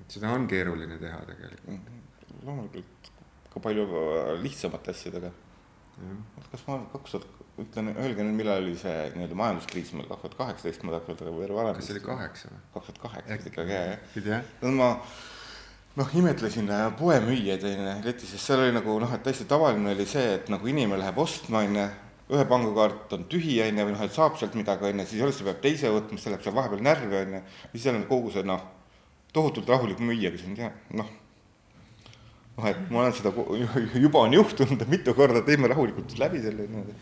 et 0.00 0.16
seda 0.16 0.32
on 0.34 0.48
keeruline 0.50 0.98
teha 0.98 1.20
tegelikult. 1.28 1.76
Mhm. 1.76 2.00
loomulikult 2.46 3.12
ka 3.52 3.62
palju 3.62 3.86
äh, 3.86 4.32
lihtsamate 4.42 4.94
asjadega. 4.94 5.32
kas 6.50 6.62
ma 6.66 6.78
kaks 6.92 7.14
tuhat, 7.14 7.40
ütlen, 7.60 7.90
öelge 7.92 8.24
nüüd, 8.24 8.38
millal 8.38 8.62
oli 8.62 8.76
see 8.78 9.10
nii-öelda 9.14 9.36
majanduskriis 9.36 9.92
meil 9.94 10.08
kaks 10.08 10.24
tuhat 10.24 10.38
kaheksateist, 10.38 10.86
ma 10.86 10.96
tahaks 10.96 11.12
öelda 11.12 11.34
veel 11.38 11.52
varem. 11.54 11.76
kas 11.76 11.90
see 11.90 11.98
oli 11.98 12.06
kaheksa 12.06 12.50
või? 12.50 12.62
kaks 12.76 12.90
tuhat 12.90 13.02
kaheksa 13.04 13.52
ikkagi 13.52 14.32
jah. 14.32 14.54
no 14.62 14.72
ma 14.78 14.94
noh, 15.98 16.12
imetlesin 16.14 16.70
poemüüjaid 16.98 17.64
onju 17.66 17.94
letis, 18.04 18.30
sest 18.34 18.50
seal 18.50 18.62
oli 18.64 18.74
nagu 18.74 18.94
noh, 19.02 19.10
et 19.14 19.24
täiesti 19.26 19.46
tavaline 19.50 19.94
oli 19.94 20.06
see, 20.08 20.36
et 20.36 20.50
nagu 20.52 20.70
inimene 20.70 21.00
läheb 21.02 21.18
ostma 21.22 21.64
onju, 21.64 21.86
ühe 22.30 22.44
pangakaart 22.50 23.16
on 23.16 23.24
tühi 23.30 23.56
onju 23.64 23.86
või 23.88 23.96
noh, 23.96 24.04
et 24.06 24.14
saab 24.14 24.38
sealt 24.38 24.54
midagi 24.58 24.86
onju, 24.86 25.06
siis 25.08 25.22
jälle 25.22 25.34
ta 25.34 25.48
peab 25.48 25.64
teise 25.64 25.90
võtma, 25.90 26.18
siis 26.18 26.28
ta 26.28 26.34
läheb 26.34 26.46
seal 26.46 26.58
vahepeal 26.58 26.84
närvi 26.86 27.20
onju. 27.24 27.42
siis 27.72 27.86
seal 27.86 27.98
on 27.98 28.06
kogu 28.10 28.30
see 28.34 28.46
noh, 28.46 28.62
tohutult 29.34 29.70
rahulik 29.70 30.02
müüja, 30.04 30.30
kes 30.34 30.46
on 30.46 30.58
tea, 30.58 30.70
noh. 31.00 31.10
noh, 32.56 32.68
et 32.70 32.84
ma 32.90 33.04
olen 33.04 33.16
seda 33.18 33.34
juba 34.06 34.26
on 34.26 34.38
juhtunud 34.38 34.86
mitu 34.94 35.16
korda, 35.18 35.42
teeme 35.46 35.72
rahulikult 35.74 36.18
läbi 36.22 36.42
selle 36.44 36.70
niimoodi. 36.70 36.98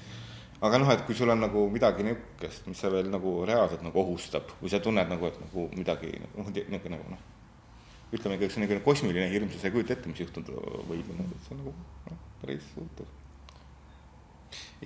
aga 0.64 0.81
noh, 0.81 0.94
et 0.96 1.05
kui 1.05 1.14
sul 1.14 1.29
on 1.29 1.44
nagu 1.44 1.68
midagi 1.72 2.09
niisugust, 2.09 2.64
mis 2.72 2.81
sa 2.81 2.88
veel 2.92 3.12
nagu 3.12 3.42
reaalselt 3.44 3.85
nagu 3.85 4.01
ohustab 4.01 4.57
või 4.62 4.72
sa 4.72 4.81
tunned 4.81 5.12
nagu, 5.12 5.29
et 5.29 5.42
nagu 5.44 5.68
midagi 5.77 6.16
noh, 6.24 6.48
niisugune 6.48 6.96
nagu 6.96 7.12
noh 7.12 7.27
ütlemegi, 8.12 8.46
et 8.46 8.52
see 8.52 8.60
on 8.60 8.64
niisugune 8.64 8.84
kosmiline 8.84 9.28
hirm, 9.32 9.50
sa 9.52 9.68
ei 9.68 9.74
kujuta 9.74 9.94
ette, 9.94 10.08
mis 10.08 10.22
juhtuda 10.22 10.66
võib, 10.88 11.08
et 11.12 11.40
see 11.44 11.54
on 11.54 11.62
nagu 11.62 11.72
noh, 11.74 12.20
päris 12.40 12.68
huvitav. 12.76 13.14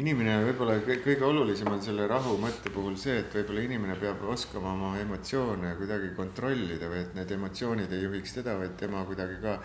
inimene 0.03 0.39
võib-olla 0.49 0.79
kõige 0.83 1.25
olulisem 1.29 1.71
on 1.71 1.83
selle 1.85 2.09
rahu 2.11 2.35
mõtte 2.43 2.73
puhul 2.75 2.97
see, 2.99 3.21
et 3.23 3.35
võib-olla 3.37 3.63
inimene 3.69 3.97
peab 4.01 4.25
oskama 4.35 4.73
oma 4.73 4.97
emotsioone 4.99 5.77
kuidagi 5.79 6.11
kontrollida 6.17 6.91
või 6.91 7.05
et 7.05 7.15
need 7.15 7.31
emotsioonid 7.39 7.93
ei 7.93 8.07
juhiks 8.09 8.35
teda, 8.41 8.57
vaid 8.59 8.75
tema 8.81 9.05
kuidagi 9.07 9.39
ka 9.45 9.59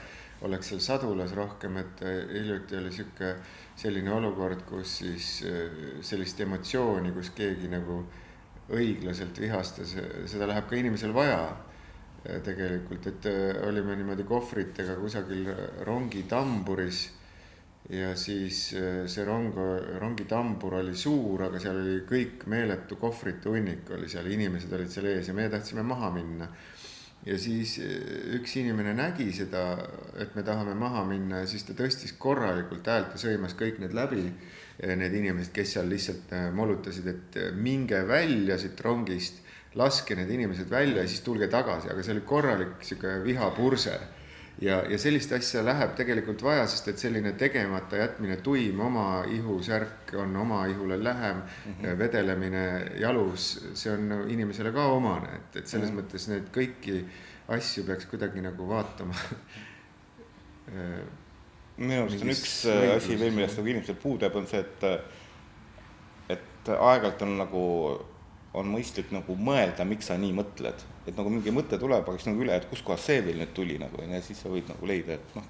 oleks 0.45 0.69
seal 0.69 0.83
sadulas 0.83 1.33
rohkem, 1.33 1.79
et 1.81 2.03
hiljuti 2.05 2.77
oli 2.77 2.91
sihuke 2.93 3.33
selline 3.77 4.11
olukord, 4.13 4.61
kus 4.69 4.99
siis 5.01 5.31
äh, 5.49 6.01
sellist 6.05 6.39
emotsiooni, 6.45 7.13
kus 7.15 7.31
keegi 7.33 7.71
nagu 7.73 8.03
õiglaselt 8.67 9.39
vihastas, 9.39 9.95
seda 10.27 10.49
läheb 10.49 10.67
ka 10.69 10.75
inimesel 10.75 11.13
vaja 11.15 11.39
tegelikult, 12.43 13.07
et 13.07 13.27
äh, 13.29 13.61
olime 13.67 13.95
niimoodi 13.95 14.25
kohvritega 14.27 14.97
kusagil 14.99 15.47
rongitamburis 15.87 17.03
ja 17.93 18.11
siis 18.19 18.73
äh, 18.75 19.05
see 19.07 19.23
rong, 19.25 19.53
rongitambur 20.01 20.75
oli 20.81 20.95
suur, 20.95 21.45
aga 21.47 21.61
seal 21.63 21.79
oli 21.79 22.01
kõik 22.09 22.43
meeletu 22.51 22.99
kohvrite 22.99 23.51
hunnik 23.53 23.93
oli 23.95 24.11
seal, 24.11 24.27
inimesed 24.33 24.73
olid 24.75 24.91
seal 24.91 25.07
ees 25.13 25.31
ja 25.31 25.37
meie 25.37 25.51
tahtsime 25.53 25.85
maha 25.87 26.11
minna. 26.17 26.49
ja 27.27 27.39
siis 27.39 27.77
äh, 27.79 27.95
üks 28.41 28.57
inimene 28.59 28.91
nägi 28.97 29.31
seda, 29.35 29.63
et 30.19 30.35
me 30.35 30.43
tahame 30.43 30.75
maha 30.75 31.05
minna 31.07 31.45
ja 31.45 31.47
siis 31.47 31.63
ta 31.63 31.77
tõstis 31.79 32.17
korralikult 32.19 32.91
häält 32.91 33.15
ja 33.15 33.23
sõimas 33.27 33.55
kõik 33.55 33.79
need 33.83 33.95
läbi. 33.95 34.29
Need 34.77 35.15
inimesed, 35.17 35.49
kes 35.55 35.71
seal 35.73 35.87
lihtsalt 35.89 36.29
molutasid, 36.53 37.07
et 37.09 37.37
minge 37.57 37.97
välja 38.05 38.59
siit 38.61 38.77
rongist 38.85 39.39
laske 39.75 40.15
need 40.15 40.29
inimesed 40.29 40.69
välja 40.69 41.01
ja 41.01 41.07
siis 41.07 41.21
tulge 41.21 41.47
tagasi, 41.47 41.89
aga 41.91 42.03
see 42.03 42.15
oli 42.15 42.23
korralik 42.25 42.79
sihuke 42.81 43.19
vihapurse. 43.23 43.99
ja, 44.61 44.79
ja 44.89 44.97
sellist 44.97 45.31
asja 45.31 45.61
läheb 45.65 45.93
tegelikult 45.95 46.41
vaja, 46.43 46.65
sest 46.67 46.87
et 46.87 46.97
selline 46.97 47.33
tegemata 47.37 47.97
jätmine, 47.97 48.37
tuim 48.41 48.79
oma 48.79 49.23
ihusärk 49.29 50.15
on 50.17 50.35
oma 50.35 50.65
ihule 50.65 51.03
lähem 51.03 51.35
mm, 51.35 51.73
-hmm. 51.73 51.97
vedelemine 51.99 52.91
jalus, 52.99 53.67
see 53.73 53.93
on 53.93 54.25
inimesele 54.27 54.71
ka 54.71 54.85
omane, 54.85 55.35
et, 55.35 55.55
et 55.55 55.67
selles 55.67 55.91
mm 55.91 55.97
-hmm. 55.97 56.01
mõttes 56.01 56.27
neid 56.29 56.49
kõiki 56.53 57.05
asju 57.47 57.83
peaks 57.83 58.05
kuidagi 58.05 58.41
nagu 58.41 58.67
vaatama 58.69 59.13
minu 61.77 62.01
arust 62.01 62.21
on 62.21 62.29
üks 62.33 62.65
äh, 62.65 62.95
asi 62.95 63.19
veel, 63.19 63.33
millest 63.35 63.59
nagu 63.59 63.69
inimestel 63.69 63.97
puudu 64.01 64.25
jääb, 64.25 64.35
on 64.35 64.47
see, 64.49 64.59
et, 64.59 64.85
et 66.37 66.71
aeg-ajalt 66.73 67.21
on 67.27 67.35
nagu 67.37 67.63
on 68.53 68.69
mõistlik 68.71 69.11
nagu 69.11 69.35
mõelda, 69.35 69.85
miks 69.85 70.07
sa 70.09 70.17
nii 70.17 70.33
mõtled. 70.37 70.85
et 71.07 71.15
nagu 71.15 71.29
mingi 71.31 71.51
mõte 71.55 71.79
tuleb, 71.79 72.03
aga 72.03 72.17
siis 72.17 72.27
nagu 72.27 72.43
üle, 72.43 72.55
et 72.55 72.69
kuskohast 72.69 73.07
see 73.07 73.21
veel 73.23 73.37
nüüd 73.39 73.53
tuli 73.55 73.77
nagu 73.79 74.01
onju, 74.01 74.13
ja 74.13 74.21
siis 74.21 74.41
sa 74.43 74.49
võid 74.51 74.67
nagu 74.67 74.87
leida, 74.87 75.15
et 75.15 75.35
noh, 75.35 75.45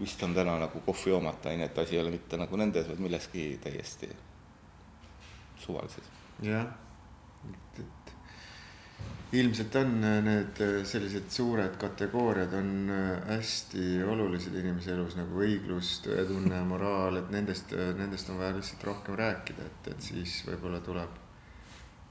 vist 0.00 0.22
on 0.24 0.34
täna 0.34 0.56
nagu 0.62 0.80
kohvi 0.86 1.12
joomata, 1.12 1.52
onju, 1.52 1.66
et 1.68 1.78
asi 1.78 1.96
ei 1.96 2.02
ole 2.02 2.14
mitte 2.14 2.40
nagu 2.40 2.56
nendes, 2.56 2.88
vaid 2.88 3.02
milleski 3.04 3.50
täiesti 3.62 4.08
suvalises. 5.60 6.08
jah, 6.42 6.66
et, 7.50 7.82
et 7.84 8.14
ilmselt 9.32 9.76
on 9.78 10.04
äh, 10.04 10.18
need 10.26 10.60
äh, 10.64 10.76
sellised 10.88 11.28
suured 11.30 11.76
kategooriad 11.80 12.54
on 12.58 12.72
äh, 12.90 13.28
hästi 13.28 14.02
olulised 14.02 14.56
inimese 14.58 14.94
elus 14.96 15.14
nagu 15.18 15.44
õiglus, 15.44 15.98
tõetunne, 16.06 16.62
moraal, 16.66 17.20
et 17.20 17.30
nendest, 17.34 17.74
nendest 17.98 18.30
on 18.32 18.40
vaja 18.40 18.56
lihtsalt 18.56 18.86
rohkem 18.90 19.18
rääkida, 19.20 19.66
et, 19.70 19.92
et 19.94 20.08
siis 20.10 20.40
võib-olla 20.48 20.80
tuleb, 20.84 21.19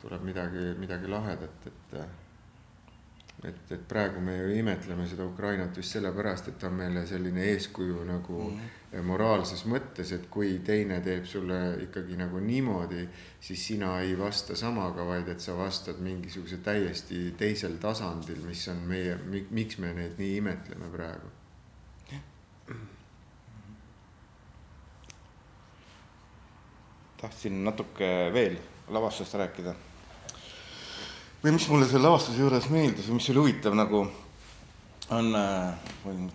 tuleb 0.02 0.24
midagi, 0.24 0.74
midagi 0.80 1.08
lahedat, 1.12 1.68
et 1.68 1.96
et, 3.44 3.72
et 3.72 3.84
praegu 3.88 4.20
me 4.24 4.36
ju 4.38 4.50
imetleme 4.60 5.06
seda 5.08 5.26
Ukrainat 5.26 5.78
just 5.78 5.96
sellepärast, 5.96 6.50
et 6.52 6.58
ta 6.60 6.68
on 6.68 6.76
meile 6.82 7.06
selline 7.08 7.46
eeskuju 7.54 8.04
nagu 8.08 8.42
mm 8.50 8.60
-hmm. 8.60 9.04
moraalses 9.04 9.66
mõttes, 9.66 10.14
et 10.14 10.28
kui 10.30 10.60
teine 10.66 11.00
teeb 11.02 11.26
sulle 11.26 11.78
ikkagi 11.84 12.18
nagu 12.18 12.40
niimoodi, 12.40 13.08
siis 13.40 13.68
sina 13.68 14.00
ei 14.02 14.18
vasta 14.20 14.56
samaga, 14.56 15.06
vaid 15.06 15.28
et 15.28 15.40
sa 15.40 15.58
vastad 15.58 16.00
mingisuguse 16.00 16.58
täiesti 16.58 17.34
teisel 17.38 17.78
tasandil, 17.78 18.46
mis 18.46 18.68
on 18.68 18.78
meie, 18.78 19.18
miks 19.50 19.78
me 19.78 19.94
neid 19.94 20.18
nii 20.18 20.38
imetleme 20.38 20.90
praegu. 20.92 21.28
tahtsin 27.22 27.64
natuke 27.64 28.30
veel 28.34 28.58
lavastusest 28.88 29.34
rääkida 29.34 29.76
või 31.44 31.56
mis 31.56 31.68
mulle 31.72 31.88
selle 31.88 32.04
lavastuse 32.08 32.42
juures 32.42 32.68
meeldis 32.74 33.08
või 33.08 33.20
mis 33.20 33.30
oli 33.32 33.44
huvitav 33.44 33.78
nagu 33.78 34.04
on, 35.10 35.36
äh, 35.36 35.74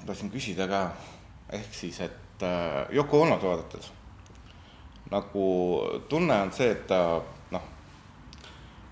tahtsin 0.07 0.31
küsida 0.33 0.67
ka, 0.69 0.87
ehk 1.53 1.75
siis, 1.75 2.01
et 2.01 2.43
äh, 2.43 2.87
Yoko 2.95 3.23
Onot 3.23 3.43
vaadates. 3.43 3.93
Nagu 5.13 5.45
tunne 6.09 6.41
on 6.47 6.53
see, 6.57 6.71
et 6.73 6.87
ta 6.89 7.21
noh, 7.53 7.67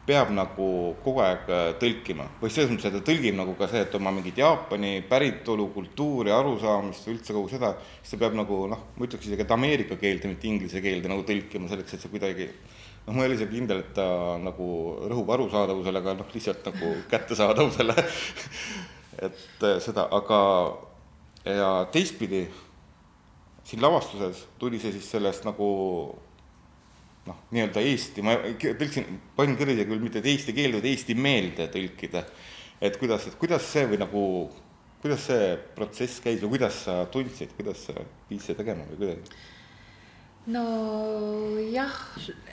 peab 0.06 0.30
nagu 0.36 0.68
kogu 1.02 1.22
aeg 1.24 1.48
äh, 1.48 1.64
tõlkima. 1.80 2.28
Või 2.42 2.52
selles 2.52 2.70
mõttes, 2.70 2.90
et 2.90 2.98
ta 2.98 3.02
tõlgib 3.08 3.38
nagu 3.38 3.56
ka 3.58 3.70
see, 3.72 3.82
et 3.86 3.96
oma 3.98 4.12
mingit 4.14 4.38
Jaapani 4.38 4.98
päritolu, 5.08 5.70
kultuuri, 5.74 6.34
arusaamist 6.36 7.08
üldse 7.10 7.34
kogu 7.34 7.50
seda, 7.50 7.72
siis 8.02 8.14
ta 8.14 8.20
peab 8.22 8.36
nagu 8.38 8.66
noh, 8.70 8.86
ma 8.96 9.08
ütleks 9.08 9.26
isegi, 9.26 9.46
et 9.46 9.56
ameerika 9.56 9.98
keelde, 9.98 10.30
mitte 10.30 10.50
inglise 10.50 10.84
keelde 10.84 11.10
nagu 11.10 11.24
tõlkima 11.26 11.72
selleks, 11.72 11.96
et 11.96 12.04
see 12.04 12.12
kuidagi 12.12 12.50
noh, 13.06 13.14
ma 13.14 13.24
ei 13.24 13.30
ole 13.30 13.38
isegi 13.38 13.58
kindel, 13.58 13.82
et 13.84 13.92
ta 13.96 14.06
nagu 14.42 14.68
rõhub 15.10 15.30
arusaadavusele, 15.36 16.02
aga 16.02 16.16
noh, 16.20 16.32
lihtsalt 16.34 16.66
nagu 16.70 16.94
kättesaadavusele 17.10 17.96
et 19.26 19.64
äh, 19.66 19.78
seda, 19.82 20.06
aga 20.14 20.40
ja 21.44 21.70
teistpidi, 21.92 22.44
siin 23.66 23.82
lavastuses 23.82 24.46
tuli 24.58 24.80
see 24.82 24.92
siis 24.94 25.08
sellest 25.14 25.46
nagu 25.46 25.68
noh, 27.26 27.38
nii-öelda 27.54 27.82
Eesti, 27.86 28.24
ma 28.26 28.36
tõlksin, 28.58 29.06
panin 29.36 29.56
kirja 29.58 29.86
küll 29.86 30.02
mitte 30.02 30.22
eesti 30.22 30.54
keelde, 30.56 30.80
vaid 30.80 30.90
eesti 30.90 31.16
meelde 31.18 31.68
tõlkida. 31.72 32.24
et 32.82 32.98
kuidas, 32.98 33.28
et 33.30 33.38
kuidas 33.38 33.66
see 33.70 33.86
või 33.90 34.00
nagu, 34.02 34.22
kuidas 35.02 35.26
see 35.28 35.56
protsess 35.76 36.22
käis 36.22 36.42
või 36.42 36.56
kuidas 36.56 36.82
sa 36.86 37.02
tundsid, 37.06 37.54
kuidas 37.58 37.86
sa 37.86 37.94
pidid 38.28 38.42
seda 38.42 38.62
tegema 38.62 38.86
või 38.90 39.02
kuidagi? 39.04 39.42
Nojah, 40.50 41.92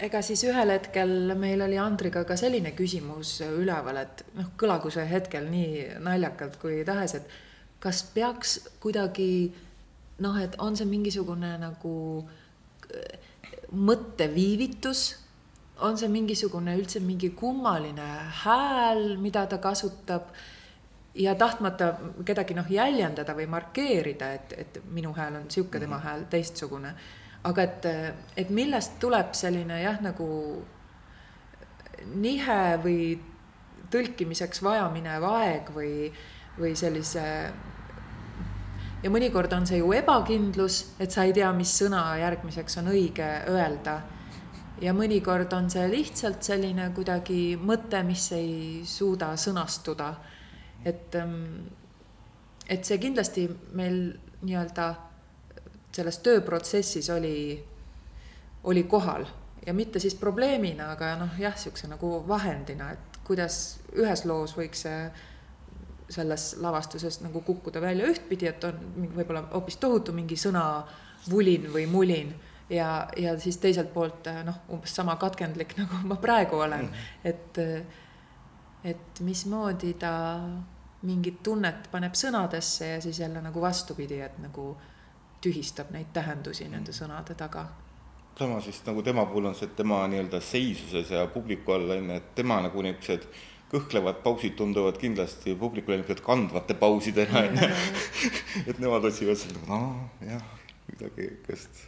ega 0.05 0.21
siis 0.21 0.43
ühel 0.45 0.69
hetkel 0.75 1.33
meil 1.39 1.61
oli 1.65 1.77
Andriga 1.81 2.21
ka 2.27 2.35
selline 2.37 2.75
küsimus 2.77 3.39
üleval, 3.47 4.03
et 4.03 4.21
noh, 4.37 4.51
kõlagu 4.59 4.91
see 4.93 5.07
hetkel 5.09 5.47
nii 5.49 6.01
naljakalt 6.05 6.59
kui 6.61 6.83
tahes, 6.85 7.15
et 7.17 7.39
kas 7.81 8.03
peaks 8.13 8.59
kuidagi 8.83 9.49
noh, 10.21 10.37
et 10.37 10.53
on 10.61 10.77
see 10.77 10.85
mingisugune 10.85 11.55
nagu 11.61 11.95
äh, 12.93 13.17
mõtteviivitus, 13.73 15.03
on 15.81 15.97
see 15.97 16.11
mingisugune 16.11 16.75
üldse 16.77 17.01
mingi 17.01 17.31
kummaline 17.39 18.07
hääl, 18.43 19.15
mida 19.17 19.47
ta 19.49 19.57
kasutab? 19.63 20.29
Ja 21.19 21.33
tahtmata 21.35 21.95
kedagi 22.23 22.53
noh 22.53 22.67
jäljendada 22.69 23.33
või 23.35 23.47
markeerida, 23.49 24.27
et, 24.37 24.53
et 24.61 24.77
minu 24.93 25.09
hääl 25.17 25.39
on 25.39 25.49
sihuke, 25.49 25.79
tema 25.81 25.97
mhm. 25.97 26.05
hääl 26.05 26.27
teistsugune 26.29 26.93
aga 27.43 27.63
et, 27.63 27.87
et 28.37 28.49
millest 28.51 28.99
tuleb 28.99 29.33
selline 29.37 29.79
jah, 29.81 29.99
nagu 30.03 30.27
nihe 32.19 32.61
või 32.83 33.01
tõlkimiseks 33.91 34.61
vajaminev 34.63 35.25
aeg 35.29 35.71
või, 35.75 36.09
või 36.59 36.75
sellise. 36.77 37.25
ja 39.03 39.09
mõnikord 39.09 39.53
on 39.55 39.65
see 39.67 39.79
ju 39.79 39.91
ebakindlus, 39.95 40.95
et 40.99 41.11
sa 41.11 41.23
ei 41.23 41.33
tea, 41.33 41.51
mis 41.53 41.71
sõna 41.81 42.03
järgmiseks 42.19 42.77
on 42.81 42.91
õige 42.93 43.29
öelda. 43.49 44.01
ja 44.81 44.93
mõnikord 44.93 45.53
on 45.53 45.69
see 45.69 45.87
lihtsalt 45.91 46.43
selline 46.43 46.91
kuidagi 46.95 47.57
mõte, 47.57 48.03
mis 48.03 48.31
ei 48.31 48.81
suuda 48.85 49.35
sõnastuda. 49.35 50.13
et, 50.85 51.15
et 52.69 52.85
see 52.85 52.97
kindlasti 52.97 53.49
meil 53.73 54.19
nii-öelda 54.41 55.08
selles 55.99 56.21
tööprotsessis 56.25 57.09
oli, 57.13 57.59
oli 58.63 58.83
kohal. 58.89 59.27
Ja 59.65 59.75
mitte 59.75 59.99
siis 59.99 60.15
probleemina, 60.15 60.93
aga 60.95 61.13
noh, 61.19 61.35
jah, 61.39 61.55
niisuguse 61.57 61.89
nagu 61.91 62.13
vahendina, 62.27 62.93
et 62.95 63.19
kuidas 63.27 63.79
ühes 63.93 64.23
loos 64.25 64.55
võiks 64.57 64.87
see 64.87 65.01
selles 66.09 66.55
lavastuses 66.57 67.19
nagu 67.21 67.41
kukkuda 67.45 67.81
välja 67.81 68.07
ühtpidi, 68.09 68.47
et 68.49 68.63
on 68.65 68.79
võib-olla 69.13 69.43
hoopis 69.53 69.77
tohutu 69.77 70.15
mingi 70.15 70.39
sõna 70.39 70.63
vulin 71.29 71.67
või 71.69 71.85
mulin 71.91 72.31
ja, 72.69 73.07
ja 73.17 73.35
siis 73.39 73.59
teiselt 73.61 73.93
poolt 73.93 74.31
noh, 74.45 74.63
umbes 74.73 74.95
sama 74.95 75.15
katkendlik, 75.21 75.75
nagu 75.81 76.01
ma 76.09 76.17
praegu 76.21 76.63
olen. 76.65 76.89
-hmm. 76.89 77.29
et, 77.29 77.61
et 78.95 79.21
mismoodi 79.21 79.93
ta 80.01 80.13
mingit 81.01 81.43
tunnet 81.43 81.87
paneb 81.91 82.15
sõnadesse 82.15 82.87
ja 82.95 83.01
siis 83.01 83.19
jälle 83.19 83.41
nagu 83.41 83.61
vastupidi, 83.61 84.19
et 84.21 84.39
nagu 84.39 84.73
tühistab 85.41 85.91
neid 85.95 86.11
tähendusi 86.13 86.67
nende 86.69 86.95
sõnade 86.95 87.35
taga. 87.37 87.67
sama 88.39 88.61
siis 88.61 88.79
nagu 88.85 89.01
tema 89.03 89.25
puhul 89.25 89.49
on 89.49 89.55
see, 89.55 89.67
et 89.67 89.75
tema 89.75 90.05
nii-öelda 90.07 90.39
seisuses 90.41 91.09
ja 91.11 91.25
publiku 91.27 91.71
all 91.75 91.89
on 91.91 92.09
ju, 92.09 92.15
et 92.15 92.35
tema 92.35 92.61
nagu 92.63 92.81
niisugused 92.81 93.27
kõhklevad 93.69 94.23
pausid 94.23 94.55
tunduvad 94.57 94.97
kindlasti 94.97 95.55
publikule 95.59 95.97
niisugused 95.99 96.23
kandvate 96.25 96.73
pausidena 96.79 97.45
on 97.45 97.61
ju. 97.63 97.69
et 98.69 98.79
nemad 98.79 99.05
otsivad 99.11 99.37
seda, 99.37 99.59
no 99.67 100.09
jah, 100.23 100.43
midagi 100.87 101.27
niisugust 101.33 101.83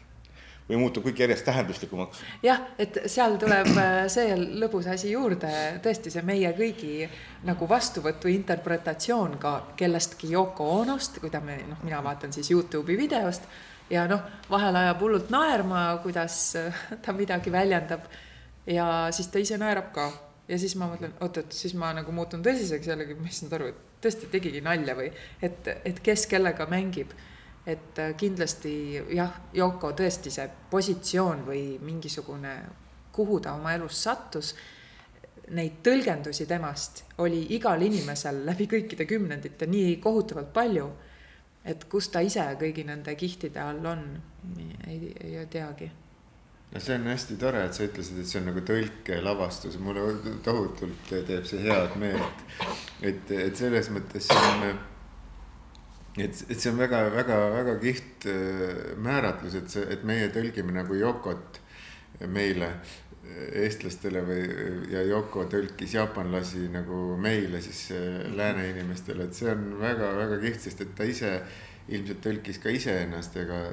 või 0.72 0.80
muutub 0.80 1.06
kõik 1.06 1.20
järjest 1.20 1.46
tähenduslikumaks. 1.46 2.22
jah, 2.44 2.64
et 2.80 3.02
seal 3.12 3.36
tuleb 3.42 3.72
äh, 3.76 4.06
see 4.12 4.36
lõbus 4.38 4.88
asi 4.92 5.12
juurde, 5.12 5.52
tõesti 5.84 6.14
see 6.14 6.24
meie 6.28 6.54
kõigi 6.58 7.10
nagu 7.48 7.68
vastuvõtu 7.70 8.32
interpretatsioon 8.32 9.38
ka 9.42 9.54
kellestki 9.80 10.32
Yoko 10.32 10.70
Onost, 10.80 11.20
ta 11.32 11.44
me, 11.44 11.60
noh, 11.68 11.84
mina 11.84 12.02
vaatan 12.04 12.34
siis 12.34 12.52
Youtube'i 12.54 12.98
videost 12.98 13.48
ja 13.92 14.08
noh, 14.08 14.24
vahel 14.50 14.76
ajab 14.86 15.04
hullult 15.04 15.32
naerma, 15.34 15.86
kuidas 16.04 16.42
äh, 16.60 16.84
ta 17.04 17.14
midagi 17.14 17.52
väljendab. 17.52 18.08
ja 18.66 19.08
siis 19.12 19.28
ta 19.28 19.40
ise 19.40 19.58
naerab 19.58 19.92
ka 19.94 20.12
ja 20.48 20.60
siis 20.60 20.76
ma 20.80 20.88
mõtlen, 20.92 21.14
oot-oot, 21.20 21.52
siis 21.56 21.74
ma 21.80 21.92
nagu 21.96 22.12
muutun 22.16 22.44
tõsiseks 22.46 22.88
jällegi, 22.88 23.18
ma 23.18 23.28
ei 23.28 23.36
saanud 23.36 23.58
aru, 23.58 23.72
et 23.72 24.04
tõesti 24.04 24.30
tegigi 24.32 24.62
nalja 24.64 24.96
või 24.98 25.12
et, 25.42 25.68
et 25.86 26.00
kes 26.04 26.26
kellega 26.32 26.68
mängib 26.70 27.12
et 27.66 28.00
äh, 28.00 28.14
kindlasti 28.18 28.74
jah, 29.16 29.34
Yoko 29.54 29.94
tõesti 29.98 30.34
see 30.34 30.48
positsioon 30.72 31.46
või 31.46 31.64
mingisugune, 31.82 32.56
kuhu 33.14 33.40
ta 33.40 33.54
oma 33.54 33.76
elus 33.76 34.04
sattus, 34.04 34.56
neid 35.52 35.82
tõlgendusi 35.84 36.48
temast 36.48 37.04
oli 37.22 37.44
igal 37.56 37.82
inimesel 37.84 38.46
läbi 38.48 38.70
kõikide 38.72 39.06
kümnendite 39.06 39.68
nii 39.68 39.98
kohutavalt 40.04 40.54
palju, 40.54 40.90
et 41.66 41.86
kus 41.92 42.10
ta 42.10 42.22
ise 42.26 42.46
kõigi 42.60 42.86
nende 42.88 43.16
kihtide 43.16 43.62
all 43.62 43.86
on, 43.86 44.06
ei, 44.88 45.12
ei 45.20 45.46
teagi 45.52 45.92
no 46.72 46.80
see 46.80 46.96
on 46.96 47.10
hästi 47.12 47.36
tore, 47.38 47.66
et 47.68 47.76
sa 47.76 47.84
ütlesid, 47.84 48.22
et 48.22 48.30
see 48.30 48.40
on 48.40 48.48
nagu 48.48 48.64
tõlkelavastus, 48.68 49.76
mulle 49.84 50.36
tohutult 50.46 51.12
teeb 51.12 51.44
see 51.50 51.60
head 51.66 51.98
meelt. 52.00 52.46
et, 53.02 53.34
et 53.36 53.60
selles 53.60 53.92
mõttes 53.92 54.30
see 54.32 54.48
on 54.54 54.80
et, 56.18 56.44
et 56.50 56.58
see 56.58 56.72
on 56.72 56.80
väga-väga-väga 56.82 57.78
kiht 57.82 58.28
äh, 58.30 58.98
määratlus, 59.02 59.56
et 59.60 59.72
see, 59.72 59.86
et 59.94 60.04
meie 60.08 60.28
tõlgime 60.34 60.76
nagu 60.76 60.98
Yokot 60.98 61.62
meile, 62.32 62.74
äh, 63.24 63.46
eestlastele 63.64 64.24
või, 64.28 64.44
ja 64.92 65.06
Yoko 65.08 65.46
tõlkis 65.52 65.96
jaapanlasi 65.96 66.68
nagu 66.74 67.16
meile 67.22 67.64
siis 67.64 67.88
äh, 67.96 68.28
lääne 68.36 68.68
inimestele, 68.74 69.30
et 69.30 69.38
see 69.38 69.52
on 69.54 69.78
väga-väga 69.82 70.42
kiht, 70.44 70.62
sest 70.66 70.84
et 70.84 70.94
ta 70.98 71.08
ise 71.08 71.38
ilmselt 71.92 72.22
tõlkis 72.24 72.62
ka 72.62 72.72
iseennast, 72.72 73.40
ega 73.42 73.64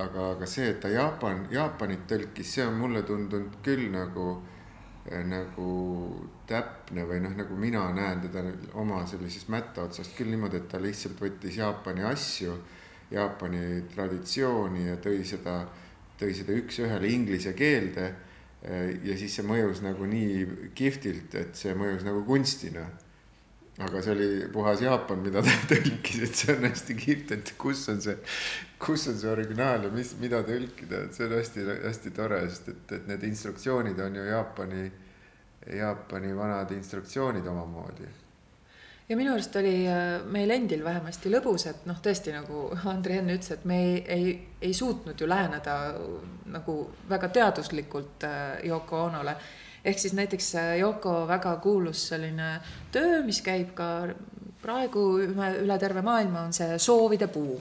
aga, 0.00 0.30
aga 0.36 0.46
see, 0.48 0.70
et 0.70 0.80
ta 0.80 0.88
Jaapan, 0.92 1.44
Jaapanit 1.52 2.06
tõlkis, 2.08 2.54
see 2.54 2.64
on 2.64 2.78
mulle 2.78 3.02
tundunud 3.06 3.60
küll 3.66 3.90
nagu 3.92 4.38
Äh, 4.38 4.59
nagu 5.10 5.70
täpne 6.46 7.04
või 7.06 7.18
noh, 7.24 7.34
nagu 7.34 7.56
mina 7.58 7.82
näen 7.94 8.22
teda 8.22 8.44
oma 8.78 9.02
sellisest 9.10 9.50
mätta 9.50 9.88
otsast 9.88 10.14
küll 10.14 10.30
niimoodi, 10.30 10.60
et 10.60 10.68
ta 10.70 10.78
lihtsalt 10.82 11.18
võttis 11.18 11.58
Jaapani 11.58 12.04
asju, 12.06 12.54
Jaapani 13.10 13.82
traditsiooni 13.90 14.86
ja 14.86 14.96
tõi 15.02 15.24
seda, 15.26 15.64
tõi 16.20 16.34
seda 16.36 16.54
üks-ühele 16.54 17.10
inglise 17.10 17.56
keelde. 17.58 18.06
Äh, 18.62 19.00
ja 19.08 19.16
siis 19.18 19.34
see 19.34 19.46
mõjus 19.46 19.82
nagu 19.82 20.06
nii 20.06 20.70
kihvtilt, 20.78 21.34
et 21.40 21.58
see 21.58 21.74
mõjus 21.74 22.06
nagu 22.06 22.22
kunstina. 22.28 22.86
aga 23.80 24.02
see 24.04 24.12
oli 24.12 24.26
puhas 24.52 24.82
Jaapan, 24.84 25.22
mida 25.24 25.40
ta 25.42 25.52
tõlkis, 25.70 26.22
et 26.26 26.34
see 26.36 26.54
on 26.54 26.66
hästi 26.68 26.96
kihvt, 26.98 27.30
et 27.32 27.52
kus 27.58 27.86
on 27.88 28.02
see, 28.04 28.16
kus 28.78 29.06
on 29.08 29.16
see 29.16 29.30
originaal 29.30 29.86
ja 29.86 29.92
mis, 29.94 30.10
mida 30.20 30.42
tõlkida, 30.44 31.06
et 31.06 31.16
see 31.16 31.24
on 31.24 31.32
hästi-hästi 31.38 32.12
tore, 32.12 32.42
sest 32.50 32.68
et, 32.74 32.82
et 32.98 33.08
need 33.08 33.24
instruktsioonid 33.30 34.02
on 34.04 34.18
ju 34.20 34.26
Jaapani, 34.28 34.84
Jaapani 35.66 36.32
vanad 36.36 36.70
instruktsioonid 36.72 37.46
omamoodi 37.46 38.08
ja 39.10 39.16
minu 39.16 39.32
arust 39.34 39.56
oli 39.58 39.74
äh, 39.90 40.22
meil 40.30 40.50
endil 40.54 40.84
vähemasti 40.86 41.32
lõbus, 41.32 41.66
et 41.66 41.86
noh, 41.90 41.98
tõesti 42.02 42.34
nagu 42.34 42.68
Andri 42.90 43.18
enne 43.18 43.34
ütles, 43.34 43.56
et 43.56 43.64
me 43.66 43.78
ei, 43.82 43.96
ei, 44.06 44.34
ei 44.62 44.74
suutnud 44.76 45.18
ju 45.18 45.26
läheneda 45.28 45.76
nagu 46.54 46.76
väga 47.10 47.32
teaduslikult 47.34 48.26
äh, 48.28 48.60
Yoko 48.68 49.04
Onole. 49.08 49.34
ehk 49.84 49.98
siis 49.98 50.14
näiteks 50.14 50.54
äh, 50.54 50.76
Yoko 50.78 51.24
väga 51.28 51.56
kuulus 51.56 52.06
selline 52.12 52.52
töö, 52.92 53.24
mis 53.26 53.42
käib 53.42 53.74
ka 53.74 53.90
praegu 54.62 55.04
üle, 55.24 55.50
üle 55.64 55.78
terve 55.78 56.02
maailma, 56.06 56.46
on 56.46 56.52
see 56.54 56.78
soovide 56.78 57.26
puu 57.32 57.58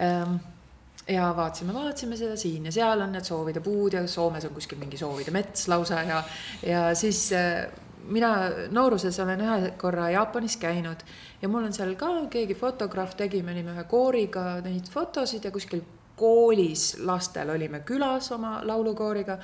ähm, 0.00 0.38
ja 1.08 1.32
vaatasime, 1.36 1.74
vaatasime 1.74 2.16
seda 2.16 2.36
siin 2.36 2.64
ja 2.64 2.72
seal 2.72 3.00
on 3.00 3.12
need 3.12 3.24
soovide 3.24 3.60
puud 3.60 3.92
ja 3.92 4.06
Soomes 4.08 4.44
on 4.44 4.54
kuskil 4.56 4.78
mingi 4.80 4.96
soovide 4.96 5.34
mets 5.34 5.68
lausa 5.68 6.02
ja, 6.02 6.22
ja 6.66 6.86
siis 6.94 7.30
mina 8.08 8.30
nooruses 8.70 9.20
olen 9.20 9.40
ühe 9.40 9.74
korra 9.80 10.10
Jaapanis 10.10 10.56
käinud 10.60 11.04
ja 11.42 11.48
mul 11.48 11.68
on 11.68 11.76
seal 11.76 11.94
ka 12.00 12.08
keegi 12.30 12.56
fotograaf 12.56 13.16
tegi, 13.16 13.42
me 13.42 13.52
olime 13.52 13.74
ühe 13.76 13.84
kooriga 13.88 14.46
neid 14.64 14.88
fotosid 14.92 15.44
ja 15.44 15.52
kuskil 15.52 15.84
koolis 16.16 16.94
lastel 17.04 17.50
olime 17.50 17.80
külas 17.80 18.30
oma 18.32 18.60
laulukooriga. 18.62 19.38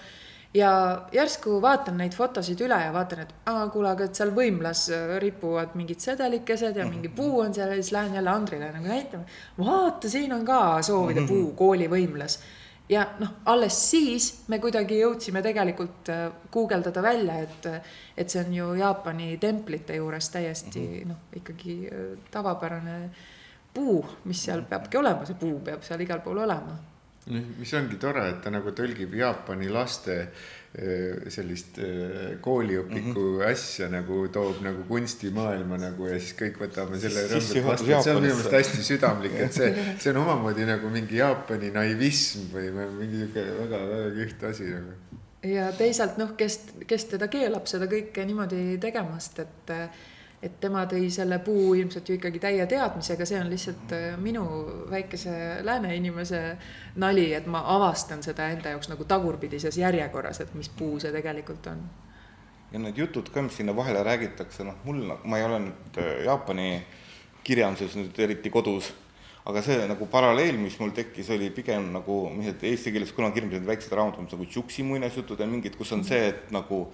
Ja 0.54 0.70
järsku 1.12 1.60
vaatan 1.62 2.00
neid 2.02 2.14
fotosid 2.16 2.60
üle 2.66 2.78
ja 2.84 2.92
vaatan, 2.92 3.20
et 3.26 3.34
aa, 3.46 3.68
kuule, 3.70 3.92
aga 3.92 4.08
et 4.08 4.18
seal 4.18 4.32
võimlas 4.34 4.86
ripuvad 5.22 5.76
mingid 5.78 6.02
sedelikesed 6.02 6.80
ja 6.80 6.86
mingi 6.90 7.08
puu 7.08 7.44
on 7.44 7.54
seal 7.54 7.70
ja 7.70 7.76
siis 7.78 7.92
lähen 7.94 8.16
jälle 8.18 8.30
Andrile 8.30 8.72
nagu 8.72 8.88
näitama. 8.88 9.24
vaata, 9.58 10.08
siin 10.08 10.32
on 10.32 10.44
ka 10.44 10.82
soovide 10.82 11.26
puu 11.28 11.52
kooli 11.58 11.86
võimlas 11.90 12.40
ja 12.90 13.06
noh, 13.18 13.28
alles 13.44 13.76
siis 13.90 14.30
me 14.50 14.58
kuidagi 14.62 14.98
jõudsime 15.00 15.42
tegelikult 15.44 16.10
äh, 16.10 16.26
guugeldada 16.52 17.02
välja, 17.02 17.38
et, 17.44 17.68
et 18.18 18.30
see 18.30 18.42
on 18.42 18.54
ju 18.54 18.70
Jaapani 18.80 19.36
templite 19.42 19.96
juures 19.96 20.30
täiesti 20.34 20.82
-hmm. 20.86 21.08
noh, 21.08 21.20
ikkagi 21.36 21.76
äh, 21.86 22.06
tavapärane 22.30 22.98
puu, 23.74 24.04
mis 24.24 24.44
seal 24.44 24.62
peabki 24.62 24.98
olema, 24.98 25.26
see 25.26 25.38
puu 25.38 25.60
peab 25.64 25.82
seal 25.86 26.00
igal 26.00 26.20
pool 26.20 26.42
olema. 26.42 26.78
Mis 27.30 27.74
ongi 27.78 27.98
tore, 28.02 28.28
et 28.30 28.40
ta 28.42 28.50
nagu 28.50 28.72
tõlgib 28.76 29.14
Jaapani 29.14 29.68
laste 29.70 30.16
Äh, 30.70 31.26
sellist 31.34 31.80
äh, 31.82 32.36
kooliõpiku 32.38 33.18
mm 33.18 33.40
-hmm. 33.40 33.46
asja 33.50 33.88
nagu 33.90 34.28
toob 34.28 34.60
nagu 34.62 34.84
kunstimaailma 34.86 35.76
nagu 35.76 36.06
ja 36.06 36.20
siis 36.20 36.36
kõik 36.38 36.60
võtame 36.62 37.00
selle 37.02 37.24
rõõmsalt 37.26 37.64
vastu, 37.64 37.90
et 37.90 38.04
see 38.04 38.14
on 38.14 38.22
minu 38.22 38.36
meelest 38.36 38.54
hästi 38.54 38.84
südamlik, 38.86 39.34
et 39.34 39.52
see, 39.52 39.72
see 39.98 40.12
on 40.12 40.20
omamoodi 40.22 40.68
nagu 40.68 40.92
mingi 40.94 41.18
Jaapani 41.18 41.72
naivism 41.74 42.54
või 42.54 42.70
mingi 42.70 43.18
sihuke 43.18 43.44
väga-väga 43.58 44.14
kihvt 44.20 44.46
asi 44.52 44.70
nagu. 44.70 44.94
ja 45.42 45.72
teisalt 45.72 46.22
noh, 46.22 46.36
kes, 46.36 46.60
kes 46.86 47.08
teda 47.16 47.26
keelab 47.26 47.66
seda 47.66 47.90
kõike 47.90 48.28
niimoodi 48.30 48.78
tegemast, 48.78 49.42
et 49.42 49.74
et 50.42 50.54
tema 50.60 50.86
tõi 50.88 51.10
selle 51.12 51.38
puu 51.44 51.74
ilmselt 51.76 52.08
ju 52.08 52.16
ikkagi 52.16 52.40
täie 52.40 52.64
teadmisega, 52.68 53.26
see 53.28 53.40
on 53.40 53.50
lihtsalt 53.52 53.92
äh, 53.92 54.14
minu 54.20 54.44
väikese 54.90 55.34
lääne 55.66 55.92
inimese 55.96 56.40
nali, 57.02 57.26
et 57.36 57.48
ma 57.50 57.60
avastan 57.74 58.24
seda 58.24 58.48
enda 58.54 58.72
jaoks 58.72 58.88
nagu 58.92 59.04
tagurpidises 59.08 59.76
järjekorras, 59.82 60.40
et 60.40 60.54
mis 60.56 60.72
puu 60.78 60.96
see 61.02 61.12
tegelikult 61.12 61.68
on. 61.74 61.84
ja 62.72 62.78
need 62.78 62.96
jutud 62.96 63.28
ka, 63.34 63.42
mis 63.42 63.60
sinna 63.60 63.76
vahele 63.76 64.02
räägitakse, 64.06 64.64
noh, 64.64 64.80
mul, 64.84 65.04
ma 65.24 65.38
ei 65.38 65.44
ole 65.44 65.60
nüüd 65.66 66.00
äh, 66.00 66.10
Jaapani 66.24 66.72
kirjanduses 67.44 67.98
nüüd 67.98 68.18
eriti 68.24 68.52
kodus, 68.52 68.92
aga 69.44 69.60
see 69.64 69.84
nagu 69.90 70.06
paralleel, 70.08 70.56
mis 70.60 70.78
mul 70.80 70.92
tekkis, 70.96 71.28
oli 71.36 71.50
pigem 71.52 71.90
nagu, 71.92 72.22
mis 72.32 72.48
need 72.48 72.64
eesti 72.70 72.92
keeles 72.94 73.12
kunagi 73.16 73.42
hirmsad 73.42 73.66
väiksed 73.68 73.92
raamatud 73.92 74.32
nagu 74.32 74.48
Tšuksi 74.48 74.88
muinasjutud 74.88 75.40
ja 75.40 75.48
mingid, 75.50 75.76
kus 75.76 75.92
on 75.96 76.04
see, 76.06 76.30
et 76.32 76.48
nagu 76.54 76.86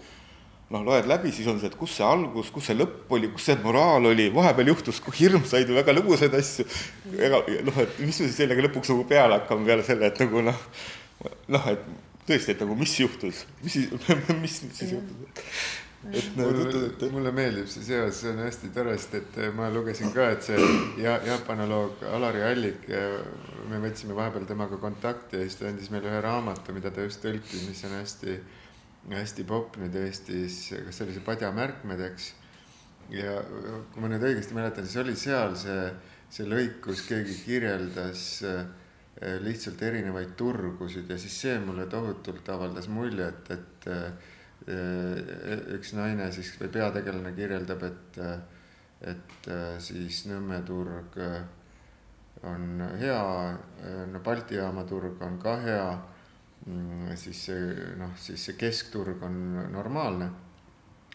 noh, 0.74 0.82
loed 0.82 1.06
läbi, 1.06 1.30
siis 1.34 1.46
on 1.50 1.60
see, 1.62 1.70
et 1.70 1.78
kus 1.78 1.94
see 1.98 2.06
algus, 2.06 2.50
kus 2.54 2.70
see 2.70 2.76
lõpp 2.78 3.12
oli, 3.14 3.30
kus 3.34 3.46
see 3.48 3.58
moraal 3.62 4.10
oli, 4.10 4.26
vahepeal 4.34 4.72
juhtus 4.72 4.98
hirmsaid 5.20 5.70
või 5.70 5.80
väga 5.80 5.94
lõbusaid 5.94 6.34
asju. 6.40 6.66
ega 7.14 7.42
noh, 7.68 7.80
et 7.84 8.00
mis 8.02 8.10
me 8.10 8.26
siis 8.26 8.36
sellega 8.40 8.66
lõpuks 8.66 8.90
nagu 8.92 9.06
peale 9.08 9.40
hakkame 9.40 9.68
peale 9.68 9.86
selle, 9.86 10.10
et 10.10 10.20
nagu 10.24 10.42
noh, 10.48 10.60
noh, 11.54 11.72
et 11.72 11.88
tõesti, 12.26 12.56
et 12.56 12.62
nagu 12.64 12.78
mis 12.78 12.94
juhtus, 12.98 13.46
mis 13.62 13.78
siis, 13.78 14.08
mis 14.42 14.62
siis 14.66 14.96
juhtus? 14.96 15.52
et 16.06 16.36
nagu 16.38 16.52
mulle, 16.54 17.08
mulle 17.14 17.30
meeldib 17.34 17.70
see 17.70 17.86
seos, 17.86 18.20
see 18.20 18.30
on 18.30 18.42
hästi 18.44 18.68
tore, 18.74 18.92
sest 18.98 19.16
et 19.18 19.38
ma 19.56 19.70
lugesin 19.74 20.12
ka, 20.14 20.28
et 20.34 20.44
see 20.46 20.68
ja 21.02 21.16
jaapanoloog 21.26 22.04
Alari 22.14 22.44
Allik, 22.46 22.90
me 23.70 23.80
võtsime 23.82 24.14
vahepeal 24.18 24.46
temaga 24.50 24.78
kontakti 24.82 25.40
ja 25.40 25.46
siis 25.46 25.58
ta 25.58 25.70
andis 25.70 25.90
meile 25.94 26.10
ühe 26.10 26.20
raamatu, 26.26 26.74
mida 26.76 26.92
ta 26.94 27.06
just 27.06 27.22
tõlkis, 27.24 27.66
mis 27.70 27.82
on 27.88 27.98
hästi 28.00 28.38
hästi 29.14 29.44
popp 29.46 29.76
nüüd 29.78 29.94
Eestis, 30.00 30.58
kas 30.72 30.98
see 30.98 31.06
oli 31.06 31.14
see 31.14 31.24
Padja 31.24 31.52
märkmed, 31.54 32.00
eks. 32.08 32.32
ja 33.14 33.38
kui 33.92 34.02
ma 34.02 34.10
nüüd 34.10 34.24
õigesti 34.26 34.56
mäletan, 34.56 34.86
siis 34.86 35.02
oli 35.02 35.14
seal 35.18 35.54
see, 35.60 35.84
see 36.32 36.48
lõik, 36.48 36.80
kus 36.84 37.04
keegi 37.06 37.36
kirjeldas 37.44 38.24
äh, 38.48 38.64
lihtsalt 39.44 39.82
erinevaid 39.86 40.34
turgusid 40.38 41.10
ja 41.10 41.18
siis 41.20 41.36
see 41.44 41.54
mulle 41.62 41.86
tohutult 41.90 42.48
avaldas 42.52 42.90
muljet, 42.90 43.52
et 43.54 43.86
äh, 43.92 44.32
üks 45.76 45.92
naine 45.94 46.26
siis 46.34 46.50
või 46.58 46.72
peategelane 46.74 47.30
kirjeldab, 47.36 47.86
et, 47.86 48.18
et 49.12 49.48
äh, 49.52 49.76
siis 49.78 50.24
Nõmme 50.26 50.58
turg 50.66 51.20
on 52.46 52.82
hea, 52.98 53.22
no 54.10 54.20
Balti 54.24 54.58
jaama 54.58 54.82
turg 54.88 55.22
on 55.24 55.38
ka 55.40 55.54
hea 55.62 55.86
siis 57.16 57.44
see 57.48 57.94
noh, 58.00 58.12
siis 58.18 58.42
see 58.48 58.58
keskturg 58.58 59.22
on 59.26 59.38
normaalne. 59.72 60.30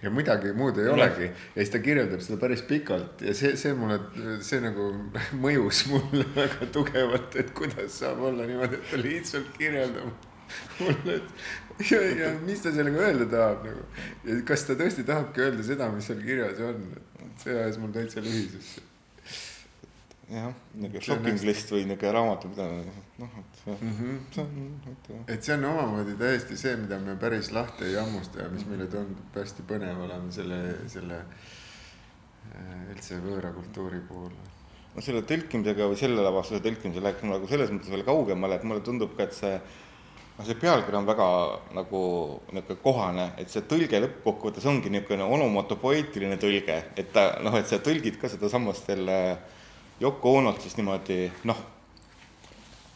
Ja 0.01 0.09
midagi 0.09 0.49
muud 0.57 0.79
ei 0.81 0.87
olegi. 0.89 1.27
Ja 1.27 1.59
siis 1.59 1.69
ta 1.73 1.81
kirjeldab 1.83 2.23
seda 2.25 2.39
päris 2.41 2.63
pikalt. 2.65 3.21
Ja 3.21 3.35
see, 3.37 3.53
see 3.59 3.75
mulle, 3.77 3.99
see 4.45 4.61
nagu 4.63 4.87
mõjus 5.43 5.83
mulle 5.91 6.25
väga 6.39 6.69
tugevalt, 6.73 7.37
et 7.37 7.51
kuidas 7.57 7.99
saab 8.01 8.23
olla 8.31 8.47
niimoodi, 8.49 8.79
et 8.79 8.93
ta 8.93 9.01
lihtsalt 9.01 9.51
kirjeldab 9.57 10.29
mulle, 10.81 11.19
et 11.19 11.91
ja, 11.91 11.99
ja 12.23 12.31
mis 12.41 12.63
ta 12.63 12.73
sellega 12.75 13.05
öelda 13.07 13.27
tahab 13.31 13.67
nagu. 13.67 13.85
ja 14.27 14.39
kas 14.47 14.65
ta 14.67 14.75
tõesti 14.79 15.05
tahabki 15.07 15.45
öelda 15.45 15.63
seda, 15.63 15.91
mis 15.93 16.09
seal 16.09 16.23
kirjas 16.25 16.59
on, 16.65 16.81
et 17.23 17.45
see 17.45 17.55
ajas 17.55 17.79
mul 17.79 17.93
täitsa 17.95 18.23
lühisusse 18.25 18.83
jah, 20.31 20.51
niisugune 20.73 21.03
shopping 21.03 21.45
list 21.47 21.71
või 21.73 21.85
niisugune 21.87 22.13
raamatupidamine, 22.15 22.93
noh, 23.19 23.39
et 23.41 23.50
see 23.50 23.50
mm, 23.65 24.19
-hmm. 24.37 25.23
et 25.27 25.43
see 25.43 25.53
on 25.55 25.65
omamoodi 25.65 26.15
täiesti 26.19 26.57
see, 26.57 26.75
mida 26.77 26.99
me 26.99 27.15
päris 27.15 27.51
lahti 27.51 27.85
ei 27.85 27.95
hammusta 27.95 28.41
ja 28.41 28.49
mis 28.49 28.65
meile 28.65 28.87
tundub 28.87 29.35
hästi 29.35 29.65
põnev 29.67 30.01
olema 30.05 30.31
selle, 30.31 30.61
selle 30.89 31.19
äh, 31.21 32.89
üldse 32.95 33.19
võõra 33.25 33.53
kultuuri 33.53 34.01
puhul. 34.07 34.33
no 34.95 35.05
selle 35.05 35.21
tõlkimisega 35.21 35.87
või 35.93 35.99
selle 35.99 36.25
lavastuse 36.25 36.63
tõlkimisel 36.65 37.05
läks 37.09 37.23
nagu 37.27 37.47
selles 37.47 37.71
mõttes 37.71 37.93
veel 37.93 38.03
kaugemale, 38.07 38.57
et 38.57 38.67
mulle 38.67 38.81
tundub 38.85 39.15
ka, 39.17 39.29
et 39.29 39.37
see 39.37 39.53
noh, 39.55 40.45
see 40.47 40.57
pealkiri 40.63 40.97
on 40.97 41.09
väga 41.09 41.27
nagu 41.77 42.01
niisugune 42.51 42.81
kohane, 42.83 43.27
et 43.37 43.49
see 43.53 43.61
tõlge 43.69 44.01
lõppkokkuvõttes 44.05 44.65
ongi 44.71 44.89
niisugune 44.89 45.27
onomatopoeetiline 45.37 46.39
tõlge, 46.41 46.79
et 46.97 47.13
ta 47.13 47.27
noh, 47.45 47.55
et 47.59 47.69
sa 47.69 47.77
tõlgid 47.83 48.17
ka 48.21 48.31
sedasamast 48.31 48.89
selle 48.89 49.19
Yoko 50.01 50.39
Onolt 50.39 50.63
siis 50.63 50.79
niimoodi 50.79 51.27
noh, 51.45 51.59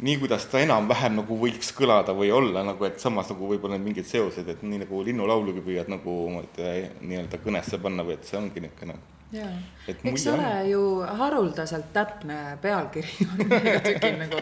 nii 0.03 0.17
kuidas 0.19 0.45
ta 0.51 0.59
enam-vähem 0.59 1.19
nagu 1.21 1.39
võiks 1.39 1.71
kõlada 1.77 2.15
või 2.17 2.31
olla 2.35 2.65
nagu, 2.67 2.85
et 2.87 2.99
samas 2.99 3.29
nagu 3.31 3.47
võib-olla 3.53 3.77
need 3.77 3.89
mingid 3.91 4.09
seosed, 4.09 4.47
et 4.51 4.63
nii 4.63 4.83
nagu 4.83 5.03
linnulaulugi 5.07 5.63
püüad 5.63 5.91
nagu 5.91 6.15
nii-öelda 6.35 7.39
kõnesse 7.43 7.79
panna 7.81 8.03
või 8.03 8.17
et 8.19 8.27
see 8.27 8.39
ongi 8.39 8.65
niisugune 8.65 8.97
jaa, 9.33 9.51
eks 9.87 10.27
ole 10.27 10.45
on. 10.45 10.69
ju 10.69 10.81
haruldaselt 11.19 11.87
täpne 11.93 12.57
pealkiri 12.61 13.27
on 13.27 13.53
tükil 13.87 14.17
nagu, 14.19 14.41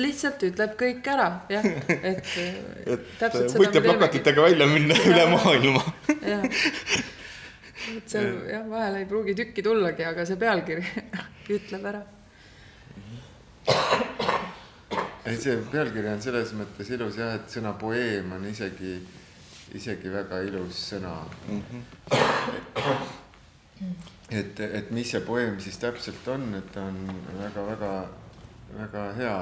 lihtsalt 0.00 0.44
ütleb 0.48 0.76
kõik 0.80 1.10
ära, 1.12 1.28
jah, 1.52 1.66
et. 1.98 2.32
et 2.96 3.36
võite 3.58 3.82
plakatitega 3.84 4.46
välja 4.46 4.68
minna 4.70 4.96
ja, 4.96 5.10
üle 5.12 5.26
maailma. 5.34 5.84
jah, 6.32 6.46
et 7.96 8.14
seal 8.14 8.32
jah, 8.50 8.64
vahel 8.70 9.02
ei 9.02 9.06
pruugi 9.10 9.36
tükki 9.38 9.64
tullagi, 9.66 10.06
aga 10.08 10.26
see 10.28 10.40
pealkiri 10.40 10.86
ütleb 11.58 11.92
ära. 11.92 12.02
Ei, 15.24 15.36
see 15.38 15.56
pealkiri 15.72 16.10
on 16.10 16.22
selles 16.22 16.52
mõttes 16.58 16.90
ilus 16.94 17.18
jah, 17.20 17.36
et 17.38 17.52
sõna 17.52 17.74
poeem 17.78 18.32
on 18.34 18.46
isegi, 18.48 18.96
isegi 19.78 20.10
väga 20.12 20.40
ilus 20.48 20.80
sõna 20.92 21.14
mm. 21.48 21.62
-hmm. 21.70 23.12
et, 24.40 24.60
et 24.60 24.90
mis 24.90 25.10
see 25.14 25.22
poeem 25.26 25.60
siis 25.60 25.78
täpselt 25.78 26.28
on, 26.28 26.54
et 26.58 26.72
ta 26.74 26.88
on 26.90 26.98
väga-väga-väga 27.38 29.06
hea, 29.20 29.38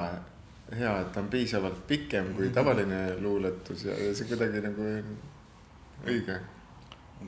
hea, 0.77 0.95
et 1.01 1.11
ta 1.13 1.25
on 1.25 1.29
piisavalt 1.33 1.85
pikem 1.87 2.33
kui 2.37 2.49
tavaline 2.49 3.03
luuletus 3.19 3.85
ja, 3.89 3.97
ja 3.97 4.15
see 4.15 4.29
kuidagi 4.29 4.61
nagu 4.67 4.89
õige 6.05 6.39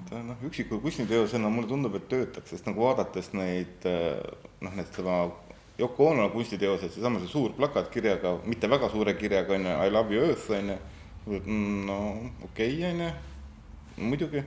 ta 0.10 0.22
noh, 0.26 0.38
üksiku 0.46 0.80
kunstiteosena 0.82 1.50
mulle 1.54 1.68
tundub, 1.70 1.96
et 1.98 2.08
töötaks, 2.10 2.50
sest 2.50 2.66
nagu 2.66 2.82
vaadates 2.82 3.30
neid 3.38 3.86
noh, 3.86 4.74
need 4.74 4.90
tema 4.96 5.18
Yoko 5.80 6.08
Ono 6.08 6.30
kunstiteosed, 6.30 6.92
seesama 6.94 7.20
see 7.20 7.32
suur 7.32 7.54
plakat 7.58 7.90
kirjaga, 7.94 8.36
mitte 8.46 8.70
väga 8.70 8.92
suure 8.94 9.16
kirjaga 9.18 9.56
on 9.56 9.66
ju, 9.66 9.78
I 9.88 9.90
love 9.90 10.14
you 10.14 10.26
earth 10.28 10.52
on 10.54 10.70
ju, 10.70 11.40
no 11.88 11.98
okei 12.46 12.76
okay, 12.78 12.92
on 12.92 13.02
ju, 13.02 13.10
muidugi. 13.98 14.44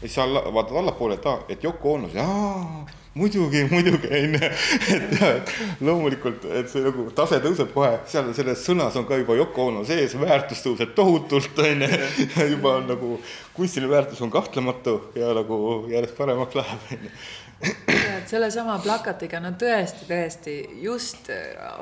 ja 0.00 0.08
siis 0.08 0.18
alla, 0.18 0.40
vaatad 0.48 0.78
allapoole, 0.80 1.18
et 1.20 1.26
aa, 1.28 1.42
et 1.52 1.64
Yoko 1.64 1.92
Ono, 1.98 2.08
aa, 2.16 2.86
muidugi, 3.14 3.66
muidugi 3.68 4.08
on 4.08 4.38
ju, 4.38 4.48
et 4.96 5.12
jah, 5.20 5.34
et 5.34 5.52
loomulikult, 5.84 6.48
et 6.48 6.72
see 6.72 6.80
nagu 6.86 7.04
tase 7.12 7.42
tõuseb 7.44 7.74
kohe, 7.76 7.92
seal 8.08 8.32
selles 8.38 8.64
sõnas 8.64 8.96
on 8.96 9.04
ka 9.04 9.20
juba 9.20 9.36
Yoko 9.36 9.68
Ono 9.68 9.84
sees, 9.84 10.16
väärtus 10.16 10.64
tõuseb 10.64 10.96
tohutult 10.96 11.60
on 11.60 11.84
ju, 11.84 12.00
juba 12.54 12.78
on 12.78 12.88
nagu 12.94 13.12
kunstiline 13.52 13.92
väärtus 13.92 14.24
on 14.24 14.32
kahtlematu 14.32 14.96
ja 15.20 15.34
nagu 15.36 15.60
järjest 15.92 16.16
paremaks 16.16 16.56
läheb 16.56 16.88
on 16.96 17.04
ju 17.10 17.14
et 17.60 18.28
sellesama 18.28 18.78
plakatiga, 18.82 19.40
no 19.42 19.52
tõesti, 19.60 20.06
tõesti, 20.08 20.54
just 20.84 21.28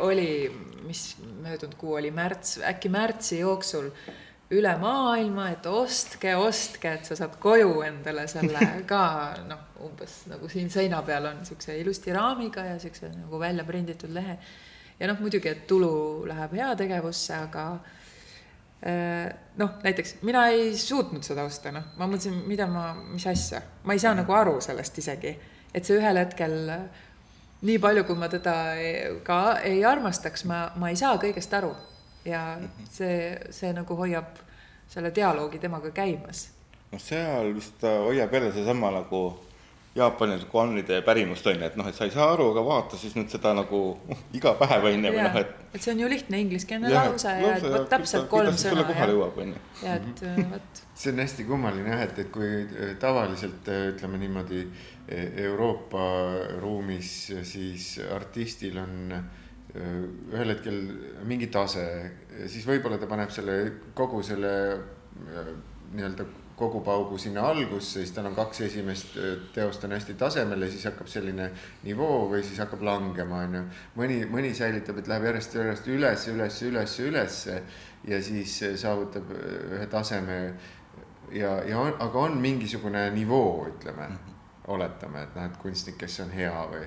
oli, 0.04 0.48
mis 0.86 1.02
möödunud 1.42 1.76
kuu 1.78 1.98
oli 2.00 2.10
märts, 2.14 2.58
äkki 2.66 2.90
märtsi 2.92 3.42
jooksul 3.42 3.90
üle 4.56 4.70
maailma, 4.80 5.50
et 5.52 5.66
ostke, 5.68 6.32
ostke, 6.40 6.94
et 6.96 7.08
sa 7.08 7.16
saad 7.18 7.36
koju 7.40 7.82
endale 7.84 8.24
selle 8.30 8.62
ka 8.90 9.02
noh, 9.48 9.66
umbes 9.84 10.22
nagu 10.30 10.48
siin 10.50 10.70
seina 10.72 11.02
peal 11.06 11.28
on 11.30 11.44
siukse 11.46 11.76
ilusti 11.78 12.14
raamiga 12.16 12.64
ja 12.70 12.78
siukse 12.80 13.12
nagu 13.12 13.40
välja 13.40 13.66
prinditud 13.68 14.12
lehe. 14.14 14.38
ja 14.98 15.10
noh, 15.10 15.20
muidugi, 15.20 15.52
et 15.52 15.66
tulu 15.70 16.24
läheb 16.26 16.56
heategevusse, 16.58 17.36
aga 17.36 17.66
äh, 18.88 19.28
noh, 19.60 19.76
näiteks 19.84 20.16
mina 20.26 20.48
ei 20.54 20.72
suutnud 20.78 21.22
seda 21.22 21.44
osta, 21.46 21.70
noh, 21.74 21.92
ma 22.00 22.08
mõtlesin, 22.08 22.40
mida 22.48 22.66
ma, 22.66 22.88
mis 23.12 23.28
asja, 23.28 23.60
ma 23.84 23.94
ei 23.94 24.02
saa 24.02 24.16
nagu 24.16 24.32
aru 24.32 24.58
sellest 24.64 24.98
isegi, 25.04 25.36
et 25.78 25.86
see 25.86 25.98
ühel 26.00 26.18
hetkel 26.20 26.56
nii 27.62 27.78
palju, 27.82 28.04
kui 28.06 28.18
ma 28.18 28.28
teda 28.30 28.54
ka 29.26 29.38
ei 29.66 29.80
armastaks, 29.86 30.44
ma, 30.50 30.68
ma 30.78 30.90
ei 30.92 30.98
saa 30.98 31.16
kõigest 31.22 31.54
aru 31.58 31.72
ja 32.28 32.42
see, 32.90 33.32
see 33.54 33.72
nagu 33.74 33.96
hoiab 33.98 34.38
selle 34.88 35.12
dialoogi 35.14 35.60
temaga 35.62 35.90
käimas. 35.94 36.48
noh, 36.92 37.00
seal 37.02 37.52
vist 37.56 37.82
hoiab 37.82 38.32
jälle 38.32 38.52
seesama 38.52 38.90
nagu 38.94 39.22
Jaapani 39.98 40.36
koanide 40.50 41.00
pärimust 41.06 41.46
on 41.50 41.56
ju, 41.58 41.66
et 41.66 41.76
noh, 41.78 41.86
et 41.88 41.96
sa 41.96 42.06
ei 42.06 42.12
saa 42.14 42.28
aru, 42.34 42.50
aga 42.52 42.62
vaata 42.66 42.98
siis 43.00 43.16
nüüd 43.16 43.30
seda 43.32 43.52
nagu 43.56 43.80
iga 44.36 44.54
päev 44.60 44.86
on 44.90 45.06
ju, 45.06 45.12
või 45.14 45.24
noh, 45.24 45.38
et. 45.40 45.54
et 45.74 45.80
see 45.82 45.94
on 45.94 46.02
ju 46.04 46.10
lihtne 46.12 46.42
ingliskeelne 46.44 46.92
lause 46.92 47.32
ja 47.42 47.54
et 47.56 47.66
vot 47.66 47.88
täpselt 47.90 48.28
kolm 48.30 48.58
sõna. 48.60 48.84
kohale 48.88 49.16
jõuab, 49.16 49.40
on 49.42 49.54
ju. 49.54 49.62
ja 49.82 49.96
et 49.98 50.22
äh, 50.28 50.38
vot. 50.52 50.82
see 51.02 51.12
on 51.14 51.22
hästi 51.24 51.48
kummaline 51.48 51.94
jah, 51.94 52.04
et, 52.06 52.22
et 52.24 52.32
kui 52.34 52.50
äh, 52.62 52.94
tavaliselt 53.02 53.72
äh, 53.72 53.88
ütleme 53.94 54.22
niimoodi 54.22 54.64
Euroopa 55.08 56.02
ruumis, 56.60 57.12
siis 57.48 57.94
artistil 58.12 58.74
on 58.82 59.14
ühel 59.72 60.52
hetkel 60.52 60.82
mingi 61.24 61.48
tase, 61.52 61.86
siis 62.44 62.66
võib-olla 62.68 62.98
ta 63.00 63.08
paneb 63.08 63.32
selle 63.32 63.56
kogu 63.96 64.20
selle 64.26 64.52
nii-öelda 65.94 66.28
kogupaugu 66.58 67.18
sinna 67.18 67.46
algusse, 67.48 68.00
siis 68.00 68.12
tal 68.14 68.26
on 68.30 68.36
kaks 68.36 68.60
esimest 68.66 69.18
teost 69.54 69.84
on 69.86 69.94
hästi 69.94 70.16
tasemel 70.18 70.66
ja 70.66 70.70
siis 70.72 70.86
hakkab 70.90 71.10
selline 71.10 71.50
nivoo 71.84 72.24
või 72.32 72.42
siis 72.46 72.58
hakkab 72.62 72.82
langema, 72.86 73.42
on 73.46 73.58
ju. 73.58 73.62
mõni, 74.00 74.18
mõni 74.30 74.54
säilitab, 74.58 74.98
et 74.98 75.10
läheb 75.10 75.28
järjest, 75.30 75.54
järjest 75.60 75.92
üles, 75.94 76.26
üles, 76.32 76.62
üles, 76.70 76.98
ülesse 77.06 77.60
ja 78.08 78.22
siis 78.22 78.58
saavutab 78.80 79.30
ühe 79.38 79.86
taseme 79.90 80.38
ja, 81.32 81.58
ja 81.68 81.78
on, 81.78 81.94
aga 81.98 82.26
on 82.26 82.38
mingisugune 82.42 83.08
nivoo, 83.14 83.68
ütleme, 83.72 84.08
oletame, 84.68 85.22
et 85.22 85.36
noh, 85.36 85.46
et 85.48 85.60
kunstnik, 85.62 85.98
kes 86.00 86.20
on 86.24 86.32
hea 86.34 86.54
või 86.70 86.86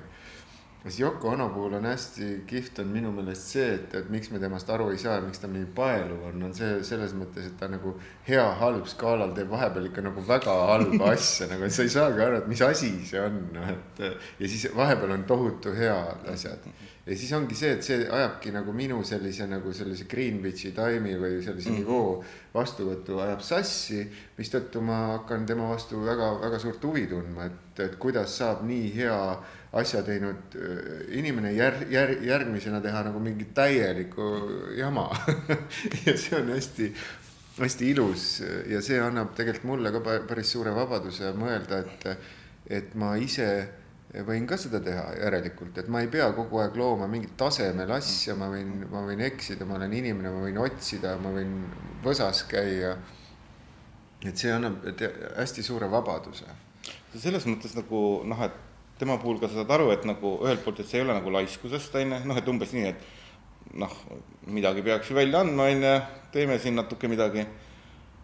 siis 0.84 1.00
Yoko 1.00 1.30
Ono 1.30 1.50
puhul 1.50 1.74
on 1.74 1.86
hästi 1.86 2.28
kihvt 2.48 2.80
on 2.80 2.88
minu 2.90 3.12
meelest 3.14 3.54
see, 3.54 3.68
et, 3.76 3.94
et 4.00 4.10
miks 4.10 4.32
me 4.34 4.40
temast 4.42 4.70
aru 4.74 4.90
ei 4.90 4.98
saa 4.98 5.20
ja 5.20 5.22
miks 5.22 5.42
ta 5.42 5.50
nii 5.52 5.68
paeluv 5.78 6.24
on, 6.32 6.46
on 6.48 6.56
see 6.58 6.80
selles 6.88 7.14
mõttes, 7.18 7.52
et 7.52 7.58
ta 7.60 7.70
nagu 7.70 7.94
hea-halb 8.28 8.88
skaalal 8.90 9.36
teeb 9.38 9.52
vahepeal 9.54 9.92
ikka 9.92 10.06
nagu 10.08 10.24
väga 10.26 10.56
halba 10.72 11.12
asja, 11.16 11.52
nagu 11.52 11.70
sa 11.70 11.86
ei 11.86 11.94
saagi 11.94 12.26
aru, 12.26 12.40
et 12.42 12.50
mis 12.50 12.64
asi 12.66 12.96
see 13.06 13.22
on, 13.22 13.38
noh 13.54 13.70
et. 13.70 14.02
ja 14.42 14.50
siis 14.50 14.72
vahepeal 14.76 15.14
on 15.20 15.28
tohutu 15.30 15.76
head 15.78 16.26
asjad. 16.34 16.66
ja 17.06 17.14
siis 17.14 17.30
ongi 17.38 17.58
see, 17.62 17.76
et 17.78 17.86
see 17.86 18.02
ajabki 18.10 18.56
nagu 18.58 18.74
minu 18.74 19.04
sellise 19.06 19.46
nagu 19.52 19.74
sellise 19.78 20.10
Greenwichi 20.10 20.74
taimi 20.74 21.14
või 21.14 21.44
sellise 21.46 21.70
mm 21.70 21.76
-hmm. 21.76 21.86
nivoo 21.86 22.24
vastuvõtu 22.54 23.22
ajab 23.22 23.46
sassi. 23.46 24.08
mistõttu 24.38 24.82
ma 24.82 25.02
hakkan 25.14 25.46
tema 25.46 25.70
vastu 25.70 26.02
väga-väga 26.06 26.60
suurt 26.60 26.84
huvi 26.84 27.06
tundma, 27.08 27.46
et, 27.46 27.80
et 27.80 27.96
kuidas 28.02 28.38
saab 28.38 28.66
nii 28.66 28.94
hea 28.96 29.18
asja 29.72 30.04
teinud 30.04 30.56
äh, 30.60 31.18
inimene 31.20 31.54
jär-, 31.56 31.86
jär-, 31.92 32.18
järgmisena 32.28 32.82
teha 32.84 33.04
nagu 33.08 33.20
mingit 33.24 33.54
täielikku 33.56 34.28
jama 34.78 35.08
ja 36.06 36.16
see 36.18 36.40
on 36.40 36.52
hästi, 36.52 36.92
hästi 37.60 37.92
ilus 37.92 38.26
ja 38.70 38.82
see 38.84 39.00
annab 39.00 39.36
tegelikult 39.38 39.70
mulle 39.72 39.94
ka 39.96 40.18
päris 40.28 40.52
suure 40.52 40.74
vabaduse 40.76 41.32
mõelda, 41.38 41.86
et, 41.86 42.26
et 42.82 42.98
ma 43.00 43.16
ise 43.20 43.48
võin 44.28 44.44
ka 44.48 44.58
seda 44.60 44.82
teha 44.84 45.06
järelikult, 45.16 45.78
et 45.80 45.88
ma 45.92 46.02
ei 46.04 46.10
pea 46.12 46.26
kogu 46.36 46.60
aeg 46.60 46.76
looma 46.76 47.08
mingit 47.08 47.38
tasemel 47.40 47.94
asja, 47.96 48.36
ma 48.36 48.50
võin, 48.52 48.74
ma 48.92 49.06
võin 49.08 49.24
eksida, 49.24 49.64
ma 49.68 49.78
olen 49.78 49.94
inimene, 49.96 50.34
ma 50.34 50.42
võin 50.44 50.60
otsida, 50.60 51.14
ma 51.22 51.32
võin 51.32 51.54
võsas 52.04 52.44
käia. 52.52 52.98
et 54.26 54.38
see 54.38 54.52
annab 54.52 54.84
hästi 55.38 55.64
suure 55.64 55.88
vabaduse. 55.90 56.46
selles 57.16 57.46
mõttes 57.48 57.76
nagu 57.76 58.24
noh, 58.28 58.44
et 58.44 58.71
tema 59.02 59.18
puhul 59.18 59.40
ka 59.42 59.50
sa 59.50 59.62
saad 59.62 59.74
aru, 59.74 59.90
et 59.96 60.06
nagu 60.06 60.36
ühelt 60.46 60.62
poolt, 60.66 60.84
et 60.84 60.90
see 60.90 61.00
ei 61.00 61.06
ole 61.06 61.18
nagu 61.18 61.34
laiskusest, 61.34 61.96
on 61.98 62.14
ju, 62.14 62.22
noh, 62.30 62.38
et 62.38 62.54
umbes 62.54 62.74
nii, 62.76 62.92
et 62.94 63.76
noh, 63.82 63.98
midagi 64.54 64.84
peaks 64.86 65.10
ju 65.10 65.18
välja 65.18 65.42
andma, 65.42 65.70
on 65.72 65.86
ju, 65.88 65.94
teeme 66.36 66.58
siin 66.62 66.78
natuke 66.78 67.10
midagi, 67.10 67.46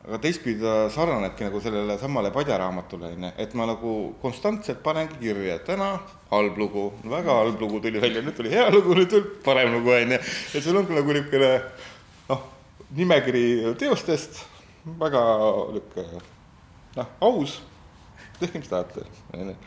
aga 0.08 0.20
teistpidi 0.24 0.62
ta 0.62 0.76
sarnanebki 0.94 1.48
nagu 1.48 1.62
sellele 1.64 1.98
samale 2.00 2.32
padjaraamatule, 2.36 3.10
on 3.18 3.26
ju, 3.26 3.32
et 3.44 3.56
ma 3.58 3.66
nagu 3.70 3.94
konstantselt 4.22 4.84
panengi 4.86 5.18
kirja, 5.22 5.58
täna 5.66 5.96
halb 6.30 6.62
lugu, 6.62 6.86
väga 7.10 7.40
halb 7.42 7.62
lugu 7.64 7.82
tuli 7.84 8.04
välja, 8.04 8.22
nüüd 8.26 8.38
tuli 8.38 8.54
hea 8.54 8.70
lugu, 8.74 8.94
nüüd 8.98 9.10
tuleb 9.12 9.34
parem 9.48 9.74
lugu, 9.80 9.96
on 9.98 10.14
ju, 10.14 10.22
et 10.22 10.64
sul 10.64 10.78
ongi 10.78 10.96
nagu 10.98 11.18
niisugune 11.18 11.52
noh, 12.30 12.46
nimekiri 13.02 13.44
teostest, 13.82 14.44
väga 15.02 15.26
niisugune 15.74 16.24
noh, 17.02 17.12
aus, 17.32 17.60
tehke, 18.38 18.62
mis 18.62 18.72
tahate, 18.72 19.10
on 19.34 19.56
ju. 19.56 19.60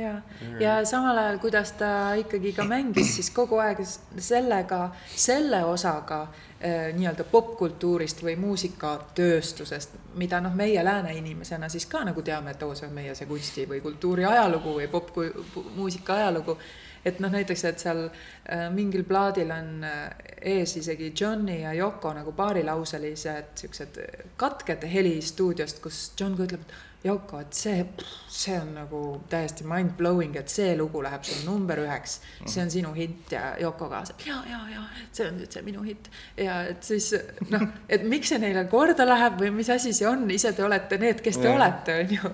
Ja, 0.00 0.12
ja 0.60 0.84
samal 0.84 1.18
ajal, 1.18 1.38
kuidas 1.38 1.72
ta 1.78 1.90
ikkagi 2.18 2.52
ka 2.56 2.64
mängis 2.68 3.14
siis 3.16 3.30
kogu 3.34 3.60
aeg 3.62 3.82
sellega, 4.18 4.90
selle 5.14 5.62
osaga 5.64 6.22
äh, 6.22 6.90
nii-öelda 6.96 7.24
popkultuurist 7.30 8.22
või 8.24 8.36
muusikatööstusest, 8.40 9.96
mida 10.20 10.40
noh, 10.40 10.54
meie 10.56 10.84
lääne 10.84 11.14
inimesena 11.18 11.68
siis 11.68 11.86
ka 11.90 12.04
nagu 12.08 12.22
teame, 12.26 12.54
et 12.54 12.62
oo, 12.66 12.74
see 12.74 12.88
on 12.88 12.94
meie 12.96 13.14
see 13.14 13.28
kunsti 13.30 13.66
või 13.70 13.80
kultuuri 13.84 14.26
ajalugu 14.28 14.76
või 14.80 14.88
popmuusika 14.90 16.18
ajalugu. 16.20 16.58
et 17.04 17.20
noh, 17.20 17.30
näiteks, 17.32 17.64
et 17.64 17.78
seal 17.80 18.04
äh, 18.04 18.66
mingil 18.74 19.04
plaadil 19.08 19.50
on 19.50 19.84
äh, 19.84 20.10
ees 20.40 20.76
isegi 20.76 21.14
Johni 21.20 21.62
ja 21.62 21.72
Yoko 21.72 22.12
nagu 22.12 22.32
paarilauselised 22.32 23.56
siuksed 23.62 24.00
katked 24.36 24.84
heli 24.92 25.20
stuudiost, 25.22 25.80
kus 25.80 26.12
John 26.20 26.36
ka 26.36 26.44
ütleb, 26.44 26.60
et 26.60 26.89
Yoko, 27.04 27.38
et 27.40 27.56
see, 27.56 27.84
see 28.28 28.56
on 28.60 28.74
nagu 28.76 28.98
täiesti 29.32 29.64
mind-blowing, 29.64 30.34
et 30.36 30.52
see 30.52 30.74
lugu 30.76 31.00
läheb 31.00 31.22
sul 31.24 31.38
number 31.46 31.80
üheks, 31.80 32.18
see 32.44 32.60
on 32.60 32.72
sinu 32.72 32.90
hitt 32.92 33.32
ja 33.32 33.54
Yoko 33.62 33.88
kaasa, 33.88 34.18
ja, 34.26 34.36
ja, 34.50 34.58
ja 34.68 34.82
see 35.08 35.30
on 35.30 35.38
nüüd 35.40 35.56
see 35.56 35.64
minu 35.64 35.80
hitt. 35.86 36.10
ja 36.36 36.58
et 36.68 36.84
siis 36.84 37.08
noh, 37.48 37.64
et 37.88 38.04
miks 38.04 38.34
see 38.34 38.40
neile 38.42 38.66
korda 38.68 39.08
läheb 39.08 39.40
või 39.40 39.48
mis 39.62 39.72
asi 39.72 39.94
see 39.96 40.08
on, 40.10 40.28
ise 40.30 40.52
te 40.52 40.66
olete 40.66 41.00
need, 41.00 41.24
kes 41.24 41.40
te 41.40 41.48
ja. 41.48 41.56
olete, 41.56 41.96
on 42.04 42.14
ju. 42.18 42.32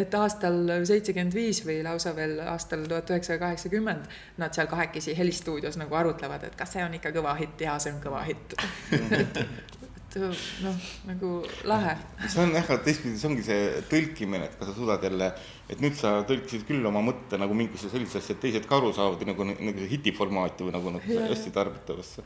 et 0.00 0.16
aastal 0.16 0.62
seitsekümmend 0.88 1.36
viis 1.36 1.60
või 1.68 1.82
lausa 1.84 2.16
veel 2.16 2.38
aastal 2.54 2.88
tuhat 2.88 3.12
üheksasada 3.12 3.42
kaheksakümmend 3.44 4.08
nad 4.40 4.56
seal 4.56 4.72
kahekesi 4.72 5.12
helistuudios 5.18 5.76
nagu 5.76 6.00
arutlevad, 6.00 6.48
et 6.48 6.56
kas 6.56 6.72
see 6.72 6.88
on 6.88 6.96
ikka 6.96 7.12
kõva 7.18 7.36
hitt, 7.36 7.60
jaa, 7.68 7.76
see 7.84 7.92
on 7.92 8.00
kõva 8.00 8.24
hitt 8.24 8.56
noh, 10.20 10.86
nagu 11.08 11.32
lahe. 11.68 11.96
see 12.28 12.42
on 12.44 12.54
jah, 12.56 12.72
teistpidi 12.86 13.20
see 13.20 13.28
ongi 13.30 13.44
see 13.46 13.82
tõlkimine, 13.90 14.48
et 14.48 14.56
kas 14.58 14.70
sa 14.70 14.78
suudad 14.78 15.04
jälle, 15.04 15.32
et 15.68 15.82
nüüd 15.84 15.98
sa 15.98 16.16
tõlkisid 16.28 16.66
küll 16.68 16.88
oma 16.88 17.04
mõtte 17.04 17.40
nagu 17.40 17.56
mingisse 17.58 17.92
sellisesse 17.92 18.36
et 18.36 18.42
teised 18.46 18.66
ka 18.68 18.80
aru 18.80 18.94
saavad 18.96 19.22
nagu, 19.28 19.46
nagu 19.52 19.92
hiti 19.92 20.14
formaati 20.16 20.66
või 20.66 20.76
nagu, 20.78 20.96
nagu 20.98 21.22
hästi 21.28 21.54
tarbitavasse 21.54 22.24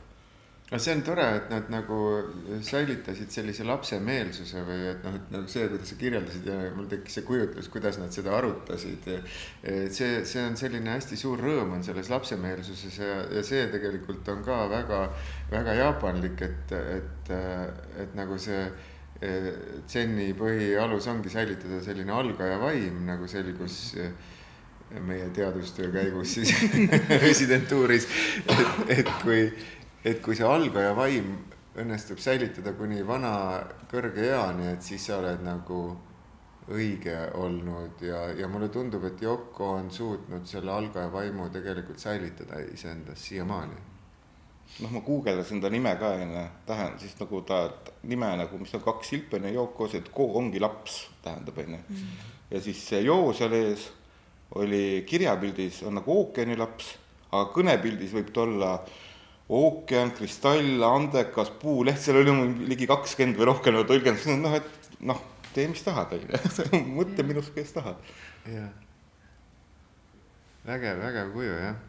no 0.71 0.79
see 0.79 0.93
on 0.95 1.01
tore, 1.03 1.25
et 1.35 1.49
nad 1.51 1.67
nagu 1.71 1.97
säilitasid 2.63 3.33
sellise 3.33 3.65
lapsemeelsuse 3.67 4.61
või 4.63 4.85
et 4.93 5.01
noh, 5.03 5.17
et 5.19 5.33
nagu 5.33 5.49
see, 5.51 5.65
kuidas 5.67 5.91
sa 5.91 5.97
kirjeldasid 5.99 6.47
ja 6.47 6.59
mul 6.77 6.87
tekkis 6.91 7.17
see 7.17 7.25
kujutlus, 7.27 7.67
kuidas 7.73 7.99
nad 7.99 8.15
seda 8.15 8.37
arutasid. 8.37 9.09
et 9.67 9.91
see, 9.97 10.21
see 10.27 10.45
on 10.47 10.55
selline 10.59 10.93
hästi 10.95 11.19
suur 11.19 11.43
rõõm 11.43 11.75
on 11.75 11.83
selles 11.83 12.07
lapsemeelsuses 12.13 13.01
ja, 13.03 13.17
ja 13.35 13.43
see 13.43 13.65
tegelikult 13.73 14.31
on 14.31 14.45
ka 14.47 14.61
väga, 14.71 15.01
väga 15.51 15.75
jaapanlik, 15.81 16.45
et, 16.47 16.75
et, 16.95 17.35
et 18.05 18.15
nagu 18.19 18.39
see 18.39 18.63
Zen'i 19.21 20.31
põhialus 20.33 21.05
ongi 21.11 21.29
säilitada 21.29 21.77
selline 21.85 22.15
algaja 22.15 22.55
vaim, 22.57 23.03
nagu 23.05 23.27
selgus 23.29 23.91
meie 25.05 25.27
teadustöö 25.35 25.91
käigus 25.91 26.33
siis 26.39 26.55
residentuuris, 27.27 28.07
et, 28.47 28.97
et 28.97 29.13
kui, 29.21 29.45
et 30.05 30.21
kui 30.21 30.35
see 30.35 30.47
algaja 30.47 30.93
vaim 30.97 31.35
õnnestub 31.81 32.19
säilitada 32.19 32.73
kuni 32.75 33.03
vana 33.07 33.33
kõrge 33.91 34.25
eani, 34.31 34.71
et 34.73 34.83
siis 34.83 35.05
sa 35.07 35.19
oled 35.21 35.43
nagu 35.45 35.81
õige 36.71 37.15
olnud 37.39 38.01
ja, 38.05 38.25
ja 38.37 38.47
mulle 38.51 38.69
tundub, 38.69 39.05
et 39.07 39.21
Yoko 39.23 39.73
on 39.77 39.91
suutnud 39.91 40.45
selle 40.47 40.71
algaja 40.71 41.11
vaimu 41.11 41.49
tegelikult 41.53 41.99
säilitada 41.99 42.59
iseendas 42.71 43.23
siiamaani 43.27 43.79
noh, 44.79 44.91
ma 44.91 45.01
guugeldasin 45.03 45.61
ta 45.61 45.69
nime 45.71 45.93
ka 45.99 46.13
enne, 46.21 46.43
tähendab 46.67 46.99
siis 47.01 47.15
nagu 47.19 47.41
ta 47.47 47.63
nime 48.07 48.29
nagu, 48.39 48.59
mis 48.61 48.73
on 48.77 48.83
kaks 48.85 49.13
silpi 49.13 49.39
on 49.39 49.47
ju 49.49 49.55
Yokos, 49.57 49.95
et 49.99 50.11
ko 50.15 50.29
ongi 50.39 50.61
laps, 50.63 51.03
tähendab 51.23 51.57
onju 51.63 51.79
mm. 51.81 52.11
ja 52.51 52.61
siis 52.63 52.83
see 52.87 53.03
joo 53.05 53.33
seal 53.37 53.55
ees 53.57 53.89
oli 54.59 55.03
kirjapildis 55.07 55.81
on 55.87 55.99
nagu 55.99 56.17
ookeanilaps, 56.23 56.95
aga 57.31 57.45
kõnepildis 57.55 58.15
võib 58.15 58.31
ta 58.35 58.43
olla 58.45 58.71
ookean, 59.51 60.13
kristall, 60.15 60.83
andekas, 60.87 61.51
puuleht, 61.61 61.99
seal 61.99 62.21
oli 62.21 62.33
ligi 62.69 62.87
kakskümmend 62.89 63.39
või 63.39 63.49
rohkem 63.49 63.75
nagu 63.75 63.87
tõlgendust, 63.89 64.31
noh 64.39 64.55
et 64.55 64.91
noh, 65.03 65.19
tee 65.51 65.67
mis 65.67 65.83
tahad 65.83 66.13
onju, 66.15 66.39
mõtle 66.97 67.25
minust, 67.27 67.51
kes 67.55 67.73
tahad. 67.75 67.99
jah, 68.47 68.69
vägev, 70.67 71.01
vägev 71.03 71.33
kuju 71.35 71.55
jah. 71.55 71.79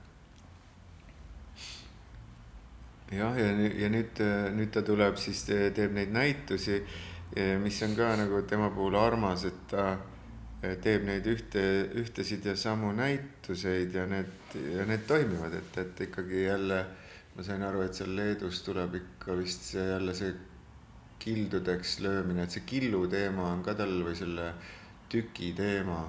Jah, 3.12 3.36
ja, 3.36 3.50
ja 3.84 3.88
nüüd, 3.92 4.20
nüüd 4.56 4.70
ta 4.72 4.80
tuleb 4.86 5.18
siis 5.20 5.44
teeb 5.44 5.92
neid 5.92 6.14
näitusi, 6.14 6.78
mis 7.60 7.82
on 7.84 7.92
ka 7.96 8.14
nagu 8.16 8.40
tema 8.48 8.70
puhul 8.72 8.96
armas, 8.96 9.44
et 9.44 9.60
ta 9.68 9.92
teeb 10.82 11.04
neid 11.04 11.26
ühte, 11.28 11.62
ühtesid 12.00 12.46
ja 12.48 12.56
samu 12.56 12.92
näituseid 12.96 13.94
ja 13.98 14.06
need, 14.08 14.32
ja 14.72 14.86
need 14.88 15.04
toimivad, 15.06 15.54
et, 15.58 15.78
et 15.82 16.02
ikkagi 16.08 16.46
jälle 16.46 16.80
ma 17.36 17.42
sain 17.42 17.62
aru, 17.64 17.82
et 17.86 17.96
seal 17.96 18.12
Leedus 18.16 18.62
tuleb 18.66 18.96
ikka 18.98 19.36
vist 19.38 19.70
see 19.72 19.84
jälle 19.88 20.14
see 20.14 20.32
kildudeks 21.22 22.00
löömine, 22.04 22.44
et 22.44 22.56
see 22.56 22.64
killu 22.66 23.06
teema 23.10 23.46
on 23.52 23.62
ka 23.64 23.76
tal 23.78 23.94
või 24.04 24.16
selle 24.18 24.50
tüki 25.12 25.52
teema. 25.56 26.02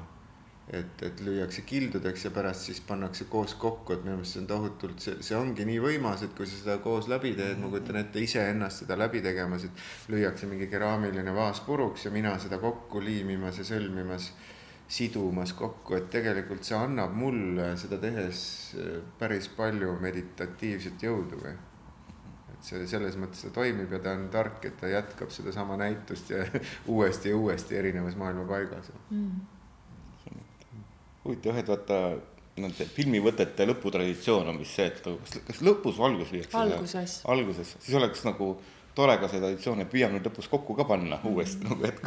Et, 0.63 1.01
et 1.03 1.19
lüüakse 1.19 1.65
kildudeks 1.67 2.21
ja 2.23 2.29
pärast 2.31 2.69
siis 2.69 2.77
pannakse 2.87 3.25
koos 3.27 3.51
kokku, 3.59 3.97
et 3.97 4.05
minu 4.05 4.15
meelest 4.15 4.37
see 4.37 4.39
on 4.39 4.45
tohutult, 4.47 5.01
see, 5.03 5.17
see 5.27 5.35
ongi 5.35 5.65
nii 5.67 5.81
võimas, 5.83 6.23
et 6.23 6.31
kui 6.37 6.47
sa 6.47 6.55
seda 6.55 6.77
koos 6.85 7.09
läbi 7.11 7.33
teed, 7.35 7.59
ma 7.59 7.67
kujutan 7.67 7.99
ette 7.99 8.23
iseennast 8.23 8.85
seda 8.85 8.95
läbi 8.95 9.19
tegemas, 9.25 9.65
et 9.67 9.83
lüüakse 10.13 10.47
mingi 10.47 10.69
keraamiline 10.71 11.35
vaas 11.35 11.59
puruks 11.67 12.07
ja 12.07 12.13
mina 12.15 12.31
seda 12.39 12.61
kokku 12.63 13.03
liimimas 13.03 13.59
ja 13.59 13.67
sõlmimas, 13.73 14.29
sidumas 14.87 15.53
kokku, 15.57 15.95
et 15.97 16.09
tegelikult 16.13 16.65
see 16.67 16.77
annab 16.77 17.13
mulle 17.17 17.73
seda 17.79 17.97
tehes 18.01 18.41
äh, 18.77 18.97
päris 19.19 19.47
palju 19.55 19.95
meditatiivset 20.01 21.05
jõudu 21.07 21.39
või 21.39 21.53
et 22.53 22.67
see 22.67 22.83
selles 22.89 23.17
mõttes 23.19 23.45
ta 23.45 23.53
toimib 23.55 23.95
ja 23.95 24.01
ta 24.03 24.13
on 24.17 24.27
tark, 24.33 24.59
et 24.67 24.77
ta 24.79 24.91
jätkab 24.91 25.31
sedasama 25.33 25.77
näitust 25.79 26.29
ja 26.33 26.43
uuesti 26.93 27.33
ja 27.33 27.39
uuesti 27.39 27.79
erinevas 27.79 28.19
maailma 28.19 28.45
paigas 28.49 28.91
mm. 29.09 29.41
Huvitav 31.23 31.53
jah, 31.53 31.59
et 31.61 31.69
vaata 31.71 31.97
nende 32.59 32.85
filmivõtete 32.85 33.65
lõputraditsioon 33.69 34.49
on 34.51 34.57
vist 34.59 34.77
see, 34.77 34.89
et 34.91 34.99
kas, 35.01 35.37
kas 35.47 35.61
lõpus 35.65 35.97
või 35.97 36.09
alguses 36.11 36.33
lüüakse 36.35 36.59
alguses, 36.59 37.15
alguses, 37.33 37.75
siis 37.79 37.95
oleks 37.97 38.25
nagu 38.27 38.49
tore 38.95 39.17
ka 39.21 39.29
see 39.29 39.41
traditsioon, 39.41 39.81
et 39.83 39.89
püüame 39.91 40.17
nüüd 40.17 40.27
lõpus 40.29 40.49
kokku 40.51 40.75
ka 40.77 40.85
panna 40.89 41.19
uuesti 41.29 41.65
nagu, 41.65 41.81
et 41.87 41.99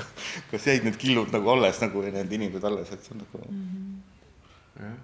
kas 0.51 0.68
jäid 0.70 0.87
need 0.87 0.99
killud 1.01 1.32
nagu 1.34 1.53
alles 1.57 1.80
nagu 1.82 2.05
ja 2.07 2.12
need 2.14 2.32
inimesed 2.39 2.64
alles, 2.68 2.93
et 2.95 3.03
see 3.03 3.16
on 3.16 3.24
nagu 3.24 3.43
mm. 3.49 3.66
-hmm. 4.78 4.97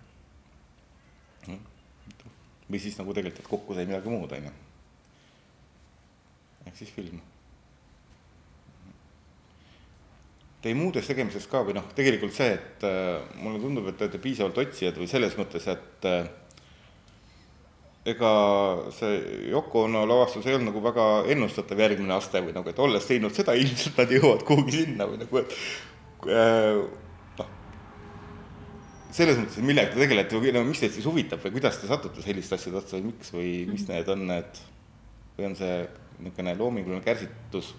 jah. 1.49 1.59
või 2.70 2.80
siis 2.80 2.97
nagu 2.99 3.14
tegelikult, 3.14 3.45
et 3.45 3.51
kokku 3.51 3.74
sai 3.74 3.87
midagi 3.87 4.09
muud, 4.09 4.33
onju. 4.33 4.53
ehk 6.66 6.76
siis 6.76 6.91
film 6.95 7.20
teie 10.62 10.78
muudes 10.78 11.09
tegemises 11.11 11.49
ka 11.51 11.64
või 11.66 11.74
noh, 11.74 11.89
tegelikult 11.97 12.35
see, 12.37 12.55
et 12.55 12.85
äh, 12.87 13.18
mulle 13.43 13.59
tundub, 13.62 13.89
et 13.91 13.99
te 13.99 14.07
olete 14.07 14.22
piisavalt 14.22 14.61
otsijad 14.62 14.99
või 15.01 15.09
selles 15.11 15.35
mõttes, 15.39 15.66
et 15.72 16.07
äh, 16.07 16.28
ega 18.09 18.31
see 18.91 19.21
Yoko 19.53 19.85
Ono 19.87 20.03
lavastus 20.09 20.47
ei 20.47 20.57
olnud 20.57 20.73
nagu 20.73 20.83
väga 20.83 21.07
ennustatav 21.31 21.79
järgmine 21.85 22.17
aste 22.17 22.43
või 22.43 22.55
nagu, 22.57 22.67
et 22.69 22.81
olles 22.83 23.07
teinud 23.07 23.35
seda, 23.37 23.55
ilmselt 23.59 24.01
nad 24.01 24.11
jõuavad 24.17 24.43
kuhugi 24.49 24.81
sinna 24.81 25.07
või 25.07 25.21
nagu, 25.23 25.43
et 25.43 25.55
äh, 26.27 26.81
noh, 27.39 27.53
selles 29.15 29.39
mõttes, 29.39 29.61
et 29.61 29.69
millega 29.71 29.95
te 29.95 30.03
tegelete 30.03 30.43
või 30.43 30.55
no 30.57 30.65
mis 30.67 30.83
teid 30.83 30.97
siis 30.97 31.07
huvitab 31.07 31.45
või 31.47 31.55
kuidas 31.61 31.79
te 31.79 31.91
satute 31.91 32.25
selliste 32.27 32.59
asjade 32.59 32.83
otsa 32.83 32.99
või 32.99 33.13
miks 33.13 33.33
või 33.37 33.55
mis 33.71 33.87
need 33.91 34.11
on 34.17 34.27
need, 34.33 34.63
või 35.39 35.51
on 35.53 35.59
see 35.63 35.81
niisugune 36.23 36.59
loominguline 36.59 37.07
kärsitus 37.07 37.73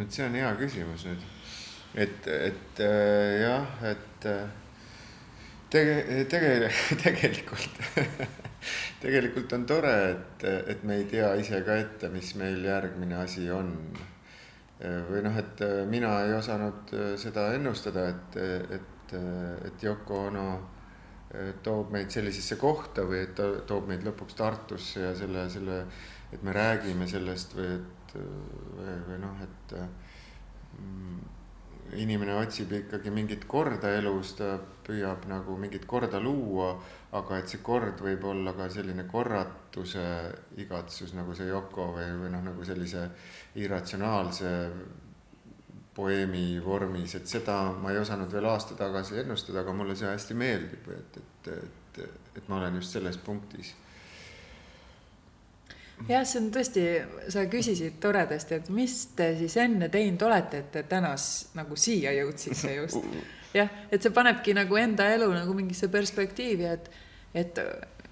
et 0.00 0.14
see 0.14 0.24
on 0.24 0.36
hea 0.36 0.50
küsimus 0.56 1.04
nüüd. 1.08 1.24
et, 1.94 2.28
et 2.32 2.80
äh, 2.80 3.40
jah, 3.42 3.72
et 3.90 4.28
äh, 4.28 4.61
tege-, 5.72 6.24
tege-, 6.30 6.70
tegelikult 7.04 7.82
tegelikult 9.02 9.52
on 9.56 9.66
tore, 9.66 9.92
et, 10.12 10.44
et 10.74 10.82
me 10.86 11.00
ei 11.00 11.06
tea 11.10 11.32
ise 11.40 11.62
ka 11.66 11.76
ette, 11.80 12.10
mis 12.12 12.34
meil 12.38 12.62
järgmine 12.64 13.18
asi 13.18 13.48
on. 13.50 13.72
või 14.82 15.22
noh, 15.22 15.36
et 15.38 15.60
mina 15.90 16.12
ei 16.26 16.32
osanud 16.34 16.92
seda 17.18 17.48
ennustada, 17.54 18.08
et, 18.10 18.38
et, 18.78 19.16
et 19.68 19.84
Yoko 19.86 20.26
Ono 20.28 20.46
toob 21.62 21.92
meid 21.94 22.10
sellisesse 22.12 22.58
kohta 22.60 23.06
või 23.08 23.22
et 23.24 23.34
ta 23.38 23.46
toob 23.66 23.86
meid 23.88 24.02
lõpuks 24.06 24.36
Tartusse 24.36 25.00
ja 25.00 25.12
selle, 25.16 25.46
selle, 25.50 25.84
et 26.34 26.42
me 26.42 26.54
räägime 26.54 27.06
sellest 27.08 27.54
või 27.56 27.68
et 27.76 28.02
või, 28.14 28.96
või 29.06 29.18
noh, 29.22 29.38
et 29.44 29.74
mm, 30.78 31.20
inimene 31.98 32.34
otsib 32.40 32.72
ikkagi 32.72 33.10
mingit 33.12 33.44
korda 33.50 33.90
elus, 33.98 34.32
ta 34.38 34.54
püüab 34.86 35.26
nagu 35.30 35.56
mingit 35.60 35.84
korda 35.86 36.20
luua, 36.22 36.72
aga 37.18 37.38
et 37.38 37.52
see 37.52 37.60
kord 37.64 38.00
võib 38.00 38.24
olla 38.30 38.54
ka 38.56 38.68
selline 38.72 39.04
korratuse 39.10 40.06
igatsus, 40.62 41.12
nagu 41.18 41.36
see 41.36 41.50
Yoko 41.50 41.90
või, 41.96 42.08
või 42.22 42.32
noh, 42.32 42.44
nagu 42.48 42.64
sellise 42.64 43.08
irratsionaalse 43.60 44.52
poeemi 45.94 46.56
vormis, 46.64 47.18
et 47.18 47.28
seda 47.28 47.58
ma 47.76 47.92
ei 47.92 48.00
osanud 48.00 48.32
veel 48.32 48.48
aasta 48.48 48.78
tagasi 48.78 49.20
ennustada, 49.20 49.60
aga 49.60 49.76
mulle 49.76 49.96
see 49.98 50.08
hästi 50.08 50.36
meeldib, 50.40 50.88
et, 50.96 51.20
et, 51.20 51.52
et, 51.52 52.04
et 52.40 52.48
ma 52.48 52.62
olen 52.62 52.80
just 52.80 52.96
selles 52.96 53.20
punktis 53.20 53.74
jah, 56.08 56.24
see 56.26 56.40
on 56.40 56.50
tõesti, 56.54 56.86
sa 57.32 57.44
küsisid 57.50 58.00
toredasti, 58.02 58.58
et 58.58 58.72
mis 58.74 58.96
te 59.16 59.32
siis 59.38 59.56
enne 59.62 59.88
teinud 59.92 60.26
olete, 60.26 60.64
et 60.64 60.74
te 60.74 60.84
täna 60.88 61.14
nagu 61.58 61.78
siia 61.78 62.14
jõudsite 62.16 62.76
just. 62.80 63.08
jah, 63.58 63.70
et 63.90 64.02
see 64.02 64.14
panebki 64.14 64.56
nagu 64.56 64.78
enda 64.80 65.08
elu 65.14 65.30
nagu 65.34 65.56
mingisse 65.56 65.88
perspektiivi, 65.92 66.68
et, 66.68 66.88
et, 67.34 67.60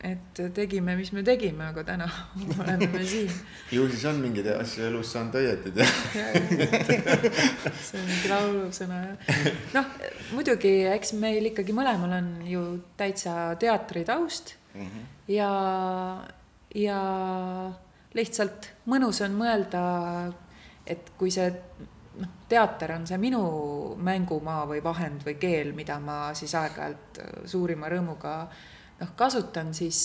et 0.07 0.41
tegime, 0.57 0.95
mis 0.99 1.13
me 1.17 1.25
tegime, 1.27 1.71
aga 1.73 1.85
täna 1.89 2.09
oleme 2.61 2.91
me 2.95 3.05
siin. 3.09 3.33
ju 3.73 3.87
siis 3.91 4.07
on 4.11 4.21
mingeid 4.23 4.51
asju 4.55 4.87
elus 4.91 5.13
saanud 5.15 5.39
õieti 5.41 5.75
teha. 5.77 6.25
see 7.87 8.01
on 8.01 8.09
mingi 8.09 8.33
laulusõna 8.33 9.05
jah. 9.05 9.39
noh, 9.77 9.95
muidugi, 10.35 10.75
eks 10.95 11.15
meil 11.21 11.53
ikkagi 11.53 11.77
mõlemal 11.77 12.19
on 12.21 12.35
ju 12.49 12.67
täitsa 13.01 13.55
teatritaust 13.61 14.55
mm 14.75 14.85
-hmm. 14.85 15.09
ja 15.37 15.49
ja 16.75 17.01
lihtsalt 18.15 18.71
mõnus 18.91 19.21
on 19.25 19.37
mõelda, 19.39 19.83
et 20.87 21.13
kui 21.19 21.31
see 21.35 21.49
noh, 22.21 22.35
teater 22.51 22.97
on 22.97 23.07
see 23.07 23.19
minu 23.23 23.43
mängumaa 24.03 24.67
või 24.71 24.83
vahend 24.85 25.25
või 25.27 25.37
keel, 25.41 25.73
mida 25.77 25.99
ma 26.03 26.35
siis 26.39 26.55
aeg-ajalt 26.59 27.23
suurima 27.51 27.91
rõõmuga 27.91 28.35
noh, 29.01 29.13
kasutan, 29.17 29.73
siis, 29.75 30.01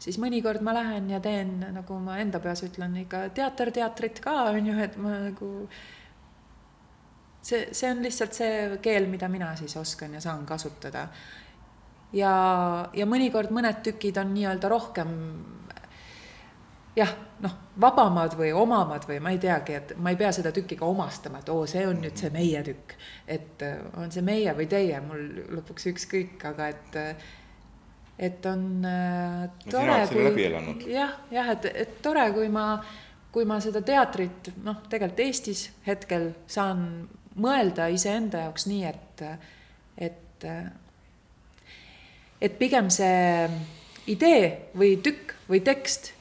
siis 0.00 0.18
mõnikord 0.22 0.62
ma 0.64 0.74
lähen 0.76 1.10
ja 1.12 1.20
teen, 1.24 1.58
nagu 1.74 1.98
ma 2.02 2.18
enda 2.22 2.40
peas 2.42 2.64
ütlen, 2.66 2.96
ikka 3.04 3.26
teater 3.36 3.72
teatrit 3.74 4.22
ka 4.24 4.36
on 4.52 4.70
ju, 4.70 4.78
et 4.80 4.96
ma 5.00 5.18
nagu 5.28 5.50
see, 7.42 7.68
see 7.74 7.90
on 7.90 8.02
lihtsalt 8.04 8.38
see 8.38 8.58
keel, 8.84 9.08
mida 9.10 9.28
mina 9.32 9.52
siis 9.58 9.76
oskan 9.76 10.14
ja 10.16 10.22
saan 10.24 10.46
kasutada. 10.46 11.08
ja, 12.12 12.32
ja 12.94 13.08
mõnikord 13.08 13.52
mõned 13.52 13.82
tükid 13.84 14.18
on 14.20 14.32
nii-öelda 14.36 14.70
rohkem 14.70 15.12
jah, 16.96 17.12
noh, 17.40 17.54
vabamad 17.80 18.34
või 18.38 18.52
omamad 18.56 19.06
või 19.08 19.20
ma 19.24 19.32
ei 19.32 19.38
teagi, 19.42 19.76
et 19.78 19.94
ma 19.96 20.12
ei 20.12 20.18
pea 20.20 20.32
seda 20.34 20.52
tükki 20.54 20.76
ka 20.80 20.88
omastama, 20.88 21.40
et 21.40 21.52
oo, 21.52 21.66
see 21.70 21.84
on 21.88 22.02
nüüd 22.02 22.18
see 22.20 22.32
meie 22.34 22.62
tükk. 22.66 22.96
et 23.26 23.62
äh, 23.62 23.78
on 23.96 24.12
see 24.12 24.24
meie 24.26 24.52
või 24.56 24.68
teie, 24.70 25.00
mul 25.00 25.22
lõpuks 25.58 25.88
ükskõik, 25.92 26.44
aga 26.52 26.68
et, 26.74 26.98
et 28.18 28.46
on 28.46 28.66
äh, 28.84 29.48
tore. 29.70 30.02
kui 30.12 30.92
jah, 30.92 31.16
jah, 31.30 31.54
et, 31.56 31.70
et 31.72 31.96
tore, 32.02 32.28
kui 32.36 32.52
ma 32.52 32.66
kui 33.32 33.46
ma 33.48 33.56
seda 33.64 33.80
teatrit, 33.80 34.52
noh, 34.64 34.82
tegelikult 34.92 35.20
Eestis 35.24 35.64
hetkel 35.86 36.34
saan 36.50 37.08
mõelda 37.40 37.88
iseenda 37.88 38.44
jaoks 38.44 38.66
nii, 38.68 38.82
et, 38.90 39.22
et, 39.96 40.46
et 42.44 42.58
pigem 42.60 42.90
see 42.92 43.46
idee 44.12 44.50
või 44.76 44.98
tükk 45.00 45.32
või 45.48 45.62
tekst 45.64 46.12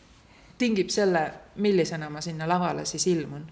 tingib 0.61 0.93
selle, 0.93 1.25
millisena 1.61 2.09
ma 2.09 2.21
sinna 2.21 2.47
lavale 2.49 2.85
siis 2.85 3.07
ilmun. 3.11 3.45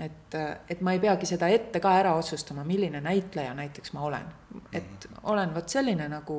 et, 0.00 0.34
et 0.68 0.80
ma 0.82 0.92
ei 0.92 0.98
peagi 0.98 1.26
seda 1.30 1.46
ette 1.54 1.78
ka 1.80 1.92
ära 2.00 2.16
otsustama, 2.18 2.64
milline 2.66 3.00
näitleja 3.00 3.54
näiteks 3.54 3.92
ma 3.94 4.02
olen. 4.08 4.26
et 4.72 5.08
olen 5.22 5.54
vot 5.54 5.68
selline, 5.68 6.08
nagu 6.08 6.38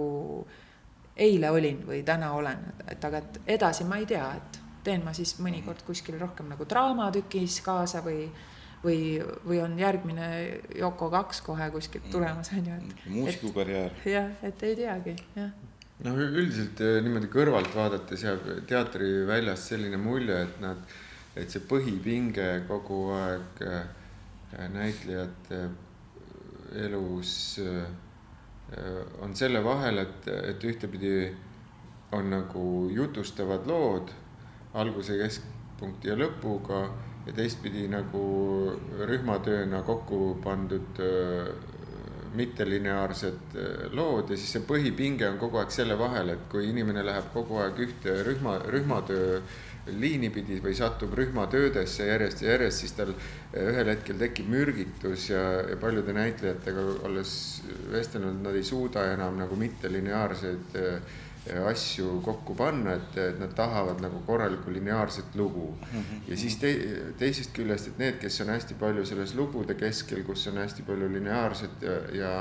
eile 1.15 1.51
olin 1.51 1.79
või 1.87 2.01
täna 2.03 2.33
olen, 2.35 2.65
et 2.91 3.05
aga 3.05 3.23
et 3.23 3.39
edasi 3.57 3.87
ma 3.87 4.01
ei 4.01 4.09
tea, 4.09 4.27
et 4.35 4.59
teen 4.83 5.05
ma 5.05 5.13
siis 5.15 5.37
mõnikord 5.39 5.85
kuskil 5.87 6.19
rohkem 6.19 6.51
nagu 6.51 6.67
draamatükis 6.69 7.61
kaasa 7.65 8.03
või, 8.05 8.25
või, 8.83 8.99
või 9.47 9.61
on 9.63 9.79
järgmine 9.79 10.27
Yoko 10.75 11.09
kaks 11.13 11.39
kohe 11.45 11.69
kuskilt 11.71 12.09
tulemas, 12.11 12.51
on 12.57 12.67
ju, 12.67 12.81
et. 12.81 13.07
muusikukarjäär. 13.15 13.95
jah, 14.11 14.35
et 14.43 14.67
ei 14.67 14.75
teagi, 14.83 15.15
jah 15.39 15.55
noh, 16.03 16.17
üldiselt 16.19 16.81
eh, 16.83 16.97
niimoodi 17.03 17.29
kõrvalt 17.31 17.71
vaadates 17.75 18.25
jääb 18.25 18.47
teatriväljast 18.67 19.71
selline 19.71 19.99
mulje, 20.01 20.41
et 20.43 20.59
nad, 20.63 20.81
et 21.35 21.51
see 21.51 21.63
põhipinge 21.69 22.49
kogu 22.67 23.05
aeg 23.15 23.63
eh, 23.63 23.85
näitlejate 24.73 25.61
elus 26.85 27.35
eh, 27.63 27.85
on 29.23 29.35
selle 29.37 29.61
vahel, 29.63 30.01
et, 30.03 30.27
et 30.51 30.63
ühtepidi 30.67 31.15
on 32.15 32.31
nagu 32.33 32.63
jutustavad 32.91 33.67
lood 33.69 34.11
alguse, 34.75 35.15
keskpunkti 35.19 36.09
ja 36.09 36.17
lõpuga 36.19 36.81
ja 37.25 37.33
teistpidi 37.37 37.85
nagu 37.89 38.23
rühmatööna 39.07 39.83
kokku 39.85 40.35
pandud 40.43 40.99
mittelineaarsed 42.37 43.55
lood 43.95 44.31
ja 44.31 44.39
siis 44.39 44.55
see 44.55 44.65
põhipinge 44.67 45.27
on 45.29 45.39
kogu 45.41 45.61
aeg 45.61 45.71
selle 45.73 45.97
vahel, 45.99 46.33
et 46.35 46.49
kui 46.51 46.69
inimene 46.69 47.05
läheb 47.05 47.31
kogu 47.33 47.61
aeg 47.63 47.79
ühte 47.87 48.19
rühma, 48.27 48.59
rühmatöö 48.71 49.39
liini 49.93 50.31
pidi 50.33 50.57
või 50.63 50.73
satub 50.77 51.13
rühmatöödesse 51.17 52.07
järjest 52.07 52.41
ja 52.41 52.55
järjest, 52.55 52.81
siis 52.81 52.95
tal 52.97 53.11
ühel 53.53 53.91
hetkel 53.91 54.17
tekib 54.17 54.49
mürgitus 54.49 55.29
ja, 55.29 55.43
ja 55.69 55.77
paljude 55.81 56.15
näitlejatega 56.15 56.85
olles 57.05 57.35
vestelnud, 57.91 58.41
nad 58.41 58.57
ei 58.57 58.65
suuda 58.65 59.05
enam 59.13 59.37
nagu 59.39 59.57
mittelineaarseid 59.59 60.79
äh, 60.81 61.21
asju 61.69 62.21
kokku 62.25 62.55
panna, 62.57 62.95
et, 62.97 63.17
et 63.21 63.39
nad 63.39 63.53
tahavad 63.53 64.01
nagu 64.01 64.21
korralikku 64.25 64.73
lineaarset 64.73 65.35
lugu 65.35 65.77
mm. 65.77 65.99
-hmm. 65.99 66.31
ja 66.31 66.37
siis 66.37 66.55
te, 66.55 66.73
teisest 67.17 67.53
küljest, 67.53 67.87
et 67.87 67.97
need, 67.97 68.17
kes 68.21 68.41
on 68.41 68.49
hästi 68.49 68.73
palju 68.79 69.05
selles 69.05 69.35
lugude 69.35 69.73
keskel, 69.73 70.23
kus 70.23 70.47
on 70.47 70.57
hästi 70.57 70.83
palju 70.83 71.11
lineaarset 71.13 71.81
ja, 71.81 71.97
ja 72.13 72.33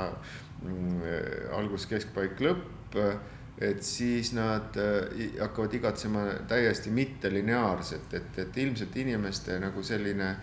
mm, 0.61 1.01
algus, 1.53 1.85
keskpaik, 1.85 2.39
lõpp, 2.39 2.95
et 3.61 3.83
siis 3.83 4.33
nad 4.33 4.75
äh, 4.77 5.29
hakkavad 5.39 5.73
igatsema 5.73 6.25
täiesti 6.47 6.91
mittelineaarset, 6.91 8.13
et, 8.13 8.39
et 8.39 8.57
ilmselt 8.57 8.95
inimeste 8.97 9.59
nagu 9.59 9.83
selline, 9.83 10.35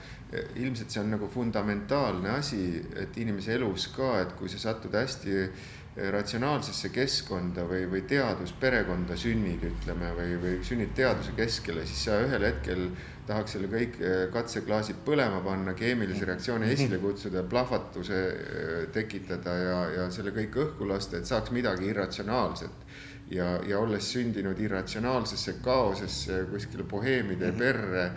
ilmselt 0.57 0.91
see 0.91 1.03
on 1.03 1.11
nagu 1.13 1.29
fundamentaalne 1.29 2.31
asi, 2.31 2.81
et 2.97 3.17
inimese 3.21 3.55
elus 3.55 3.91
ka, 3.97 4.15
et 4.23 4.33
kui 4.39 4.49
sa 4.49 4.59
satud 4.59 4.95
hästi 4.97 5.51
ratsionaalsesse 5.93 6.89
keskkonda 6.89 7.67
või, 7.69 7.85
või 7.91 8.01
teadusperekonda 8.09 9.17
sünnid, 9.21 9.65
ütleme, 9.69 10.13
või, 10.17 10.37
või 10.41 10.53
sünnid 10.65 10.95
teaduse 10.97 11.35
keskele, 11.37 11.85
siis 11.89 12.07
sa 12.07 12.17
ühel 12.25 12.47
hetkel 12.49 12.87
tahaks 13.29 13.55
selle 13.55 13.69
kõik 13.71 13.99
eh, 14.01 14.23
katseklaasid 14.33 15.03
põlema 15.05 15.43
panna, 15.45 15.77
keemilise 15.79 16.25
reaktsiooni 16.27 16.71
esile 16.73 16.99
kutsuda, 17.03 17.45
plahvatuse 17.45 18.21
eh, 18.33 18.71
tekitada 18.95 19.57
ja, 19.59 19.79
ja 19.99 20.07
selle 20.15 20.33
kõik 20.35 20.57
õhku 20.65 20.89
lasta, 20.89 21.21
et 21.21 21.29
saaks 21.29 21.53
midagi 21.53 21.91
irratsionaalset. 21.93 22.89
ja, 23.33 23.59
ja 23.69 23.79
olles 23.79 24.09
sündinud 24.13 24.59
irratsionaalsesse 24.61 25.55
kaosesse 25.65 26.43
kuskile 26.51 26.85
boheemide 26.89 27.53
perre 27.57 28.11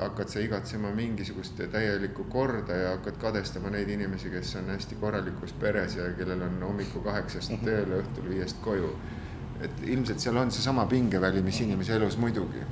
hakkad 0.00 0.28
sa 0.28 0.40
igatsema 0.40 0.90
mingisugust 0.90 1.60
täielikku 1.72 2.24
korda 2.24 2.76
ja 2.76 2.90
hakkad 2.90 3.18
kadestama 3.22 3.70
neid 3.70 3.88
inimesi, 3.88 4.30
kes 4.30 4.56
on 4.56 4.70
hästi 4.74 4.94
korralikus 5.00 5.52
peres 5.52 5.96
ja 5.96 6.08
kellel 6.18 6.42
on 6.42 6.62
hommikul 6.62 7.04
kaheksast 7.04 7.54
mhm. 7.54 7.64
tööle, 7.64 8.00
õhtul 8.02 8.28
viiest 8.28 8.58
koju. 8.64 8.94
et 9.60 9.84
ilmselt 9.86 10.20
seal 10.20 10.36
on 10.36 10.50
seesama 10.50 10.86
pingeväli, 10.86 11.42
mis 11.42 11.60
inimese 11.60 11.94
elus 11.96 12.16
muidugi. 12.18 12.64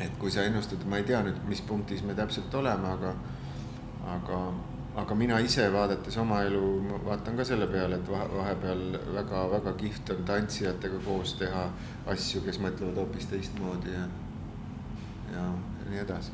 et 0.00 0.16
kui 0.18 0.30
sa 0.30 0.44
ennustad, 0.44 0.84
ma 0.84 1.00
ei 1.00 1.04
tea 1.04 1.22
nüüd, 1.24 1.38
mis 1.48 1.60
punktis 1.60 2.02
me 2.04 2.14
täpselt 2.14 2.54
oleme, 2.54 2.88
aga, 2.88 3.14
aga, 4.16 4.40
aga 5.02 5.14
mina 5.14 5.38
ise 5.40 5.72
vaadates 5.72 6.18
oma 6.20 6.42
elu, 6.44 6.66
ma 6.90 7.00
vaatan 7.04 7.36
ka 7.36 7.44
selle 7.44 7.66
peale, 7.66 7.96
et 7.96 8.10
vahepeal 8.10 8.98
väga-väga 9.14 9.72
kihvt 9.80 10.12
on 10.12 10.28
tantsijatega 10.28 11.00
koos 11.06 11.34
teha 11.40 11.70
asju, 12.12 12.44
kes 12.44 12.60
mõtlevad 12.60 13.00
hoopis 13.00 13.32
teistmoodi 13.32 13.96
ja, 13.96 14.04
ja 15.32 15.48
ja 15.86 15.92
nii 15.92 16.02
edasi. 16.02 16.32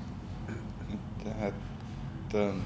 et 0.48 1.26
jah, 1.26 1.42
et 1.48 2.36
äh, 2.40 2.60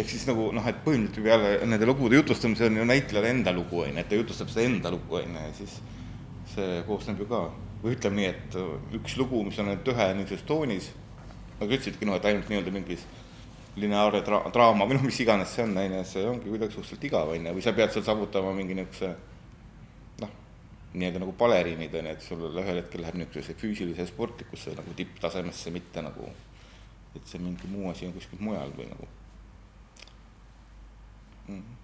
ehk 0.00 0.08
siis 0.08 0.26
nagu 0.28 0.48
noh, 0.56 0.66
et 0.66 0.80
põhimõtteliselt 0.84 1.26
peale 1.26 1.68
nende 1.68 1.88
lugude 1.88 2.16
jutustamise 2.16 2.68
on 2.70 2.80
ju 2.80 2.86
näitlejal 2.88 3.28
enda 3.30 3.52
lugu, 3.52 3.82
on 3.84 3.92
ju, 3.92 4.00
et 4.00 4.08
ta 4.08 4.16
jutustab 4.16 4.52
seda 4.52 4.64
enda 4.64 4.92
lugu, 4.94 5.18
on 5.20 5.36
ju, 5.36 5.44
ja 5.44 5.52
siis 5.58 5.76
see 6.54 6.82
koosneb 6.88 7.20
ju 7.20 7.28
ka, 7.30 7.44
või 7.84 7.96
ütleme 7.96 8.20
nii, 8.20 8.30
et 8.32 8.60
üks 9.00 9.16
lugu, 9.20 9.44
mis 9.46 9.58
on 9.60 9.70
ainult 9.70 9.92
ühe 9.92 10.10
niisuguses 10.16 10.46
toonis, 10.48 10.90
nagu 11.60 11.68
ütlesidki, 11.68 12.08
noh, 12.08 12.16
et 12.16 12.30
ainult 12.30 12.48
nii-öelda 12.50 12.74
mingis 12.74 13.04
lineaarne 13.80 14.22
dra-, 14.26 14.46
draama 14.54 14.88
või 14.88 14.96
noh, 14.96 15.04
mis 15.06 15.20
iganes 15.22 15.52
see 15.54 15.66
on, 15.66 15.76
on 15.76 15.98
ju, 15.98 16.04
see 16.08 16.24
ongi 16.26 16.48
kuidagi 16.48 16.76
suhteliselt 16.78 17.10
igav, 17.10 17.34
on 17.34 17.50
ju, 17.50 17.58
või 17.58 17.66
sa 17.66 17.76
pead 17.76 17.92
seal 17.94 18.06
saavutama 18.08 18.54
mingi 18.56 18.78
niisuguse 18.78 19.12
nii-öelda 20.92 21.22
nagu 21.22 21.34
baleriinid 21.38 21.94
on 21.94 22.08
ju, 22.08 22.12
et 22.16 22.24
sul 22.24 22.46
ühel 22.50 22.80
hetkel 22.80 23.04
läheb 23.04 23.18
niisugusesse 23.20 23.54
füüsilise 23.60 24.06
sportlikusse 24.10 24.74
nagu 24.74 24.94
tipptasemesse, 24.98 25.70
mitte 25.74 26.02
nagu, 26.02 26.30
et 27.14 27.26
see 27.30 27.42
mingi 27.42 27.70
muu 27.70 27.90
asi 27.90 28.08
on 28.08 28.16
kuskil 28.16 28.42
mujal 28.42 28.72
või 28.78 28.88
nagu 28.90 29.06
mm. 31.46 31.60
-hmm. 31.60 31.78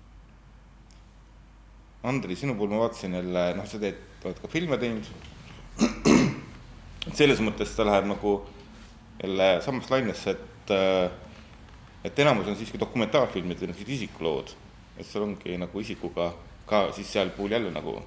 Andri, 2.06 2.36
sinu 2.36 2.54
puhul 2.54 2.70
ma 2.70 2.84
vaatasin 2.84 3.14
jälle, 3.14 3.54
noh, 3.58 3.66
sa 3.66 3.78
teed, 3.82 3.96
oled 4.24 4.38
ka 4.38 4.48
filme 4.48 4.76
teinud. 4.78 5.06
selles 7.18 7.40
mõttes 7.42 7.72
ta 7.74 7.86
läheb 7.86 8.06
nagu 8.06 8.34
jälle 9.22 9.48
samasse 9.64 9.90
lainesse, 9.90 10.30
et, 10.30 10.70
et 12.04 12.18
enamus 12.18 12.46
on 12.46 12.56
siiski 12.56 12.78
dokumentaalfilmid 12.78 13.58
või 13.58 13.70
niisugused 13.70 13.94
isikulood, 13.96 14.54
et 14.98 15.06
seal 15.06 15.26
ongi 15.26 15.58
nagu 15.58 15.82
isikuga 15.82 16.32
ka 16.66 16.92
siis 16.92 17.10
seal 17.12 17.30
puhul 17.34 17.56
jälle 17.56 17.70
nagu 17.74 18.02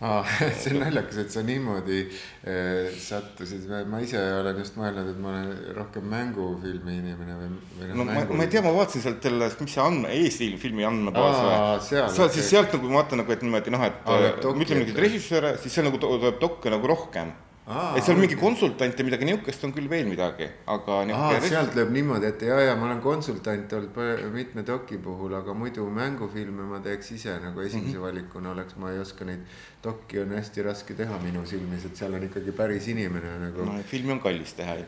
aa, 0.00 0.20
see 0.60 0.74
on 0.74 0.82
naljakas, 0.84 1.18
et 1.24 1.32
sa 1.34 1.42
niimoodi 1.46 1.98
äh, 2.06 2.90
sattusid, 3.02 3.66
ma 3.90 4.02
ise 4.04 4.20
olen 4.38 4.60
just 4.62 4.78
mõelnud, 4.78 5.10
et 5.12 5.18
ma 5.22 5.32
olen 5.32 5.50
rohkem 5.78 6.06
mängufilmi 6.12 6.98
inimene 7.00 7.38
või, 7.40 7.50
või 7.80 7.90
noh. 7.90 7.98
no 8.00 8.06
ma, 8.12 8.22
ma 8.30 8.46
ei 8.46 8.52
tea, 8.52 8.62
ma 8.64 8.74
vaatasin 8.76 9.06
sealt 9.08 9.28
jälle, 9.30 9.50
mis 9.64 9.74
see 9.74 9.84
andme, 9.84 10.14
Eesti 10.20 10.52
filmi 10.62 10.86
andmebaas 10.88 11.42
või? 11.42 12.06
seal, 12.14 12.32
siis 12.36 12.54
sealt 12.54 12.74
nagu 12.76 12.92
ma 12.92 13.02
vaatan 13.02 13.22
nagu, 13.24 13.34
et 13.34 13.44
niimoodi 13.46 13.74
noh, 13.74 13.84
et 13.88 14.00
ütleme 14.06 14.62
niisuguseid 14.62 15.04
režissööre, 15.08 15.54
siis 15.62 15.78
seal 15.78 15.90
nagu 15.90 16.00
tuleb 16.02 16.40
dokke 16.42 16.72
nagu 16.74 16.94
rohkem 16.94 17.34
Aa, 17.68 17.98
et 17.98 18.04
seal 18.06 18.16
mingi 18.16 18.36
konsultante, 18.40 19.04
midagi 19.04 19.26
niisugust 19.28 19.64
on 19.66 19.74
küll 19.76 19.90
veel 19.92 20.06
midagi, 20.08 20.46
aga. 20.72 21.02
sealt 21.44 21.74
lööb 21.76 21.90
niimoodi, 21.92 22.30
et 22.30 22.44
ja, 22.48 22.56
ja 22.64 22.76
ma 22.80 22.86
olen 22.86 23.02
konsultant 23.04 23.74
olnud 23.76 23.98
mitme 24.32 24.64
doki 24.64 24.96
puhul, 25.04 25.34
aga 25.36 25.52
muidu 25.52 25.84
mängufilme 25.92 26.64
ma 26.70 26.80
teeks 26.84 27.12
ise 27.18 27.34
nagu 27.42 27.60
esimese 27.60 27.90
mm 27.90 27.98
-hmm. 27.98 28.06
valikuna 28.06 28.54
oleks, 28.54 28.78
ma 28.80 28.92
ei 28.92 29.02
oska 29.04 29.28
neid. 29.28 29.44
dokki 29.84 30.18
on 30.20 30.32
hästi 30.34 30.62
raske 30.62 30.94
teha 30.94 31.18
minu 31.22 31.44
silmis, 31.46 31.84
et 31.84 31.96
seal 31.96 32.14
on 32.14 32.22
ikkagi 32.22 32.52
päris 32.52 32.88
inimene 32.88 33.36
nagu. 33.44 33.64
no 33.64 33.82
filmi 33.86 34.12
on 34.12 34.20
kallis 34.20 34.52
teha. 34.52 34.74
ja, 34.74 34.84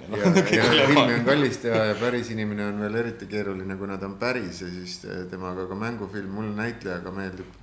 ja 0.56 0.86
filmi 0.94 1.14
on 1.14 1.24
kallis 1.24 1.58
teha 1.58 1.84
ja 1.84 1.94
päris 1.94 2.30
inimene 2.30 2.66
on 2.66 2.80
veel 2.80 2.94
eriti 2.94 3.26
keeruline, 3.26 3.76
kuna 3.76 3.98
ta 3.98 4.06
on 4.06 4.16
päris 4.18 4.62
ja 4.62 4.68
siis 4.68 5.06
temaga 5.30 5.66
ka 5.66 5.74
mängufilm, 5.74 6.30
mulle 6.30 6.56
näitlejaga 6.56 7.10
meeldib 7.12 7.60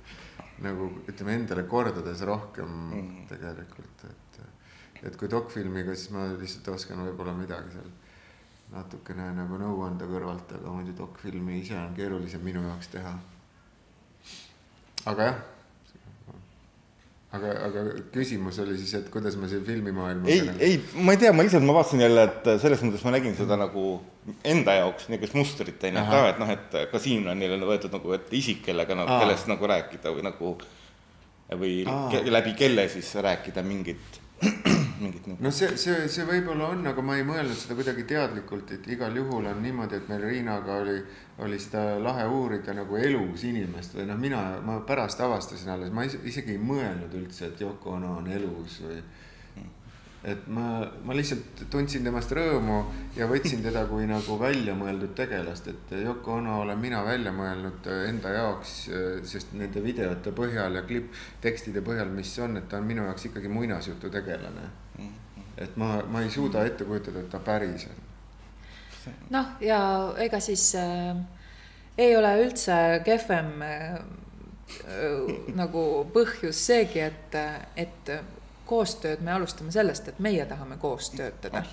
nagu 0.64 0.88
ütleme 1.10 1.34
endale 1.38 1.64
kordades 1.70 2.22
rohkem 2.26 2.68
mm 2.68 2.92
-hmm. 2.92 3.28
tegelikult, 3.28 3.87
et 5.02 5.06
et 5.08 5.16
kui 5.16 5.30
dokfilmiga, 5.30 5.94
siis 5.94 6.10
ma 6.14 6.26
lihtsalt 6.34 6.68
oskan 6.74 7.04
võib-olla 7.06 7.34
midagi 7.38 7.76
seal 7.76 7.90
natukene 8.72 9.30
nagu 9.36 9.58
nõu 9.60 9.84
anda 9.86 10.08
kõrvalt, 10.08 10.50
aga 10.58 10.72
muidu 10.72 10.96
dokfilmi 10.98 11.60
ise 11.62 11.76
on 11.78 11.94
keerulisem 11.96 12.42
minu 12.44 12.64
jaoks 12.66 12.90
teha. 12.92 13.14
aga 15.08 15.28
jah, 15.30 15.38
aga, 17.38 17.54
aga 17.68 17.84
küsimus 18.12 18.58
oli 18.64 18.76
siis, 18.80 18.92
et 18.98 19.08
kuidas 19.12 19.38
ma 19.40 19.48
siin 19.48 19.64
filmimaailma 19.64 20.28
ei, 20.28 20.44
ei, 20.66 20.76
ma 21.00 21.14
ei 21.14 21.22
tea, 21.22 21.32
ma 21.32 21.46
lihtsalt, 21.46 21.64
ma 21.64 21.78
vaatasin 21.78 22.04
jälle, 22.04 22.26
et 22.28 22.52
selles 22.60 22.84
mõttes 22.84 23.06
ma 23.06 23.14
nägin 23.16 23.36
seda 23.38 23.56
nagu 23.60 23.86
enda 24.44 24.76
jaoks 24.82 25.08
niisugust 25.08 25.38
mustrit, 25.38 25.88
on 25.88 25.96
ju, 25.96 26.04
et 26.04 26.16
aa, 26.18 26.30
et 26.34 26.42
noh, 26.42 26.52
et 26.52 26.78
ka 26.92 27.00
siin 27.00 27.24
on 27.30 27.40
neile 27.40 27.60
võetud 27.64 27.94
nagu 27.94 28.12
ette 28.18 28.36
isik, 28.36 28.66
kellega 28.68 28.98
nagu, 28.98 29.20
kellest 29.22 29.48
nagu 29.48 29.72
rääkida 29.72 30.12
või 30.12 30.28
nagu 30.28 30.56
või 31.48 31.76
Aa. 31.88 32.24
läbi 32.28 32.52
kelle 32.52 32.84
siis 32.92 33.14
rääkida 33.24 33.62
mingit 33.64 34.18
mingit 35.00 35.26
nagu 35.26 35.42
no 35.42 35.50
see, 35.54 35.76
see, 35.80 36.08
see 36.10 36.24
võib-olla 36.26 36.68
on, 36.72 36.84
aga 36.90 37.02
ma 37.02 37.16
ei 37.18 37.24
mõelnud 37.26 37.58
seda 37.58 37.76
kuidagi 37.78 38.04
teadlikult, 38.08 38.72
et 38.74 38.86
igal 38.90 39.14
juhul 39.16 39.46
on 39.50 39.62
niimoodi, 39.62 39.98
et 39.98 40.10
meil 40.10 40.24
Riinaga 40.26 40.80
oli, 40.82 40.96
oli 41.46 41.58
seda 41.62 41.84
lahe 42.02 42.26
uurida 42.26 42.74
nagu 42.76 42.98
elus 42.98 43.44
inimest 43.48 43.94
või 43.98 44.08
noh, 44.10 44.18
mina, 44.20 44.42
ma 44.64 44.80
pärast 44.86 45.20
avastasin 45.24 45.74
alles, 45.74 45.92
ma 45.94 46.06
is- 46.06 46.18
isegi 46.24 46.54
ei 46.56 46.62
mõelnud 46.62 47.14
üldse, 47.18 47.52
et 47.52 47.60
Yoko 47.62 47.96
Ono 47.98 48.16
on 48.18 48.30
elus 48.30 48.80
või. 48.86 49.00
Et 50.24 50.48
ma, 50.50 50.82
ma 51.06 51.14
lihtsalt 51.14 51.62
tundsin 51.70 52.02
temast 52.02 52.32
rõõmu 52.34 52.78
ja 53.16 53.28
võtsin 53.30 53.62
teda 53.62 53.84
kui 53.86 54.08
nagu 54.10 54.38
väljamõeldud 54.40 55.14
tegelast, 55.18 55.70
et 55.70 55.94
Yoko 56.02 56.40
Ono 56.40 56.56
olen 56.64 56.80
mina 56.82 57.04
välja 57.06 57.30
mõelnud 57.32 57.86
enda 58.08 58.34
jaoks, 58.34 58.74
sest 59.30 59.54
nende 59.54 59.82
videote 59.84 60.34
põhjal 60.34 60.80
ja 60.80 60.82
klipp, 60.88 61.14
tekstide 61.44 61.84
põhjal, 61.86 62.10
mis 62.10 62.34
on, 62.42 62.58
et 62.58 62.68
ta 62.68 62.82
on 62.82 62.90
minu 62.90 63.06
jaoks 63.06 63.30
ikkagi 63.30 63.52
muinasjutu 63.52 64.10
tegelane 64.10 64.66
et 65.58 65.76
ma, 65.76 66.02
ma 66.06 66.22
ei 66.22 66.30
suuda 66.30 66.62
ette 66.66 66.86
kujutada, 66.86 67.22
et 67.22 67.30
ta 67.32 67.40
päris 67.42 67.88
on. 67.90 67.98
noh, 69.34 69.52
ja 69.64 69.80
ega 70.22 70.40
siis 70.42 70.70
äh, 70.78 71.18
ei 71.98 72.14
ole 72.16 72.32
üldse 72.44 72.76
kehvem 73.06 73.50
äh, 73.66 73.86
äh, 74.94 75.32
nagu 75.58 75.84
põhjus 76.14 76.60
seegi, 76.70 77.02
et, 77.08 77.38
et 77.76 78.12
koostööd 78.68 79.22
me 79.24 79.32
alustame 79.32 79.72
sellest, 79.72 80.08
et 80.12 80.18
meie 80.22 80.44
tahame 80.46 80.76
koos 80.80 81.10
töötada. 81.16 81.64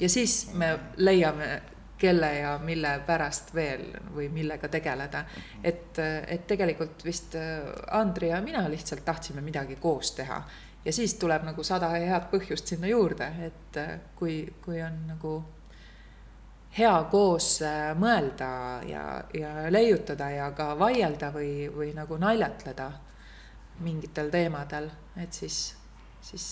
Ja 0.00 0.08
siis 0.12 0.50
me 0.54 0.72
leiame, 0.96 1.62
kelle 2.02 2.32
ja 2.34 2.56
mille 2.58 2.96
pärast 3.06 3.54
veel 3.54 3.84
või 4.14 4.26
millega 4.34 4.68
tegeleda. 4.68 5.24
et, 5.64 5.98
et 6.26 6.46
tegelikult 6.46 7.04
vist 7.04 7.36
äh, 7.38 7.60
Andri 7.94 8.32
ja 8.32 8.40
mina 8.42 8.64
lihtsalt 8.70 9.04
tahtsime 9.04 9.40
midagi 9.40 9.76
koos 9.76 10.10
teha. 10.18 10.42
Ja 10.84 10.92
siis 10.92 11.14
tuleb 11.14 11.44
nagu 11.46 11.62
sada 11.62 11.92
head 11.94 12.26
põhjust 12.32 12.66
sinna 12.66 12.90
juurde, 12.90 13.28
et 13.46 13.78
äh, 13.78 13.92
kui, 14.18 14.40
kui 14.64 14.82
on 14.82 14.98
nagu 15.12 15.36
hea 16.78 16.94
koos 17.12 17.60
äh, 17.62 17.92
mõelda 17.98 18.50
ja, 18.88 19.04
ja 19.38 19.52
leiutada 19.70 20.30
ja 20.30 20.50
ka 20.56 20.72
vaielda 20.78 21.30
või, 21.34 21.68
või 21.70 21.92
nagu 21.94 22.18
naljatleda 22.18 22.90
mingitel 23.82 24.30
teemadel, 24.30 24.90
et 25.22 25.32
siis, 25.32 25.76
siis, 26.22 26.44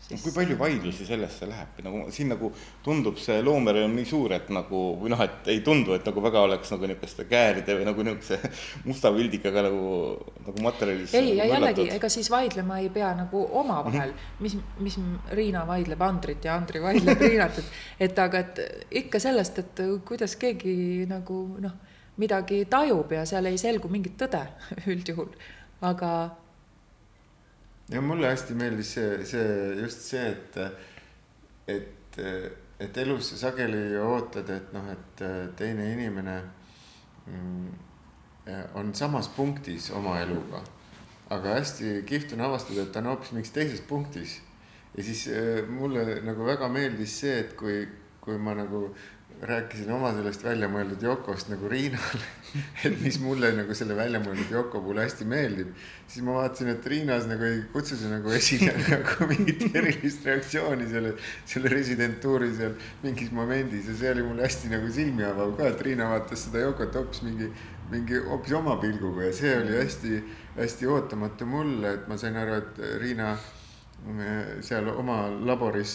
siis. 0.00 0.22
kui 0.22 0.32
palju 0.34 0.56
vaidlusi 0.58 1.06
sellesse 1.06 1.48
läheb, 1.50 1.80
nagu 1.84 2.04
siin 2.14 2.30
nagu 2.32 2.50
tundub 2.84 3.18
see 3.20 3.40
loomerõõm 3.44 3.96
nii 3.98 4.08
suur, 4.08 4.32
et 4.36 4.48
nagu 4.54 4.82
või 5.00 5.12
noh, 5.12 5.22
et 5.24 5.50
ei 5.52 5.60
tundu, 5.66 5.94
et 5.96 6.06
nagu 6.08 6.22
väga 6.24 6.44
oleks 6.46 6.72
nagu 6.74 6.88
niisuguste 6.90 7.26
kääride 7.30 7.76
või 7.78 7.88
nagu 7.88 8.06
niisuguse 8.06 8.52
musta 8.88 9.12
pildikaga 9.14 9.66
nagu, 9.68 9.90
nagu 10.46 10.64
materjalis. 10.64 11.14
ei, 11.18 11.34
ja 11.40 11.50
jällegi, 11.52 11.88
ega 11.98 12.12
siis 12.12 12.30
vaidlema 12.32 12.80
ei 12.84 12.88
pea 12.94 13.10
nagu 13.18 13.44
omavahel 13.62 14.14
mm, 14.14 14.16
-hmm. 14.16 14.46
mis, 14.46 14.56
mis 14.78 14.98
Riina 15.36 15.66
vaidleb 15.66 16.02
Andrit 16.08 16.44
ja 16.44 16.56
Andri 16.56 16.82
vaidleb 16.82 17.20
Riinat, 17.28 17.58
et, 17.58 17.76
et 18.08 18.24
aga 18.24 18.44
et 18.46 18.64
ikka 19.04 19.20
sellest, 19.20 19.58
et 19.58 19.86
kuidas 20.08 20.36
keegi 20.36 21.06
nagu 21.10 21.44
noh, 21.60 21.78
midagi 22.18 22.64
tajub 22.70 23.12
ja 23.12 23.24
seal 23.26 23.46
ei 23.46 23.58
selgu 23.58 23.88
mingit 23.88 24.18
tõde 24.20 24.42
üldjuhul, 24.92 25.32
aga 25.86 26.12
ja 27.88 28.00
mulle 28.04 28.28
hästi 28.28 28.54
meeldis 28.54 28.92
see, 28.96 29.24
see 29.26 29.74
just 29.80 30.04
see, 30.10 30.24
et, 30.30 30.56
et, 31.68 32.18
et 32.80 33.02
elus 33.04 33.32
sa 33.32 33.42
sageli 33.46 33.96
ootad, 34.02 34.50
et 34.52 34.72
noh, 34.76 34.90
et 34.92 35.22
teine 35.56 35.92
inimene 35.94 36.38
mm, 37.26 37.68
on 38.80 38.92
samas 38.96 39.30
punktis 39.36 39.90
oma 39.96 40.18
eluga. 40.20 40.62
aga 41.30 41.58
hästi 41.58 42.02
kihvt 42.08 42.32
on 42.32 42.40
avastada, 42.46 42.82
et 42.82 42.92
ta 42.92 43.00
on 43.00 43.10
hoopis 43.12 43.32
mingis 43.36 43.52
teises 43.52 43.80
punktis. 43.80 44.40
ja 44.96 45.04
siis 45.04 45.28
mulle 45.68 46.20
nagu 46.24 46.44
väga 46.44 46.68
meeldis 46.68 47.20
see, 47.20 47.38
et 47.40 47.56
kui, 47.56 47.86
kui 48.20 48.38
ma 48.38 48.54
nagu 48.54 48.88
rääkisin 49.42 49.90
oma 49.94 50.10
sellest 50.16 50.42
väljamõeldud 50.42 51.02
Yokost 51.06 51.50
nagu 51.52 51.68
Riinale, 51.70 52.26
et 52.86 52.96
mis 53.02 53.18
mulle 53.22 53.50
nagu 53.54 53.74
selle 53.76 53.94
väljamõeldud 53.98 54.50
Yoko 54.50 54.80
puhul 54.82 54.98
hästi 54.98 55.26
meeldib, 55.28 55.70
siis 56.10 56.24
ma 56.26 56.34
vaatasin, 56.40 56.72
et 56.72 56.86
Riinas 56.90 57.28
nagu 57.30 57.46
ei 57.46 57.60
kutsu 57.72 57.98
see 57.98 58.10
nagu 58.10 58.32
esile 58.34 58.74
nagu 58.88 59.28
mingit 59.30 59.62
erilist 59.70 60.26
reaktsiooni 60.26 60.88
selle, 60.90 61.14
selle 61.46 61.70
residentuuri 61.72 62.50
seal 62.56 62.74
mingis 63.04 63.30
momendis 63.34 63.90
ja 63.92 63.98
see 64.00 64.10
oli 64.16 64.26
mulle 64.26 64.46
hästi 64.46 64.72
nagu 64.74 64.90
silmi 64.94 65.26
avav 65.28 65.54
ka, 65.60 65.70
et 65.70 65.86
Riina 65.86 66.10
vaatas 66.14 66.48
seda 66.48 66.64
Yokot 66.66 66.98
hoopis 66.98 67.22
mingi, 67.28 67.52
mingi 67.92 68.24
hoopis 68.26 68.56
oma 68.58 68.74
pilguga 68.82 69.28
ja 69.28 69.36
see 69.38 69.54
oli 69.60 69.78
hästi-hästi 69.78 70.90
ootamatu 70.90 71.46
mulle, 71.46 71.94
et 71.94 72.10
ma 72.10 72.18
sain 72.18 72.36
aru, 72.42 72.58
et 72.58 72.84
Riina 72.98 73.36
seal 74.66 74.90
oma 74.94 75.24
laboris 75.46 75.94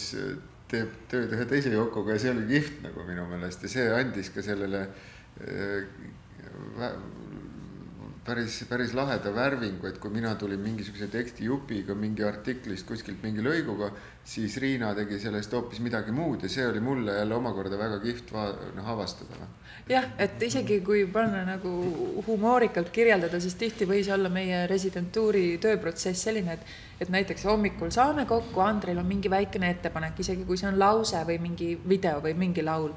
teeb 0.74 1.00
tööd 1.10 1.34
ühe 1.38 1.48
teise 1.50 1.72
Yokoga 1.74 2.18
ja 2.18 2.24
see 2.24 2.34
oli 2.34 2.46
kihvt 2.50 2.84
nagu 2.84 3.06
minu 3.08 3.26
meelest 3.30 3.64
ja 3.66 3.72
see 3.76 3.88
andis 3.94 4.30
ka 4.34 4.44
sellele 4.44 4.84
äh, 5.40 5.88
päris, 8.24 8.64
päris 8.68 8.94
laheda 8.94 9.32
värvingu, 9.34 9.86
et 9.88 9.98
kui 10.00 10.10
mina 10.12 10.34
tulin 10.40 10.60
mingisuguse 10.60 11.08
tekstijupiga 11.12 11.94
mingi 11.98 12.24
artiklist 12.24 12.86
kuskilt 12.88 13.22
mingi 13.22 13.44
lõiguga, 13.44 13.90
siis 14.24 14.56
Riina 14.62 14.94
tegi 14.96 15.18
sellest 15.20 15.52
hoopis 15.52 15.82
midagi 15.84 16.12
muud 16.14 16.44
ja 16.44 16.48
see 16.48 16.64
oli 16.66 16.80
mulle 16.80 17.18
jälle 17.18 17.36
omakorda 17.36 17.78
väga 17.78 18.00
kihvt 18.00 18.32
noh 18.76 18.88
avastada. 18.94 19.48
jah, 19.88 20.08
et 20.18 20.42
isegi 20.42 20.80
kui 20.80 21.04
panna 21.06 21.44
nagu 21.44 21.74
humoorikalt 22.26 22.88
kirjeldada, 22.90 23.40
siis 23.40 23.54
tihti 23.60 23.86
võis 23.86 24.08
olla 24.14 24.28
meie 24.32 24.66
residentuuri 24.66 25.58
tööprotsess 25.60 26.28
selline, 26.28 26.58
et 26.58 26.66
et 27.00 27.10
näiteks 27.10 27.44
hommikul 27.44 27.90
saame 27.90 28.24
kokku, 28.24 28.60
Andril 28.60 28.98
on 28.98 29.06
mingi 29.06 29.30
väikene 29.30 29.70
ettepanek, 29.74 30.20
isegi 30.22 30.44
kui 30.46 30.56
see 30.56 30.68
on 30.70 30.78
lause 30.78 31.20
või 31.26 31.40
mingi 31.42 31.74
video 31.88 32.20
või 32.22 32.36
mingi 32.38 32.62
laul 32.62 32.94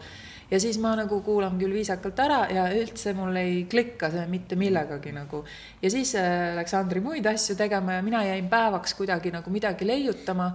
ja 0.51 0.59
siis 0.59 0.79
ma 0.79 0.93
nagu 0.95 1.19
kuulan 1.25 1.57
küll 1.59 1.75
viisakalt 1.75 2.19
ära 2.23 2.39
ja 2.53 2.67
üldse 2.75 3.13
mul 3.17 3.35
ei 3.39 3.65
klikka 3.69 4.09
see 4.13 4.25
mitte 4.31 4.55
millegagi 4.59 5.11
nagu. 5.15 5.43
ja 5.81 5.91
siis 5.91 6.15
äh, 6.15 6.55
läks 6.55 6.73
Andri 6.77 7.01
muid 7.03 7.25
asju 7.27 7.55
tegema 7.59 7.97
ja 7.97 8.03
mina 8.05 8.23
jäin 8.25 8.49
päevaks 8.49 8.93
kuidagi 8.95 9.31
nagu 9.31 9.51
midagi 9.51 9.87
leiutama. 9.87 10.51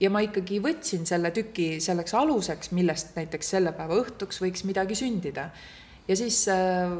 ja 0.00 0.10
ma 0.10 0.22
ikkagi 0.24 0.60
võtsin 0.60 1.06
selle 1.06 1.30
tüki 1.30 1.80
selleks 1.80 2.14
aluseks, 2.14 2.72
millest 2.72 3.14
näiteks 3.16 3.50
selle 3.56 3.72
päeva 3.72 4.00
õhtuks 4.00 4.40
võiks 4.42 4.64
midagi 4.64 4.98
sündida. 4.98 5.50
ja 6.08 6.16
siis 6.16 6.48
äh, 6.48 6.90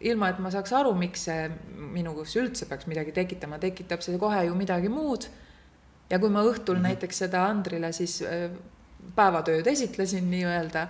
ilma, 0.00 0.30
et 0.32 0.38
ma 0.40 0.50
saaks 0.50 0.72
aru, 0.72 0.94
miks 0.98 1.28
see 1.28 1.46
minugus 1.94 2.34
üldse 2.40 2.66
peaks 2.66 2.88
midagi 2.90 3.12
tekitama, 3.12 3.60
tekitab 3.62 4.02
see 4.02 4.18
kohe 4.18 4.44
ju 4.48 4.58
midagi 4.58 4.88
muud. 4.88 5.28
ja 6.10 6.18
kui 6.18 6.28
ma 6.30 6.42
õhtul 6.42 6.74
mm 6.74 6.80
-hmm. 6.80 6.88
näiteks 6.88 7.18
seda 7.18 7.46
Andrile 7.46 7.92
siis 7.92 8.22
äh, 8.22 8.50
päevatööd 9.14 9.66
esitlesin 9.66 10.30
nii-öelda 10.30 10.88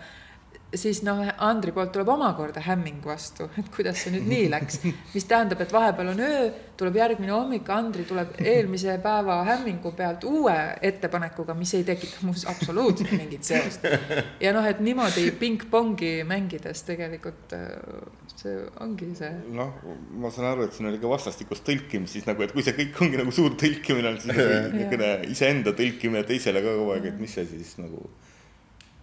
siis 0.75 1.01
noh, 1.03 1.21
Andri 1.43 1.73
poolt 1.75 1.93
tuleb 1.95 2.09
omakorda 2.13 2.63
hämming 2.63 3.03
vastu, 3.07 3.49
et 3.59 3.71
kuidas 3.75 4.05
see 4.05 4.13
nüüd 4.15 4.29
nii 4.31 4.49
läks, 4.53 4.81
mis 5.15 5.27
tähendab, 5.29 5.63
et 5.65 5.73
vahepeal 5.75 6.13
on 6.13 6.23
öö, 6.23 6.45
tuleb 6.79 6.99
järgmine 7.01 7.35
hommik, 7.35 7.69
Andri 7.75 8.05
tuleb 8.09 8.39
eelmise 8.39 8.97
päeva 9.03 9.41
hämmingu 9.49 9.93
pealt 9.99 10.25
uue 10.29 10.57
ettepanekuga, 10.91 11.57
mis 11.59 11.75
ei 11.79 11.85
tekita 11.89 12.23
muus 12.27 12.47
absoluutselt 12.51 13.13
mingit 13.17 13.47
seost. 13.49 13.85
ja 14.45 14.55
noh, 14.57 14.67
et 14.67 14.81
niimoodi 14.85 15.31
pingpongi 15.41 16.13
mängides 16.29 16.85
tegelikult 16.89 17.57
äh, 17.57 17.67
see 18.41 18.57
ongi 18.85 19.11
see. 19.19 19.33
noh, 19.57 19.75
ma 20.23 20.33
saan 20.35 20.53
aru, 20.53 20.69
et 20.69 20.77
siin 20.77 20.91
oli 20.91 21.03
ka 21.03 21.11
vastastikust 21.11 21.67
tõlkimist 21.67 22.19
siis 22.19 22.31
nagu, 22.31 22.47
et 22.47 22.55
kui 22.55 22.65
see 22.67 22.77
kõik 22.79 23.03
ongi 23.05 23.21
nagu 23.21 23.35
suur 23.35 23.59
tõlkimine, 23.61 24.17
siis 24.23 24.35
niisugune 24.39 25.13
iseenda 25.35 25.75
tõlkimine 25.77 26.25
teisele 26.29 26.63
ka 26.65 26.79
kogu 26.79 26.95
aeg, 26.95 27.11
et 27.11 27.23
mis 27.23 27.35
see 27.35 27.49
siis 27.51 27.77
nagu 27.83 28.07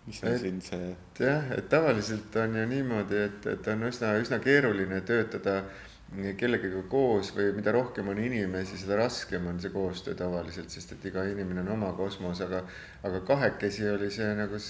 mis 0.08 0.24
on 0.24 0.40
siin 0.40 0.62
see? 0.64 0.94
jah, 1.20 1.52
et 1.58 1.68
tavaliselt 1.70 2.36
on 2.40 2.56
ju 2.56 2.66
niimoodi, 2.72 3.20
et, 3.28 3.48
et 3.54 3.70
on 3.74 3.88
üsna, 3.90 4.16
üsna 4.22 4.40
keeruline 4.44 5.02
töötada 5.08 5.62
kellegagi 6.40 6.86
koos 6.88 7.34
või 7.36 7.50
mida 7.58 7.74
rohkem 7.76 8.08
on 8.08 8.20
inimesi, 8.24 8.78
seda 8.80 8.96
raskem 9.02 9.50
on 9.52 9.60
see 9.60 9.74
koostöö 9.74 10.16
tavaliselt, 10.16 10.72
sest 10.72 10.94
et 10.96 11.10
iga 11.10 11.26
inimene 11.28 11.66
on 11.66 11.74
oma 11.76 11.92
kosmos, 11.98 12.40
aga, 12.46 12.62
aga 13.04 13.20
kahekesi 13.28 13.90
oli 13.92 14.08
see 14.14 14.30
nagu, 14.40 14.62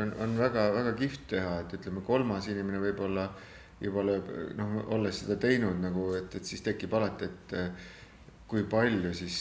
on, 0.00 0.14
on 0.24 0.38
väga-väga 0.40 0.96
kihvt 0.96 1.28
teha, 1.34 1.58
et 1.60 1.76
ütleme, 1.76 2.00
kolmas 2.06 2.48
inimene 2.48 2.80
võib-olla 2.80 3.28
juba 3.84 4.06
lööb, 4.08 4.32
noh, 4.56 4.78
olles 4.96 5.20
seda 5.20 5.36
teinud 5.40 5.84
nagu, 5.84 6.08
et, 6.16 6.32
et 6.40 6.48
siis 6.48 6.64
tekib 6.64 6.96
alati, 6.96 7.28
et 7.28 7.56
kui 8.48 8.64
palju 8.64 9.12
siis 9.20 9.36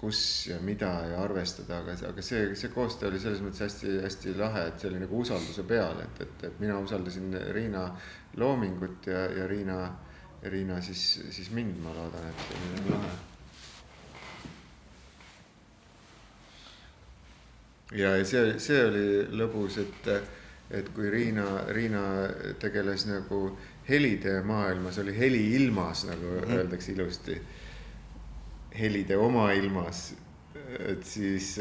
kus 0.00 0.46
ja 0.46 0.60
mida 0.62 0.90
ja 1.10 1.22
arvestada, 1.22 1.80
aga, 1.82 1.96
aga 2.08 2.22
see, 2.22 2.54
see 2.56 2.70
koostöö 2.70 3.10
oli 3.10 3.18
selles 3.22 3.40
mõttes 3.42 3.64
hästi-hästi 3.66 4.34
lahe, 4.38 4.68
et 4.70 4.78
see 4.80 4.90
oli 4.92 5.00
nagu 5.02 5.22
usalduse 5.24 5.64
peal, 5.66 5.98
et, 6.04 6.20
et, 6.22 6.44
et 6.46 6.60
mina 6.62 6.78
usaldasin 6.78 7.34
Riina 7.54 7.88
loomingut 8.38 9.08
ja, 9.10 9.24
ja 9.34 9.48
Riina, 9.50 9.80
Riina 10.46 10.78
siis, 10.84 11.02
siis 11.34 11.50
mind, 11.50 11.80
ma 11.82 11.94
loodan, 11.96 12.30
et 12.30 12.44
see 12.44 12.60
oli 12.60 12.70
nagu 12.76 12.94
lahe. 12.94 13.16
ja, 17.98 18.16
ja 18.20 18.24
see, 18.28 18.54
see 18.62 18.84
oli 18.84 19.06
lõbus, 19.42 19.80
et, 19.82 20.12
et 20.78 20.94
kui 20.94 21.10
Riina, 21.10 21.48
Riina 21.74 22.04
tegeles 22.62 23.08
nagu 23.10 23.48
helide 23.88 24.42
maailmas, 24.46 25.02
oli 25.02 25.16
heli 25.16 25.42
ilmas, 25.56 26.06
nagu 26.06 26.36
mm 26.36 26.44
-hmm. 26.44 26.58
öeldakse 26.60 26.92
ilusti 26.92 27.40
helide 28.78 29.16
omailmas 29.16 30.08
et 30.78 31.06
siis, 31.06 31.54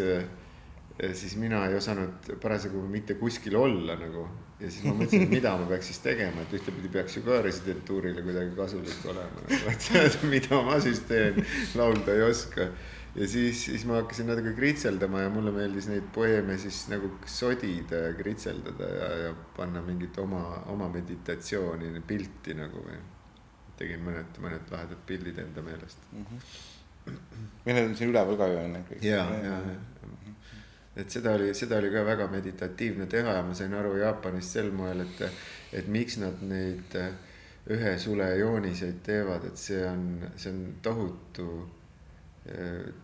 siis 1.14 1.38
mina 1.40 1.64
ei 1.68 1.78
osanud 1.78 2.34
parasjagu 2.42 2.82
mitte 2.92 3.18
kuskil 3.20 3.56
olla 3.56 3.96
nagu. 4.00 4.28
ja 4.60 4.72
siis 4.72 4.88
ma 4.88 4.96
mõtlesin, 4.98 5.28
et 5.28 5.34
mida 5.36 5.52
ma 5.54 5.68
peaks 5.70 5.92
siis 5.92 6.00
tegema, 6.02 6.42
et 6.42 6.54
ühtepidi 6.58 6.90
peaks 6.90 7.20
ju 7.20 7.22
ka 7.26 7.42
residentuurile 7.46 8.24
kuidagi 8.26 8.56
kasulik 8.58 9.04
olema 9.06 9.44
nagu,. 9.44 9.74
et 10.02 10.24
mida 10.34 10.62
ma 10.66 10.80
siis 10.82 11.04
teen, 11.10 11.44
laulda 11.78 12.16
ei 12.16 12.24
oska 12.26 12.72
ja 13.16 13.28
siis, 13.30 13.66
siis 13.66 13.86
ma 13.90 14.00
hakkasin 14.02 14.32
natuke 14.32 14.56
kritseldama 14.58 15.22
ja 15.22 15.30
mulle 15.34 15.54
meeldis 15.54 15.90
neid 15.92 16.10
poeeme 16.14 16.58
siis 16.62 16.88
nagu 16.90 17.12
sodida 17.26 18.02
ja 18.08 18.16
kritseldada 18.18 18.90
ja, 18.96 19.12
ja 19.28 19.36
panna 19.58 19.82
mingit 19.86 20.18
oma, 20.22 20.42
oma 20.74 20.90
meditatsiooni, 20.94 21.94
pilti 22.08 22.58
nagu 22.58 22.82
või. 22.90 22.98
tegin 23.78 24.02
mõned, 24.02 24.42
mõned 24.42 24.74
lahedad 24.74 25.06
pildid 25.06 25.38
enda 25.38 25.62
meelest 25.62 26.10
mm. 26.12 26.26
-hmm. 26.26 26.77
Ja 27.66 27.76
need 27.76 27.86
on 27.90 27.96
siin 28.00 28.12
üleval 28.14 28.40
ka 28.40 28.50
ju 28.52 28.60
on 28.64 28.76
ju. 28.80 29.00
ja, 29.02 29.24
ja, 29.44 29.60
ja 29.72 29.78
et 30.98 31.14
seda 31.14 31.36
oli, 31.38 31.54
seda 31.54 31.78
oli 31.78 31.92
ka 31.94 32.04
väga 32.06 32.28
meditatiivne 32.32 33.06
teha 33.10 33.38
ja 33.38 33.46
ma 33.46 33.54
sain 33.56 33.74
aru 33.78 33.98
Jaapanist 34.00 34.58
sel 34.58 34.72
moel, 34.74 35.04
et, 35.06 35.42
et 35.78 35.90
miks 35.94 36.18
nad 36.18 36.42
neid 36.42 36.96
ühe 37.70 37.98
sule 38.02 38.28
jooniseid 38.40 39.04
teevad, 39.06 39.46
et 39.50 39.60
see 39.62 39.84
on, 39.86 40.08
see 40.36 40.54
on 40.54 40.62
tohutu 40.82 41.50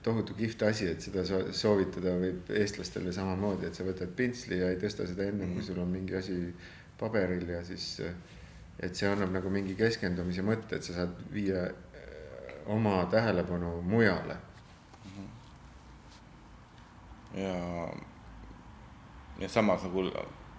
tohutu 0.04 0.34
kihvt 0.34 0.62
asi, 0.64 0.88
et 0.88 1.04
seda 1.04 1.24
soovitada 1.52 2.14
võib 2.20 2.52
eestlastele 2.56 3.12
samamoodi, 3.12 3.68
et 3.68 3.76
sa 3.76 3.84
võtad 3.84 4.14
pintsli 4.16 4.62
ja 4.62 4.70
ei 4.72 4.78
tõsta 4.80 5.08
seda 5.10 5.28
ennem, 5.28 5.52
kui 5.58 5.66
sul 5.68 5.82
on 5.84 5.92
mingi 5.92 6.16
asi 6.16 6.38
paberil 7.00 7.50
ja 7.50 7.64
siis. 7.68 8.00
et 8.80 8.96
see 8.96 9.08
annab 9.08 9.30
nagu 9.36 9.50
mingi 9.54 9.76
keskendumise 9.78 10.42
mõtte, 10.42 10.78
et 10.80 10.84
sa 10.88 10.96
saad 10.96 11.20
viia 11.32 11.68
oma 12.66 13.06
tähelepanu 13.12 13.82
mujale. 13.82 14.38
ja, 17.34 17.88
ja 19.40 19.50
samas 19.50 19.84
nagu 19.84 20.04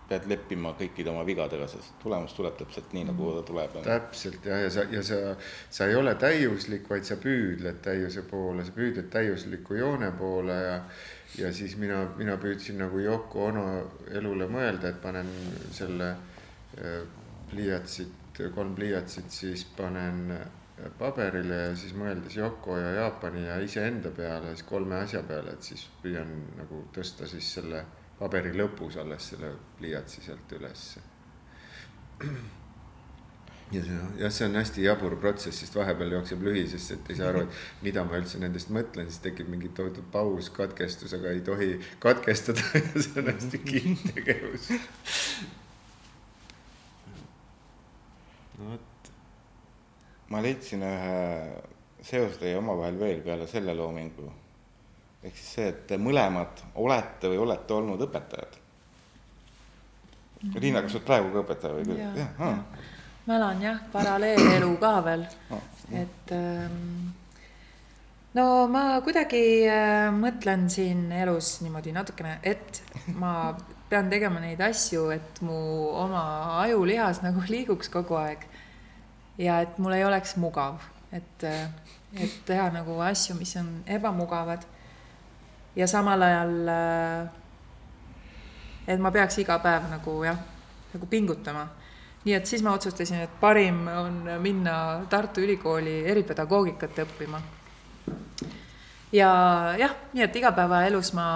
pead 0.08 0.26
leppima 0.28 0.74
kõikide 0.76 1.08
oma 1.10 1.22
vigadega, 1.24 1.66
sest 1.70 1.94
tulemus 2.02 2.34
tuleb 2.36 2.56
täpselt 2.58 2.92
nii, 2.92 3.06
nagu 3.08 3.30
ta 3.38 3.42
tuleb. 3.48 3.76
täpselt 3.86 4.44
jah, 4.44 4.60
ja 4.66 4.70
sa, 4.70 4.84
ja 4.90 5.02
sa, 5.06 5.20
sa 5.70 5.86
ei 5.88 5.96
ole 5.96 6.14
täiuslik, 6.20 6.88
vaid 6.90 7.06
sa 7.08 7.16
püüdled 7.20 7.80
täiuse 7.84 8.26
poole, 8.28 8.66
sa 8.66 8.74
püüdled 8.76 9.08
täiusliku 9.12 9.78
joone 9.80 10.10
poole 10.18 10.58
ja 10.62 10.80
ja 11.38 11.52
siis 11.52 11.76
mina, 11.80 12.04
mina 12.16 12.36
püüdsin 12.38 12.78
nagu 12.78 13.00
Yoko 13.02 13.48
Ono 13.48 13.64
elule 14.14 14.46
mõelda, 14.50 14.92
et 14.92 15.00
panen 15.02 15.30
selle 15.74 16.12
äh, 16.78 17.00
pliiatsit, 17.50 18.42
kolm 18.54 18.74
pliiatsit, 18.74 19.30
siis 19.30 19.64
panen 19.76 20.28
paberile 20.98 21.60
ja 21.60 21.74
siis 21.78 21.94
mõeldes 21.96 22.36
Yoko 22.38 22.76
ja 22.78 22.90
Jaapani 22.98 23.44
ja 23.46 23.58
iseenda 23.62 24.10
peale, 24.14 24.54
siis 24.54 24.66
kolme 24.68 24.98
asja 25.04 25.22
peale, 25.26 25.54
et 25.54 25.62
siis 25.62 25.86
püüan 26.02 26.32
nagu 26.58 26.82
tõsta 26.94 27.28
siis 27.30 27.52
selle 27.58 27.84
paberi 28.18 28.54
lõpus 28.56 28.98
alles 29.00 29.30
selle 29.32 29.52
pliiatsi 29.78 30.24
sealt 30.24 30.52
ülesse. 30.58 31.02
ja 33.74 33.82
see, 33.82 33.98
jah, 34.18 34.32
see 34.34 34.48
on 34.48 34.58
hästi 34.58 34.86
jabur 34.86 35.16
protsess, 35.22 35.62
sest 35.62 35.78
vahepeal 35.78 36.16
jookseb 36.18 36.42
lühi, 36.46 36.64
sest 36.70 36.96
et 36.96 37.10
ei 37.10 37.18
saa 37.18 37.30
aru, 37.32 37.44
et 37.46 37.84
mida 37.86 38.04
ma 38.06 38.18
üldse 38.18 38.40
nendest 38.42 38.70
mõtlen, 38.74 39.10
siis 39.10 39.22
tekib 39.24 39.50
mingi 39.50 39.70
tohutu 39.74 40.02
paus, 40.14 40.50
katkestus, 40.54 41.14
aga 41.16 41.34
ei 41.34 41.44
tohi 41.46 41.76
katkestada 42.02 42.64
see 43.02 43.22
on 43.22 43.30
hästi 43.30 43.62
kihvt 43.66 44.10
tegevus. 44.18 44.72
no 48.58 48.72
vot. 48.72 48.90
Ma 50.32 50.40
leidsin 50.44 50.82
ühe 50.86 51.18
seose 52.04 52.38
teie 52.40 52.56
omavahel 52.58 52.98
veel 53.00 53.20
peale 53.24 53.46
selle 53.50 53.74
loomingu 53.76 54.30
ehk 55.24 55.36
siis 55.36 55.52
see, 55.56 55.68
et 55.72 55.84
te 55.88 55.98
mõlemad 56.00 56.64
olete 56.80 57.32
või 57.32 57.40
olete 57.46 57.74
olnud 57.74 58.06
õpetajad 58.06 58.58
mm. 58.58 60.50
-hmm. 60.50 60.60
Liina, 60.60 60.82
kas 60.82 60.92
sa 60.92 60.98
oled 61.00 61.06
praegu 61.08 61.32
ka 61.32 61.44
õpetaja 61.44 61.74
või? 61.78 61.98
jah 61.98 62.18
ja, 62.20 62.28
ja. 62.38 62.50
ja., 62.50 62.92
ma 63.26 63.36
elan 63.40 63.62
jah, 63.62 63.84
paralleelelu 63.92 64.72
ka 64.80 64.94
veel 65.04 65.26
oh,, 65.50 65.68
et 65.92 66.32
ähm, 66.36 67.14
no 68.36 68.66
ma 68.68 68.84
kuidagi 69.04 69.44
äh, 69.70 70.10
mõtlen 70.12 70.68
siin 70.72 71.06
elus 71.12 71.56
niimoodi 71.64 71.94
natukene, 71.96 72.38
et 72.42 72.82
ma 73.16 73.54
pean 73.88 74.10
tegema 74.10 74.42
neid 74.42 74.60
asju, 74.64 75.08
et 75.14 75.40
mu 75.44 75.56
oma 76.04 76.24
ajulihas 76.64 77.22
nagu 77.24 77.44
liiguks 77.48 77.92
kogu 77.92 78.18
aeg. 78.18 78.44
Ja 79.38 79.60
et 79.60 79.78
mul 79.78 79.92
ei 79.92 80.04
oleks 80.04 80.36
mugav, 80.36 80.78
et, 81.12 81.44
et 81.44 82.34
teha 82.46 82.68
nagu 82.74 82.98
asju, 83.02 83.36
mis 83.38 83.56
on 83.56 83.70
ebamugavad 83.86 84.62
ja 85.76 85.86
samal 85.90 86.22
ajal, 86.22 86.68
äh, 86.68 87.28
et 88.86 89.00
ma 89.00 89.10
peaks 89.10 89.38
iga 89.42 89.58
päev 89.62 89.88
nagu 89.90 90.18
jah, 90.24 90.38
nagu 90.94 91.06
pingutama. 91.06 91.68
nii 92.24 92.34
et 92.34 92.46
siis 92.46 92.62
ma 92.64 92.72
otsustasin, 92.72 93.20
et 93.20 93.40
parim 93.40 93.88
on 93.88 94.22
minna 94.40 95.04
Tartu 95.10 95.40
Ülikooli 95.40 96.06
eripedagoogikat 96.08 96.98
õppima. 97.04 97.40
ja 99.12 99.30
jah, 99.78 99.96
nii 100.12 100.22
et 100.22 100.36
igapäevaelus 100.36 101.12
ma 101.12 101.26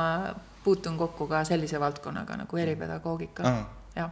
puutun 0.64 0.96
kokku 0.99 1.26
ka 1.26 1.44
sellise 1.44 1.80
valdkonnaga 1.80 2.36
nagu 2.36 2.57
eripedagoogika, 2.57 3.42
jah 3.96 4.11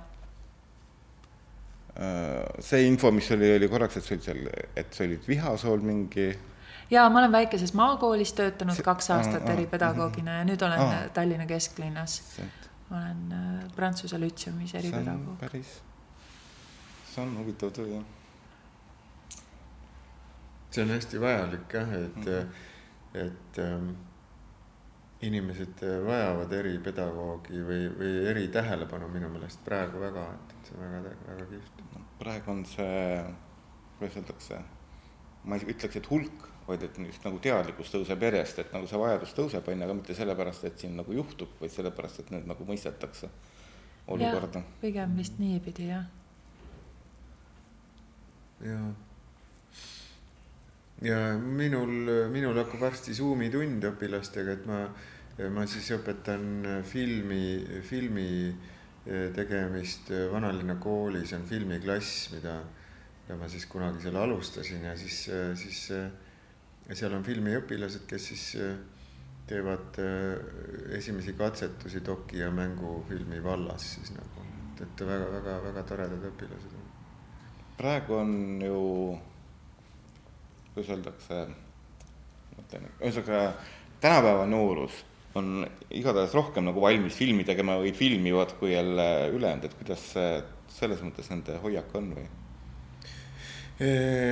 see 2.61 2.83
info, 2.87 3.11
mis 3.11 3.31
oli, 3.33 3.55
oli 3.57 3.69
korraks, 3.69 3.97
et 3.97 4.05
sa 4.05 4.15
olid 4.15 4.25
seal, 4.27 4.45
et 4.77 4.93
sa 4.93 5.05
olid 5.05 5.29
Vihasool 5.29 5.85
mingi 5.87 6.27
ja 6.91 7.11
ma 7.11 7.19
olen 7.19 7.33
väikeses 7.33 7.75
maakoolis 7.75 8.33
töötanud 8.33 8.83
kaks 8.85 9.11
aastat 9.11 9.49
eripedagoogina 9.49 10.39
ja 10.41 10.45
nüüd 10.47 10.63
olen 10.63 10.81
aa. 10.81 11.09
Tallinna 11.15 11.47
kesklinnas. 11.47 12.23
olen 12.91 13.33
äh, 13.33 13.73
Prantsuse 13.77 14.21
Lütseumis 14.21 14.75
eripedagoog. 14.75 15.39
päris, 15.41 15.73
see 17.15 17.23
on 17.23 17.39
huvitav 17.39 17.73
töö 17.75 17.89
jah. 17.89 18.05
see 20.71 20.85
on 20.85 20.95
hästi 20.95 21.21
vajalik 21.21 21.75
jah, 21.75 21.93
et 21.93 22.17
mm, 22.17 22.25
-hmm. 22.25 23.25
et 23.27 23.59
ähm, 23.59 23.91
inimesed 25.25 25.81
vajavad 26.05 26.53
eripedagoogi 26.53 27.63
või, 27.65 27.87
või 27.97 28.11
eritähelepanu 28.33 29.09
minu 29.09 29.31
meelest 29.33 29.63
praegu 29.65 30.01
väga, 30.03 30.27
et, 30.35 30.53
et 30.53 30.69
see 30.69 30.77
on 30.77 30.93
väga, 30.99 31.15
väga 31.29 31.47
kihvt. 31.55 31.87
praegu 32.19 32.53
on 32.53 32.67
see, 32.69 33.23
kuidas 33.97 34.21
öeldakse, 34.21 34.61
ma 35.45 35.57
ei 35.57 35.73
ütleks, 35.73 35.97
et 35.97 36.11
hulk 36.11 36.51
vaid 36.67 36.83
et 36.83 36.99
just 36.99 37.25
nagu 37.27 37.39
teadlikkus 37.43 37.93
tõuseb 37.95 38.23
järjest, 38.27 38.59
et 38.63 38.73
nagu 38.75 38.89
see 38.91 38.99
vajadus 38.99 39.35
tõuseb, 39.37 39.69
on 39.71 39.79
ju, 39.79 39.87
aga 39.87 39.97
mitte 40.01 40.17
sellepärast, 40.19 40.67
et 40.67 40.83
siin 40.83 40.97
nagu 40.99 41.15
juhtub, 41.15 41.53
vaid 41.61 41.73
sellepärast, 41.73 42.23
et 42.23 42.33
nüüd 42.35 42.49
nagu 42.51 42.67
mõistetakse 42.67 43.31
olukorda. 44.11 44.63
pigem 44.83 45.15
vist 45.19 45.39
niipidi, 45.43 45.89
jah. 45.93 46.09
ja, 48.67 48.81
ja 51.05 51.19
minul, 51.37 52.29
minul 52.33 52.57
hakkab 52.63 52.87
varsti 52.87 53.15
Zoomi 53.15 53.51
tund 53.53 53.85
õpilastega, 53.85 54.57
et 54.57 54.67
ma, 54.69 54.81
ma 55.53 55.67
siis 55.69 55.91
õpetan 55.97 56.83
filmi, 56.89 57.81
filmi 57.85 58.31
tegemist 59.37 60.09
Vanalinna 60.33 60.79
koolis. 60.83 61.35
On 61.37 61.45
filmiklass, 61.47 62.31
mida, 62.33 62.57
mida 63.23 63.37
ma 63.39 63.51
siis 63.53 63.69
kunagi 63.71 64.03
seal 64.03 64.17
alustasin 64.19 64.89
ja 64.89 64.97
siis, 64.99 65.21
siis 65.61 65.83
seal 66.95 67.15
on 67.17 67.25
filmiõpilased, 67.27 68.07
kes 68.07 68.29
siis 68.31 68.45
äh, 68.63 68.77
teevad 69.51 69.99
äh, 70.03 70.97
esimesi 70.99 71.35
katsetusi 71.39 72.03
doki 72.07 72.43
ja 72.43 72.51
mängufilmi 72.55 73.43
vallas 73.43 73.95
siis 73.97 74.13
nagu, 74.15 74.47
et, 74.77 75.07
väga-väga-väga 75.11 75.87
toredad 75.89 76.29
õpilased 76.31 76.75
praegu 77.77 78.15
on 78.17 78.31
ju, 78.63 78.79
kuidas 80.77 80.93
öeldakse, 80.93 81.43
mõtlen, 82.53 82.89
ühesõnaga 83.01 83.43
tänapäeva 84.03 84.45
noorus 84.49 84.99
on 85.37 85.65
igatahes 85.93 86.35
rohkem 86.37 86.67
nagu 86.69 86.81
valmis 86.85 87.17
filmi 87.17 87.45
tegema 87.49 87.79
või 87.81 87.95
filmivad 87.97 88.53
kui 88.61 88.75
jälle 88.75 89.07
ülejäänud, 89.33 89.65
et 89.65 89.79
kuidas 89.81 90.05
selles 90.77 91.01
mõttes 91.05 91.33
nende 91.33 91.57
hoiak 91.63 91.97
on 91.97 92.13
või? 92.19 92.27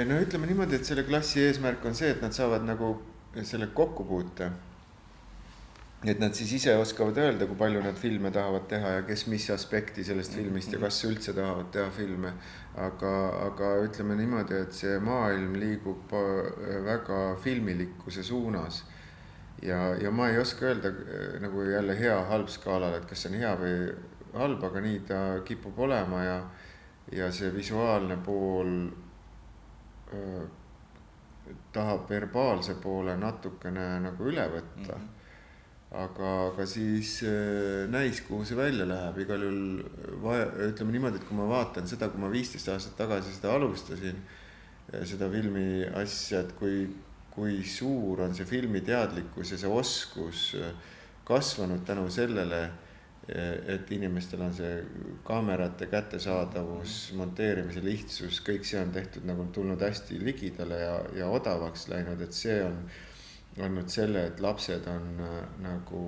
no 0.08 0.20
ütleme 0.20 0.48
niimoodi, 0.48 0.78
et 0.78 0.88
selle 0.88 1.04
klassi 1.08 1.42
eesmärk 1.44 1.84
on 1.84 1.96
see, 1.96 2.12
et 2.14 2.22
nad 2.24 2.32
saavad 2.36 2.64
nagu 2.64 2.94
selle 3.44 3.68
kokkupuute. 3.76 4.50
Et 6.04 6.20
nad 6.20 6.34
siis 6.36 6.52
ise 6.58 6.74
oskavad 6.76 7.18
öelda, 7.20 7.46
kui 7.48 7.56
palju 7.56 7.80
nad 7.84 7.96
filme 7.96 8.30
tahavad 8.32 8.66
teha 8.68 8.96
ja 8.98 9.02
kes 9.08 9.26
mis 9.32 9.46
aspekti 9.50 10.04
sellest 10.04 10.36
filmist 10.36 10.72
ja 10.72 10.80
kas 10.82 11.00
üldse 11.08 11.32
tahavad 11.36 11.70
teha 11.72 11.90
filme. 11.94 12.32
aga, 12.74 13.10
aga 13.46 13.68
ütleme 13.86 14.16
niimoodi, 14.18 14.56
et 14.64 14.72
see 14.74 14.96
maailm 14.98 15.52
liigub 15.62 16.10
äh, 16.18 16.80
väga 16.82 17.36
filmilikkuse 17.44 18.22
suunas 18.26 18.80
ja, 19.62 19.94
ja 19.94 20.10
ma 20.10 20.26
ei 20.28 20.40
oska 20.42 20.66
öelda 20.66 20.90
äh, 20.90 21.36
nagu 21.40 21.62
jälle 21.62 21.94
hea-halb 21.98 22.50
skaalal, 22.50 22.96
et 22.98 23.06
kas 23.06 23.22
see 23.22 23.30
on 23.30 23.38
hea 23.38 23.52
või 23.60 23.76
halb, 24.34 24.66
aga 24.66 24.82
nii 24.88 24.98
ta 25.06 25.20
kipub 25.46 25.78
olema 25.86 26.24
ja, 26.24 26.36
ja 27.14 27.30
see 27.32 27.54
visuaalne 27.54 28.18
pool 28.26 28.74
tahab 31.72 32.10
verbaalse 32.10 32.74
poole 32.82 33.16
natukene 33.16 33.86
nagu 34.02 34.30
üle 34.30 34.46
võtta 34.50 34.98
mm. 34.98 35.02
-hmm. 35.02 35.13
Aga, 35.94 36.30
aga 36.50 36.66
siis 36.68 37.16
äh, 37.26 37.84
näis, 37.90 38.22
kuhu 38.26 38.46
see 38.46 38.58
välja 38.58 38.86
läheb, 38.88 39.18
igal 39.24 39.46
juhul 39.46 40.20
vaja, 40.24 40.48
ütleme 40.68 40.94
niimoodi, 40.94 41.20
et 41.20 41.28
kui 41.28 41.38
ma 41.38 41.48
vaatan 41.50 41.88
seda, 41.90 42.10
kui 42.12 42.22
ma 42.22 42.30
viisteist 42.32 42.70
aastat 42.72 42.96
tagasi 42.98 43.34
seda 43.36 43.54
alustasin, 43.54 44.22
seda 45.08 45.30
filmi 45.32 45.84
asja, 45.96 46.44
et 46.44 46.54
kui, 46.58 46.86
kui 47.34 47.60
suur 47.66 48.24
on 48.26 48.34
see 48.36 48.46
filmiteadlikkus 48.46 49.54
ja 49.54 49.60
see 49.60 49.70
oskus 49.70 50.48
kasvanud 51.24 51.86
tänu 51.88 52.10
sellele 52.12 52.64
et 53.26 53.90
inimestel 53.96 54.42
on 54.44 54.52
see 54.52 54.72
kaamerate 55.24 55.86
kättesaadavus, 55.88 57.14
monteerimise 57.16 57.80
lihtsus, 57.84 58.42
kõik 58.44 58.66
see 58.68 58.80
on 58.82 58.92
tehtud 58.92 59.24
nagu 59.28 59.46
tulnud 59.54 59.80
hästi 59.80 60.18
ligidale 60.20 60.80
ja, 60.82 60.94
ja 61.22 61.28
odavaks 61.32 61.88
läinud, 61.88 62.20
et 62.20 62.36
see 62.36 62.58
on 62.64 62.82
olnud 63.58 63.88
selle, 63.88 64.26
et 64.26 64.40
lapsed 64.40 64.86
on 64.90 65.20
äh, 65.20 65.42
nagu 65.62 66.04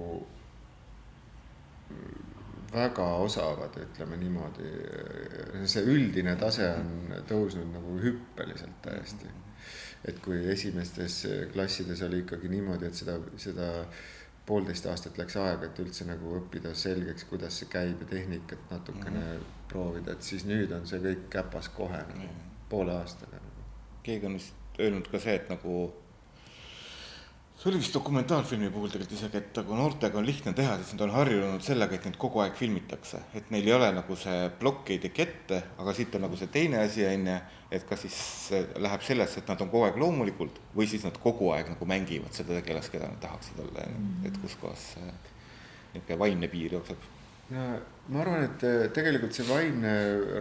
väga 2.72 3.06
osavad, 3.22 3.76
ütleme 3.80 4.16
niimoodi. 4.20 4.70
see 5.70 5.82
üldine 5.86 6.36
tase 6.36 6.66
on 6.74 7.14
tõusnud 7.28 7.70
nagu 7.72 7.98
hüppeliselt 8.02 8.82
täiesti. 8.82 9.30
et 10.04 10.18
kui 10.22 10.38
esimestes 10.50 11.26
klassides 11.52 12.02
oli 12.02 12.20
ikkagi 12.22 12.48
niimoodi, 12.48 12.86
et 12.86 12.94
seda, 12.94 13.16
seda 13.36 13.70
poolteist 14.46 14.86
aastat 14.86 15.18
läks 15.18 15.36
aega, 15.42 15.66
et 15.66 15.78
üldse 15.82 16.06
nagu 16.06 16.36
õppida 16.38 16.74
selgeks, 16.74 17.24
kuidas 17.30 17.58
see 17.60 17.70
käib 17.70 18.02
ja 18.04 18.10
tehnikat 18.10 18.70
natukene 18.70 19.18
mm 19.18 19.32
-hmm. 19.32 19.54
proovida, 19.68 20.12
et 20.12 20.22
siis 20.22 20.44
nüüd 20.44 20.72
on 20.72 20.86
see 20.86 21.00
kõik 21.02 21.28
käpas 21.30 21.68
kohe 21.68 21.98
nagu 21.98 22.18
mm 22.18 22.28
-hmm. 22.28 22.68
poole 22.68 22.92
aastaga 22.92 23.36
nagu. 23.36 23.64
keegi 24.02 24.26
on 24.26 24.34
vist 24.34 24.54
öelnud 24.78 25.08
ka 25.10 25.18
see, 25.18 25.34
et 25.34 25.48
nagu 25.48 25.94
see 27.56 27.70
oli 27.70 27.78
vist 27.80 27.94
dokumentaalfilmi 27.96 28.68
puhul 28.70 28.90
tegelikult 28.92 29.16
isegi, 29.16 29.40
et 29.40 29.58
nagu 29.60 29.76
noortega 29.78 30.18
on 30.20 30.26
lihtne 30.28 30.52
teha, 30.56 30.74
sest 30.80 30.96
nad 30.96 31.06
on 31.06 31.14
harjunud 31.14 31.64
sellega, 31.64 31.96
et 31.96 32.08
neid 32.08 32.18
kogu 32.20 32.42
aeg 32.44 32.58
filmitakse, 32.58 33.22
et 33.38 33.48
neil 33.54 33.70
ei 33.70 33.74
ole 33.78 33.88
nagu 33.96 34.16
see 34.20 34.50
plokk 34.60 34.92
ei 34.92 35.00
teki 35.06 35.24
ette, 35.24 35.62
aga 35.80 35.94
siit 35.96 36.18
on 36.18 36.26
nagu 36.26 36.36
see 36.36 36.52
teine 36.52 36.82
asi, 36.84 37.06
on 37.08 37.30
ju, 37.32 37.38
et 37.78 37.88
kas 37.88 38.04
siis 38.04 38.20
läheb 38.76 39.08
sellesse, 39.08 39.40
et 39.40 39.48
nad 39.52 39.64
on 39.64 39.72
kogu 39.72 39.88
aeg 39.88 39.96
loomulikult 40.04 40.60
või 40.76 40.88
siis 40.90 41.08
nad 41.08 41.16
kogu 41.22 41.50
aeg 41.56 41.72
nagu 41.72 41.88
mängivad 41.88 42.36
seda 42.36 42.60
tegelast, 42.60 42.92
keda 42.92 43.08
nad 43.08 43.24
tahaksid 43.24 43.64
olla, 43.64 43.88
et 44.28 44.40
kus 44.44 44.60
kohas 44.60 44.92
see 44.92 45.08
niisugune 45.96 46.20
vaimne 46.20 46.52
piir 46.52 46.76
jookseb. 46.76 47.12
No 47.56 47.64
ma 48.10 48.20
arvan, 48.22 48.42
et 48.42 48.62
äh, 48.66 48.88
tegelikult 48.94 49.34
see 49.34 49.46
vaimne 49.48 49.92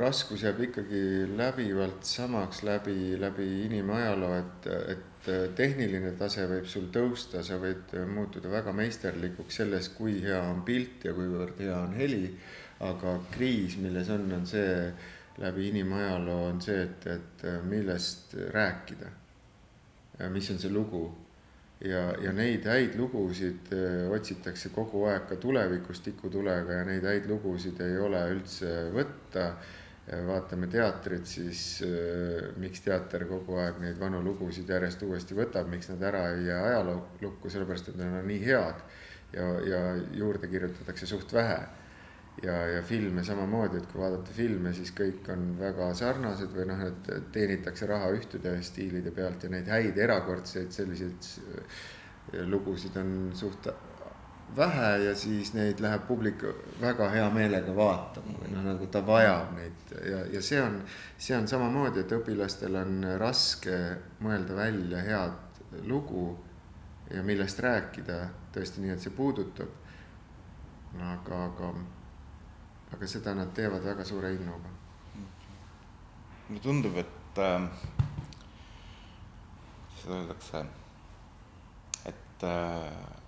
raskus 0.02 0.44
jääb 0.44 0.60
ikkagi 0.68 1.02
läbivalt 1.38 2.04
samaks 2.06 2.64
läbi, 2.66 3.14
läbi 3.22 3.46
inimajaloo, 3.70 4.40
et, 4.42 4.70
et 4.94 5.15
äh, 5.32 5.48
tehniline 5.56 6.14
tase 6.20 6.46
võib 6.50 6.68
sul 6.70 6.88
tõusta, 6.94 7.44
sa 7.44 7.58
võid 7.62 7.94
muutuda 8.12 8.52
väga 8.52 8.74
meisterlikuks 8.76 9.62
selles, 9.62 9.90
kui 9.98 10.20
hea 10.24 10.42
on 10.52 10.64
pilt 10.68 11.06
ja 11.08 11.14
kuivõrd 11.18 11.60
hea 11.64 11.76
on 11.80 11.98
heli. 11.98 12.30
aga 12.86 13.14
kriis, 13.32 13.78
milles 13.80 14.10
on, 14.12 14.26
on 14.36 14.42
see 14.46 14.72
läbi 15.40 15.70
inimajaloo 15.70 16.50
on 16.50 16.58
see, 16.62 16.82
et, 16.84 17.06
et 17.08 17.46
äh, 17.48 17.62
millest 17.64 18.36
rääkida. 18.52 19.12
mis 20.32 20.50
on 20.52 20.60
see 20.60 20.72
lugu 20.72 21.06
ja, 21.84 22.04
ja 22.24 22.32
neid 22.32 22.68
häid 22.68 22.94
lugusid 22.96 23.72
otsitakse 24.16 24.70
kogu 24.76 25.04
aeg 25.12 25.26
ka 25.30 25.36
tulevikus 25.36 26.00
tikutulega 26.06 26.80
ja 26.80 26.86
neid 26.88 27.04
häid 27.04 27.28
lugusid 27.28 27.82
ei 27.84 27.98
ole 28.00 28.22
üldse 28.36 28.76
võtta. 28.96 29.50
Vaatame 30.06 30.68
teatrit, 30.70 31.26
siis 31.26 31.82
öö, 31.86 32.52
miks 32.62 32.84
teater 32.86 33.26
kogu 33.26 33.58
aeg 33.58 33.80
neid 33.82 33.98
vanu 34.00 34.20
lugusid 34.24 34.70
järjest 34.70 35.02
uuesti 35.02 35.38
võtab, 35.38 35.70
miks 35.72 35.90
nad 35.90 36.04
ära 36.06 36.28
ei 36.36 36.46
jää 36.46 36.62
ajalukku, 36.68 37.50
sellepärast 37.50 37.90
et 37.90 37.98
nad 37.98 38.20
on 38.20 38.28
nii 38.30 38.44
head 38.46 38.84
ja, 39.34 39.48
ja 39.66 39.82
juurde 40.14 40.48
kirjutatakse 40.52 41.10
suht 41.10 41.34
vähe. 41.34 41.58
Ja, 42.44 42.54
ja 42.68 42.82
filme 42.84 43.24
samamoodi, 43.24 43.80
et 43.80 43.86
kui 43.88 44.02
vaadata 44.02 44.34
filme, 44.36 44.74
siis 44.76 44.90
kõik 44.92 45.30
on 45.32 45.54
väga 45.56 45.86
sarnased 45.96 46.52
või 46.52 46.66
noh, 46.68 46.82
et 46.84 47.08
teenitakse 47.32 47.88
raha 47.88 48.10
ühtede 48.12 48.58
stiilide 48.60 49.14
pealt 49.16 49.46
ja 49.48 49.50
neid 49.54 49.70
häid 49.72 49.98
erakordseid 50.04 50.76
selliseid 50.76 51.30
äh, 51.40 51.86
lugusid 52.52 52.98
on 53.00 53.32
suht 53.40 53.70
vähe 54.58 54.92
ja 55.04 55.16
siis 55.16 55.54
neid 55.54 55.80
läheb 55.84 56.08
publik 56.08 56.44
väga 56.82 57.10
hea 57.14 57.26
meelega 57.34 57.76
vaatama 57.76 58.38
või 58.42 58.54
noh, 58.54 58.64
nagu 58.70 58.88
ta 58.92 59.02
vajab 59.06 59.52
neid 59.58 59.96
ja, 60.12 60.22
ja 60.34 60.42
see 60.42 60.62
on, 60.62 60.80
see 61.18 61.38
on 61.38 61.48
samamoodi, 61.48 62.06
et 62.06 62.16
õpilastel 62.16 62.78
on 62.80 63.04
raske 63.20 63.80
mõelda 64.24 64.56
välja 64.56 65.04
head 65.06 65.60
lugu 65.88 66.30
ja 67.12 67.24
millest 67.24 67.60
rääkida 67.60 68.22
tõesti 68.56 68.82
nii, 68.82 68.96
et 68.96 69.04
see 69.04 69.14
puudutab. 69.14 69.70
aga, 70.96 71.44
aga 71.46 71.74
aga 72.96 73.08
seda 73.08 73.34
nad 73.36 73.52
teevad 73.54 73.84
väga 73.84 74.06
suure 74.06 74.34
innuga. 74.34 74.70
mulle 76.48 76.62
tundub, 76.62 76.98
et 76.98 77.40
äh, 77.42 77.68
seda 80.00 80.14
öeldakse, 80.20 80.66
et 82.06 82.44
äh, 82.44 83.25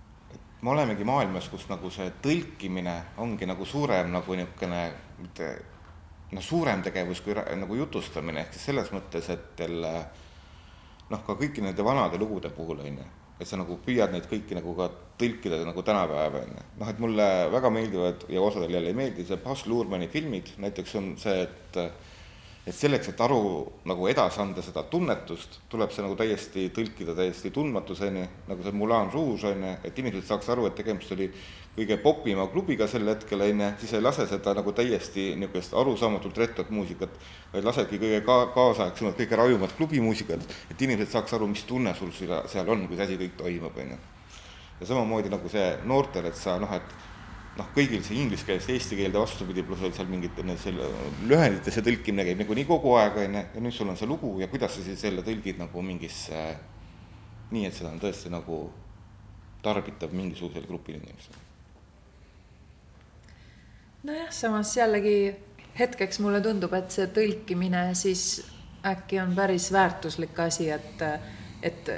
me 0.62 0.70
olemegi 0.70 1.04
maailmas, 1.06 1.48
kus 1.48 1.68
nagu 1.70 1.90
see 1.90 2.10
tõlkimine 2.22 2.94
ongi 3.22 3.46
nagu 3.46 3.66
suurem 3.66 4.10
nagu 4.12 4.38
niisugune, 4.38 4.80
mitte 5.22 5.50
noh, 6.32 6.44
suurem 6.44 6.82
tegevus 6.84 7.22
kui 7.24 7.36
nagu 7.36 7.78
jutustamine, 7.78 8.42
ehk 8.44 8.56
siis 8.56 8.68
selles 8.70 8.90
mõttes, 8.94 9.30
et 9.32 9.62
jälle 9.62 9.92
noh, 11.08 11.22
ka 11.24 11.38
kõiki 11.38 11.64
nende 11.64 11.84
vanade 11.84 12.20
lugude 12.20 12.50
puhul 12.54 12.82
on 12.84 13.00
ju. 13.00 13.08
Et 13.38 13.46
sa 13.46 13.54
nagu 13.54 13.76
püüad 13.84 14.10
neid 14.10 14.26
kõiki 14.26 14.56
nagu 14.58 14.72
ka 14.74 14.88
tõlkida 15.20 15.60
nagu 15.62 15.82
tänapäeva, 15.86 16.42
on 16.42 16.56
ju. 16.58 16.66
noh, 16.80 16.90
et 16.90 17.02
mulle 17.02 17.28
väga 17.54 17.70
meeldivad 17.70 18.26
ja 18.34 18.42
osadel 18.42 18.74
jälle 18.74 18.90
ei 18.90 18.98
meeldi 18.98 19.26
see 19.26 19.38
Baz 19.44 19.64
Luhrmanni 19.66 20.10
filmid, 20.10 20.56
näiteks 20.58 20.94
on 20.98 21.12
see, 21.22 21.46
et 21.46 21.78
et 22.68 22.76
selleks, 22.76 23.08
et 23.08 23.20
aru 23.24 23.38
nagu 23.88 24.08
edasi 24.10 24.42
anda 24.42 24.60
seda 24.64 24.82
tunnetust, 24.92 25.60
tuleb 25.72 25.92
see 25.94 26.04
nagu 26.04 26.16
täiesti 26.18 26.66
tõlkida 26.76 27.14
täiesti 27.16 27.52
tundmatuseni, 27.54 28.24
nagu 28.48 28.64
see 28.64 28.76
Moulin 28.76 29.08
Rouge 29.12 29.48
on 29.48 29.64
ju, 29.64 29.70
et 29.88 30.02
inimesed 30.02 30.28
saaks 30.28 30.50
aru, 30.52 30.66
et 30.68 30.76
tegemist 30.76 31.14
oli 31.16 31.30
kõige 31.78 31.96
popima 32.02 32.44
klubiga 32.52 32.88
sel 32.90 33.08
hetkel, 33.08 33.46
on 33.46 33.64
ju, 33.64 33.70
siis 33.80 33.96
ei 33.96 34.04
lase 34.04 34.26
seda 34.28 34.52
nagu 34.58 34.74
täiesti 34.76 35.30
niisugust 35.40 35.76
arusaamatult 35.80 36.42
rettot 36.42 36.70
muusikat, 36.74 37.16
vaid 37.54 37.68
lasedki 37.70 38.02
kõige 38.02 38.20
ka-, 38.28 38.50
kaasaegsemat, 38.56 39.16
kõige 39.22 39.40
rajumat 39.40 39.76
klubimuusikat, 39.78 40.44
et 40.68 40.86
inimesed 40.88 41.14
saaks 41.14 41.38
aru, 41.38 41.48
mis 41.48 41.64
tunne 41.68 41.96
sul 41.96 42.12
seal 42.12 42.68
on, 42.68 42.84
kui 42.84 43.00
see 43.00 43.08
asi 43.08 43.20
kõik 43.22 43.36
toimub, 43.40 43.80
on 43.80 43.94
ju. 43.94 44.00
ja 44.80 44.92
samamoodi 44.92 45.32
nagu 45.32 45.48
see 45.50 45.70
noortel, 45.88 46.28
et 46.28 46.36
sa 46.36 46.58
noh, 46.60 46.76
et 46.76 47.07
noh, 47.58 47.68
kõigil 47.74 48.02
see 48.06 48.18
inglise 48.22 48.46
keelest 48.46 48.70
eesti 48.72 48.98
keelde 48.98 49.20
vastupidi, 49.20 49.64
pluss 49.66 49.82
olid 49.82 49.96
seal 49.96 50.10
mingid 50.10 50.38
selle 50.62 50.88
lühenditesse 51.26 51.82
tõlkimine 51.86 52.26
käib 52.28 52.42
niikuinii 52.42 52.66
kogu 52.68 52.94
aeg, 53.00 53.18
on 53.24 53.38
ju, 53.38 53.44
ja 53.54 53.64
nüüd 53.64 53.74
sul 53.74 53.90
on 53.90 53.98
see 53.98 54.10
lugu 54.10 54.36
ja 54.42 54.50
kuidas 54.52 54.76
sa 54.76 54.84
siis 54.84 55.00
selle 55.02 55.24
tõlgid 55.26 55.58
nagu 55.60 55.82
mingisse 55.82 56.44
nii, 57.50 57.66
et 57.66 57.74
seda 57.74 57.90
on 57.90 58.00
tõesti 58.02 58.30
nagu 58.32 58.62
tarbitav 59.64 60.14
mingisugusele 60.14 60.70
grupile 60.70 61.00
inimestele. 61.02 61.46
nojah, 64.06 64.30
samas 64.30 64.76
jällegi 64.76 65.18
hetkeks 65.78 66.22
mulle 66.22 66.40
tundub, 66.44 66.74
et 66.78 66.94
see 66.94 67.08
tõlkimine 67.14 67.88
siis 67.98 68.44
äkki 68.86 69.18
on 69.20 69.34
päris 69.34 69.72
väärtuslik 69.74 70.38
asi, 70.40 70.70
et, 70.70 71.02
et 71.62 71.90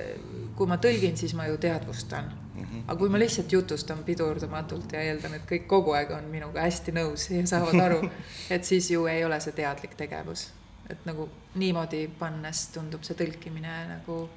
kui 0.56 0.68
ma 0.68 0.80
tõlgin, 0.80 1.16
siis 1.20 1.36
ma 1.36 1.46
ju 1.50 1.61
teadvustan 1.61 2.32
-hmm. 2.64 2.82
aga 2.86 2.98
kui 2.98 3.08
ma 3.08 3.18
lihtsalt 3.18 3.52
jutustan 3.52 4.04
pidurdamatult 4.04 4.92
ja 4.92 5.02
eeldan, 5.02 5.34
et 5.34 5.46
kõik 5.50 5.66
kogu 5.66 5.94
aeg 5.96 6.11
on 6.16 6.24
minuga 6.32 6.64
hästi 6.66 6.92
nõus 6.92 7.30
ja 7.30 7.46
saavad 7.46 7.80
aru, 7.80 8.00
et 8.54 8.64
siis 8.64 8.90
ju 8.90 9.06
ei 9.06 9.24
ole 9.24 9.40
see 9.40 9.52
teadlik 9.52 9.94
tegevus. 9.96 10.50
et 10.90 11.04
nagu 11.06 11.28
niimoodi 11.54 12.11
pannes 12.18 12.68
tundub 12.74 13.02
see 13.06 13.14
tõlkimine 13.14 13.74
nagu 13.88 14.28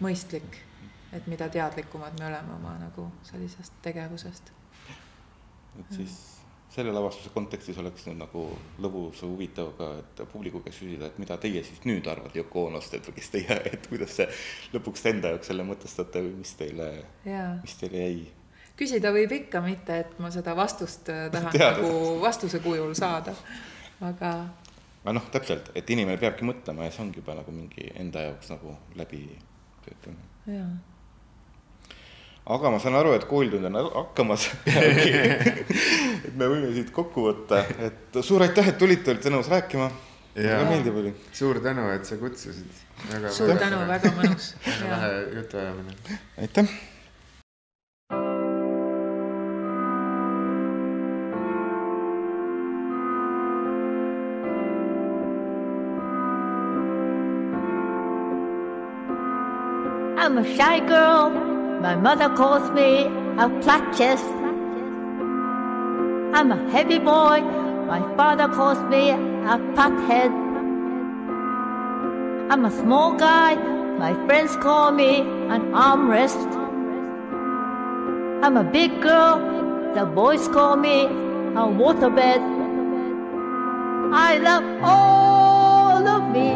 mõistlik, 0.00 0.56
et 1.12 1.26
mida 1.26 1.48
teadlikumad 1.48 2.18
me 2.18 2.26
oleme 2.26 2.54
oma 2.54 2.78
nagu 2.80 3.10
sellisest 3.22 3.72
tegevusest. 3.82 4.52
et 5.78 5.96
siis 5.96 6.31
selle 6.72 6.92
lavastuse 6.94 7.30
kontekstis 7.34 7.78
oleks 7.82 8.06
nüüd 8.06 8.18
nagu 8.22 8.44
lõbus 8.80 9.20
ja 9.22 9.28
huvitav 9.28 9.72
ka, 9.76 9.88
et 10.00 10.22
publiku 10.32 10.62
käest 10.64 10.80
küsida, 10.80 11.10
et 11.10 11.18
mida 11.20 11.36
teie 11.40 11.60
siis 11.66 11.82
nüüd 11.88 12.06
arvate 12.08 12.40
Yoko 12.40 12.66
Onost, 12.70 12.94
et 12.96 13.08
kes 13.16 13.32
teie, 13.34 13.58
et 13.72 13.88
kuidas 13.90 14.14
see 14.16 14.28
lõpuks 14.72 15.04
te 15.04 15.12
enda 15.12 15.34
jaoks 15.34 15.52
selle 15.52 15.66
mõtestate 15.68 16.22
või 16.24 16.38
mis 16.40 16.54
teile, 16.56 16.88
mis 17.60 17.76
teile 17.80 18.06
jäi? 18.06 18.22
küsida 18.82 19.12
võib 19.14 19.34
ikka, 19.36 19.60
mitte 19.62 19.98
et 20.00 20.14
ma 20.22 20.30
seda 20.32 20.54
vastust 20.58 21.10
äh, 21.12 21.26
tahan 21.32 21.52
Teada. 21.52 21.82
nagu 21.82 22.14
vastuse 22.22 22.62
kujul 22.64 22.94
saada, 22.98 23.34
aga. 24.00 24.32
aga 25.02 25.14
noh, 25.18 25.26
täpselt, 25.34 25.68
et 25.76 25.92
inimene 25.92 26.16
peabki 26.22 26.48
mõtlema 26.48 26.88
ja 26.88 26.94
see 26.94 27.04
ongi 27.04 27.20
juba 27.20 27.36
nagu 27.36 27.52
mingi 27.52 27.92
enda 28.00 28.24
jaoks 28.30 28.48
nagu 28.54 28.78
läbi 28.96 29.26
töötamine. 29.84 30.32
jaa 30.48 30.72
aga 32.46 32.70
ma 32.74 32.78
saan 32.82 32.96
aru, 32.98 33.12
et 33.14 33.24
koolitund 33.30 33.68
on 33.68 33.76
hakkamas 33.94 34.48
et 36.26 36.36
me 36.38 36.48
võime 36.50 36.70
siit 36.74 36.92
kokku 36.94 37.26
võtta, 37.26 37.62
et 37.82 38.22
suur 38.22 38.44
aitäh, 38.44 38.72
et 38.72 38.78
tulite, 38.78 39.14
olite 39.14 39.32
nõus 39.32 39.50
rääkima. 39.52 39.90
väga 40.36 40.62
meeldiv 40.70 40.96
oli. 41.02 41.14
suur 41.32 41.60
tänu, 41.60 41.88
et 41.92 42.06
sa 42.06 42.16
kutsusid. 42.16 42.80
suur 43.10 43.52
väga 43.52 43.60
tänu, 43.66 43.82
väga 43.88 44.14
mõnus. 44.20 44.54
lahe 44.88 45.12
jutuajamine. 45.36 46.18
aitäh. 46.38 46.74
I'm 60.22 60.38
a 60.38 60.44
shy 60.44 60.78
girl. 60.86 61.30
My 61.80 61.96
mother 61.96 62.28
calls 62.36 62.70
me 62.70 63.06
a 63.42 63.48
flat 63.60 63.92
chest 63.92 64.41
I'm 66.42 66.50
a 66.50 66.70
heavy 66.72 66.98
boy. 66.98 67.40
My 67.86 68.00
father 68.16 68.48
calls 68.48 68.80
me 68.90 69.10
a 69.10 69.58
fat 69.76 69.92
head. 70.08 70.32
I'm 72.50 72.64
a 72.64 72.70
small 72.80 73.14
guy. 73.14 73.54
My 73.96 74.12
friends 74.26 74.56
call 74.56 74.90
me 74.90 75.20
an 75.20 75.70
armrest. 75.70 76.50
I'm 78.42 78.56
a 78.56 78.64
big 78.64 79.00
girl. 79.00 79.38
The 79.94 80.04
boys 80.04 80.48
call 80.48 80.74
me 80.74 81.04
a 81.04 81.64
waterbed. 81.80 82.42
I 84.12 84.38
love 84.38 84.64
all 84.82 86.08
of 86.08 86.22
me. 86.32 86.50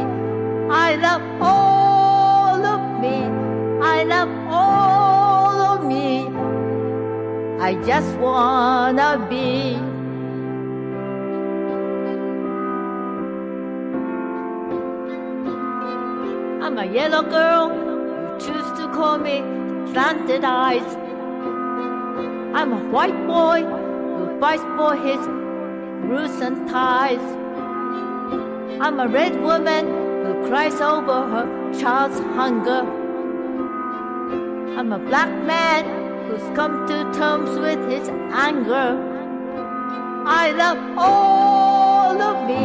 I 0.68 0.96
love 0.96 1.22
all 1.40 2.66
of 2.74 3.00
me. 3.00 3.18
I 3.86 4.02
love 4.02 4.30
all 4.50 5.60
of 5.60 5.86
me. 5.86 6.35
I 7.58 7.74
just 7.86 8.18
wanna 8.18 9.26
be. 9.30 9.76
I'm 16.62 16.76
a 16.78 16.84
yellow 16.84 17.22
girl. 17.22 17.72
You 17.72 18.38
choose 18.38 18.78
to 18.78 18.88
call 18.94 19.16
me 19.16 19.38
slanted 19.90 20.44
eyes. 20.44 20.96
I'm 22.54 22.74
a 22.74 22.82
white 22.90 23.26
boy 23.26 23.62
who 23.64 24.38
fights 24.38 24.62
for 24.76 24.94
his 24.94 25.26
roots 26.10 26.42
and 26.42 26.68
ties. 26.68 27.26
I'm 28.82 29.00
a 29.00 29.08
red 29.08 29.40
woman 29.40 29.86
who 30.26 30.48
cries 30.48 30.78
over 30.82 31.26
her 31.32 31.72
child's 31.72 32.20
hunger. 32.36 32.82
I'm 34.78 34.92
a 34.92 34.98
black 34.98 35.30
man 35.46 36.05
who's 36.26 36.56
come 36.56 36.86
to 36.88 36.96
terms 37.18 37.50
with 37.58 37.80
his 37.90 38.08
anger. 38.32 38.88
I 40.26 40.50
love 40.52 40.78
all 40.98 42.20
of 42.20 42.48
me. 42.48 42.64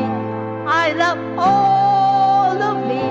I 0.68 0.93
love 0.93 1.20
all 1.38 2.62
of 2.70 2.78
me. 2.88 3.03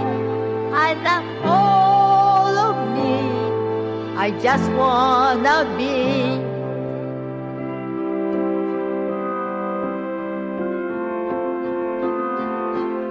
I 0.72 0.94
love 1.09 1.26
all 1.44 2.59
of 2.68 2.76
me. 2.96 3.14
I 4.16 4.30
just 4.42 4.70
wanna 4.72 5.59
be. 5.78 6.51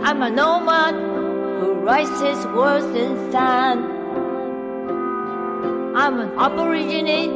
I'm 0.07 0.21
a 0.23 0.29
nomad 0.29 0.95
who 1.61 1.73
writes 1.85 2.19
his 2.19 2.45
words 2.47 2.85
in 3.03 3.31
sand. 3.31 3.88
I'm 6.02 6.18
an 6.22 6.32
aborigine 6.39 7.30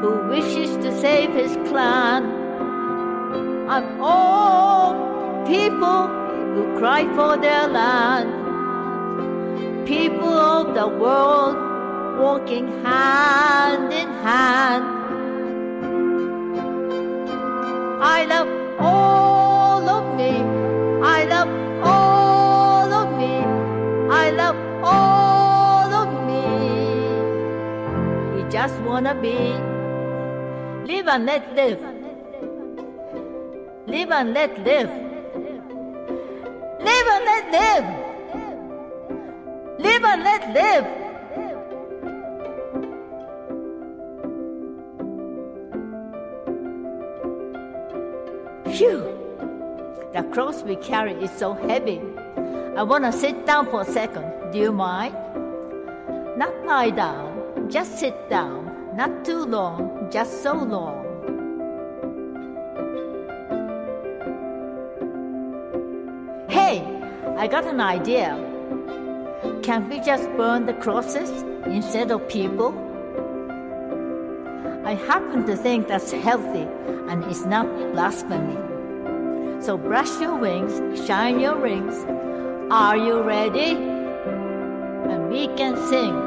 who 0.00 0.28
wishes 0.30 0.78
to 0.78 0.90
save 0.98 1.34
his 1.34 1.52
clan. 1.68 2.24
I'm 3.68 4.00
all 4.00 4.94
people 5.46 6.08
who 6.54 6.78
cry 6.78 7.04
for 7.14 7.36
their 7.36 7.68
land. 7.68 8.28
People 9.86 10.38
of 10.56 10.74
the 10.74 10.88
world 10.88 11.56
walking 12.18 12.66
hand 12.82 13.92
in 13.92 14.08
hand. 14.24 14.84
I 18.02 18.24
love 18.24 18.65
wanna 28.96 29.14
be. 29.20 29.36
Live 30.90 31.06
and 31.06 31.26
let 31.26 31.54
live. 31.54 31.80
Live 33.86 34.10
and 34.10 34.32
let 34.32 34.58
live. 34.64 34.90
Live 36.86 37.08
and 37.14 37.24
let 37.30 37.44
live. 37.56 37.84
Live 39.78 40.04
and 40.12 40.22
let 40.28 40.42
live. 40.58 40.86
Phew! 48.74 49.02
The 50.14 50.22
cross 50.32 50.62
we 50.62 50.76
carry 50.76 51.12
is 51.22 51.30
so 51.32 51.52
heavy. 51.52 52.00
I 52.78 52.82
want 52.82 53.04
to 53.04 53.12
sit 53.12 53.44
down 53.44 53.66
for 53.66 53.82
a 53.82 53.84
second. 53.84 54.52
Do 54.52 54.58
you 54.58 54.72
mind? 54.72 55.14
Not 56.38 56.64
lie 56.64 56.88
down, 56.88 57.68
just 57.68 57.98
sit 57.98 58.30
down. 58.30 58.65
Not 58.96 59.26
too 59.26 59.44
long, 59.44 60.08
just 60.10 60.42
so 60.42 60.54
long. 60.54 61.04
Hey, 66.48 66.80
I 67.36 67.46
got 67.46 67.66
an 67.66 67.78
idea. 67.78 68.30
Can't 69.62 69.86
we 69.90 70.00
just 70.00 70.24
burn 70.38 70.64
the 70.64 70.72
crosses 70.72 71.28
instead 71.66 72.10
of 72.10 72.26
people? 72.26 72.72
I 74.86 74.94
happen 74.94 75.44
to 75.44 75.56
think 75.56 75.88
that's 75.88 76.10
healthy 76.12 76.66
and 77.10 77.22
it's 77.24 77.44
not 77.44 77.66
blasphemy. 77.92 78.56
So 79.60 79.76
brush 79.76 80.18
your 80.22 80.36
wings, 80.36 81.06
shine 81.06 81.38
your 81.38 81.56
rings. 81.56 82.02
Are 82.70 82.96
you 82.96 83.20
ready? 83.20 83.72
And 85.12 85.28
we 85.28 85.48
can 85.48 85.76
sing. 85.90 86.25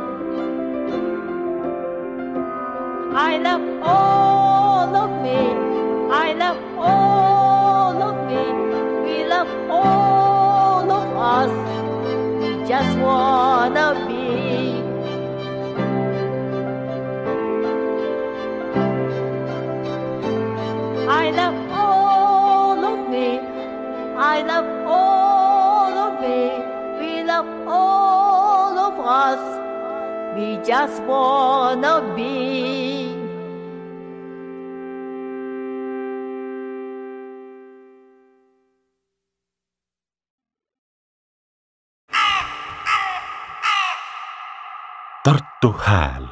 I 3.11 3.37
love 3.37 3.61
all 3.81 4.95
of 4.95 5.23
me. 5.23 5.39
I 6.11 6.33
love 6.33 6.57
all 6.77 8.03
of 8.03 8.27
me. 8.27 8.43
We 9.03 9.25
love 9.25 9.49
all 9.69 10.91
of 10.91 11.17
us. 11.17 11.51
We 12.39 12.67
just 12.67 12.97
wanna 12.99 14.05
be. 14.07 14.83
I 21.09 21.31
love 21.31 21.57
all 21.71 22.85
of 22.85 23.09
me. 23.09 23.39
I 24.17 24.43
love 24.43 24.69
all 24.85 25.97
of 25.97 26.21
me. 26.21 26.51
We 26.99 27.23
love 27.23 27.47
all 27.67 28.77
of 28.77 28.99
us. 28.99 29.41
We 30.37 30.57
just 30.63 31.01
wanna 31.03 32.13
be. 32.15 33.08
Tartu 45.61 45.77
Hääl 45.77 46.28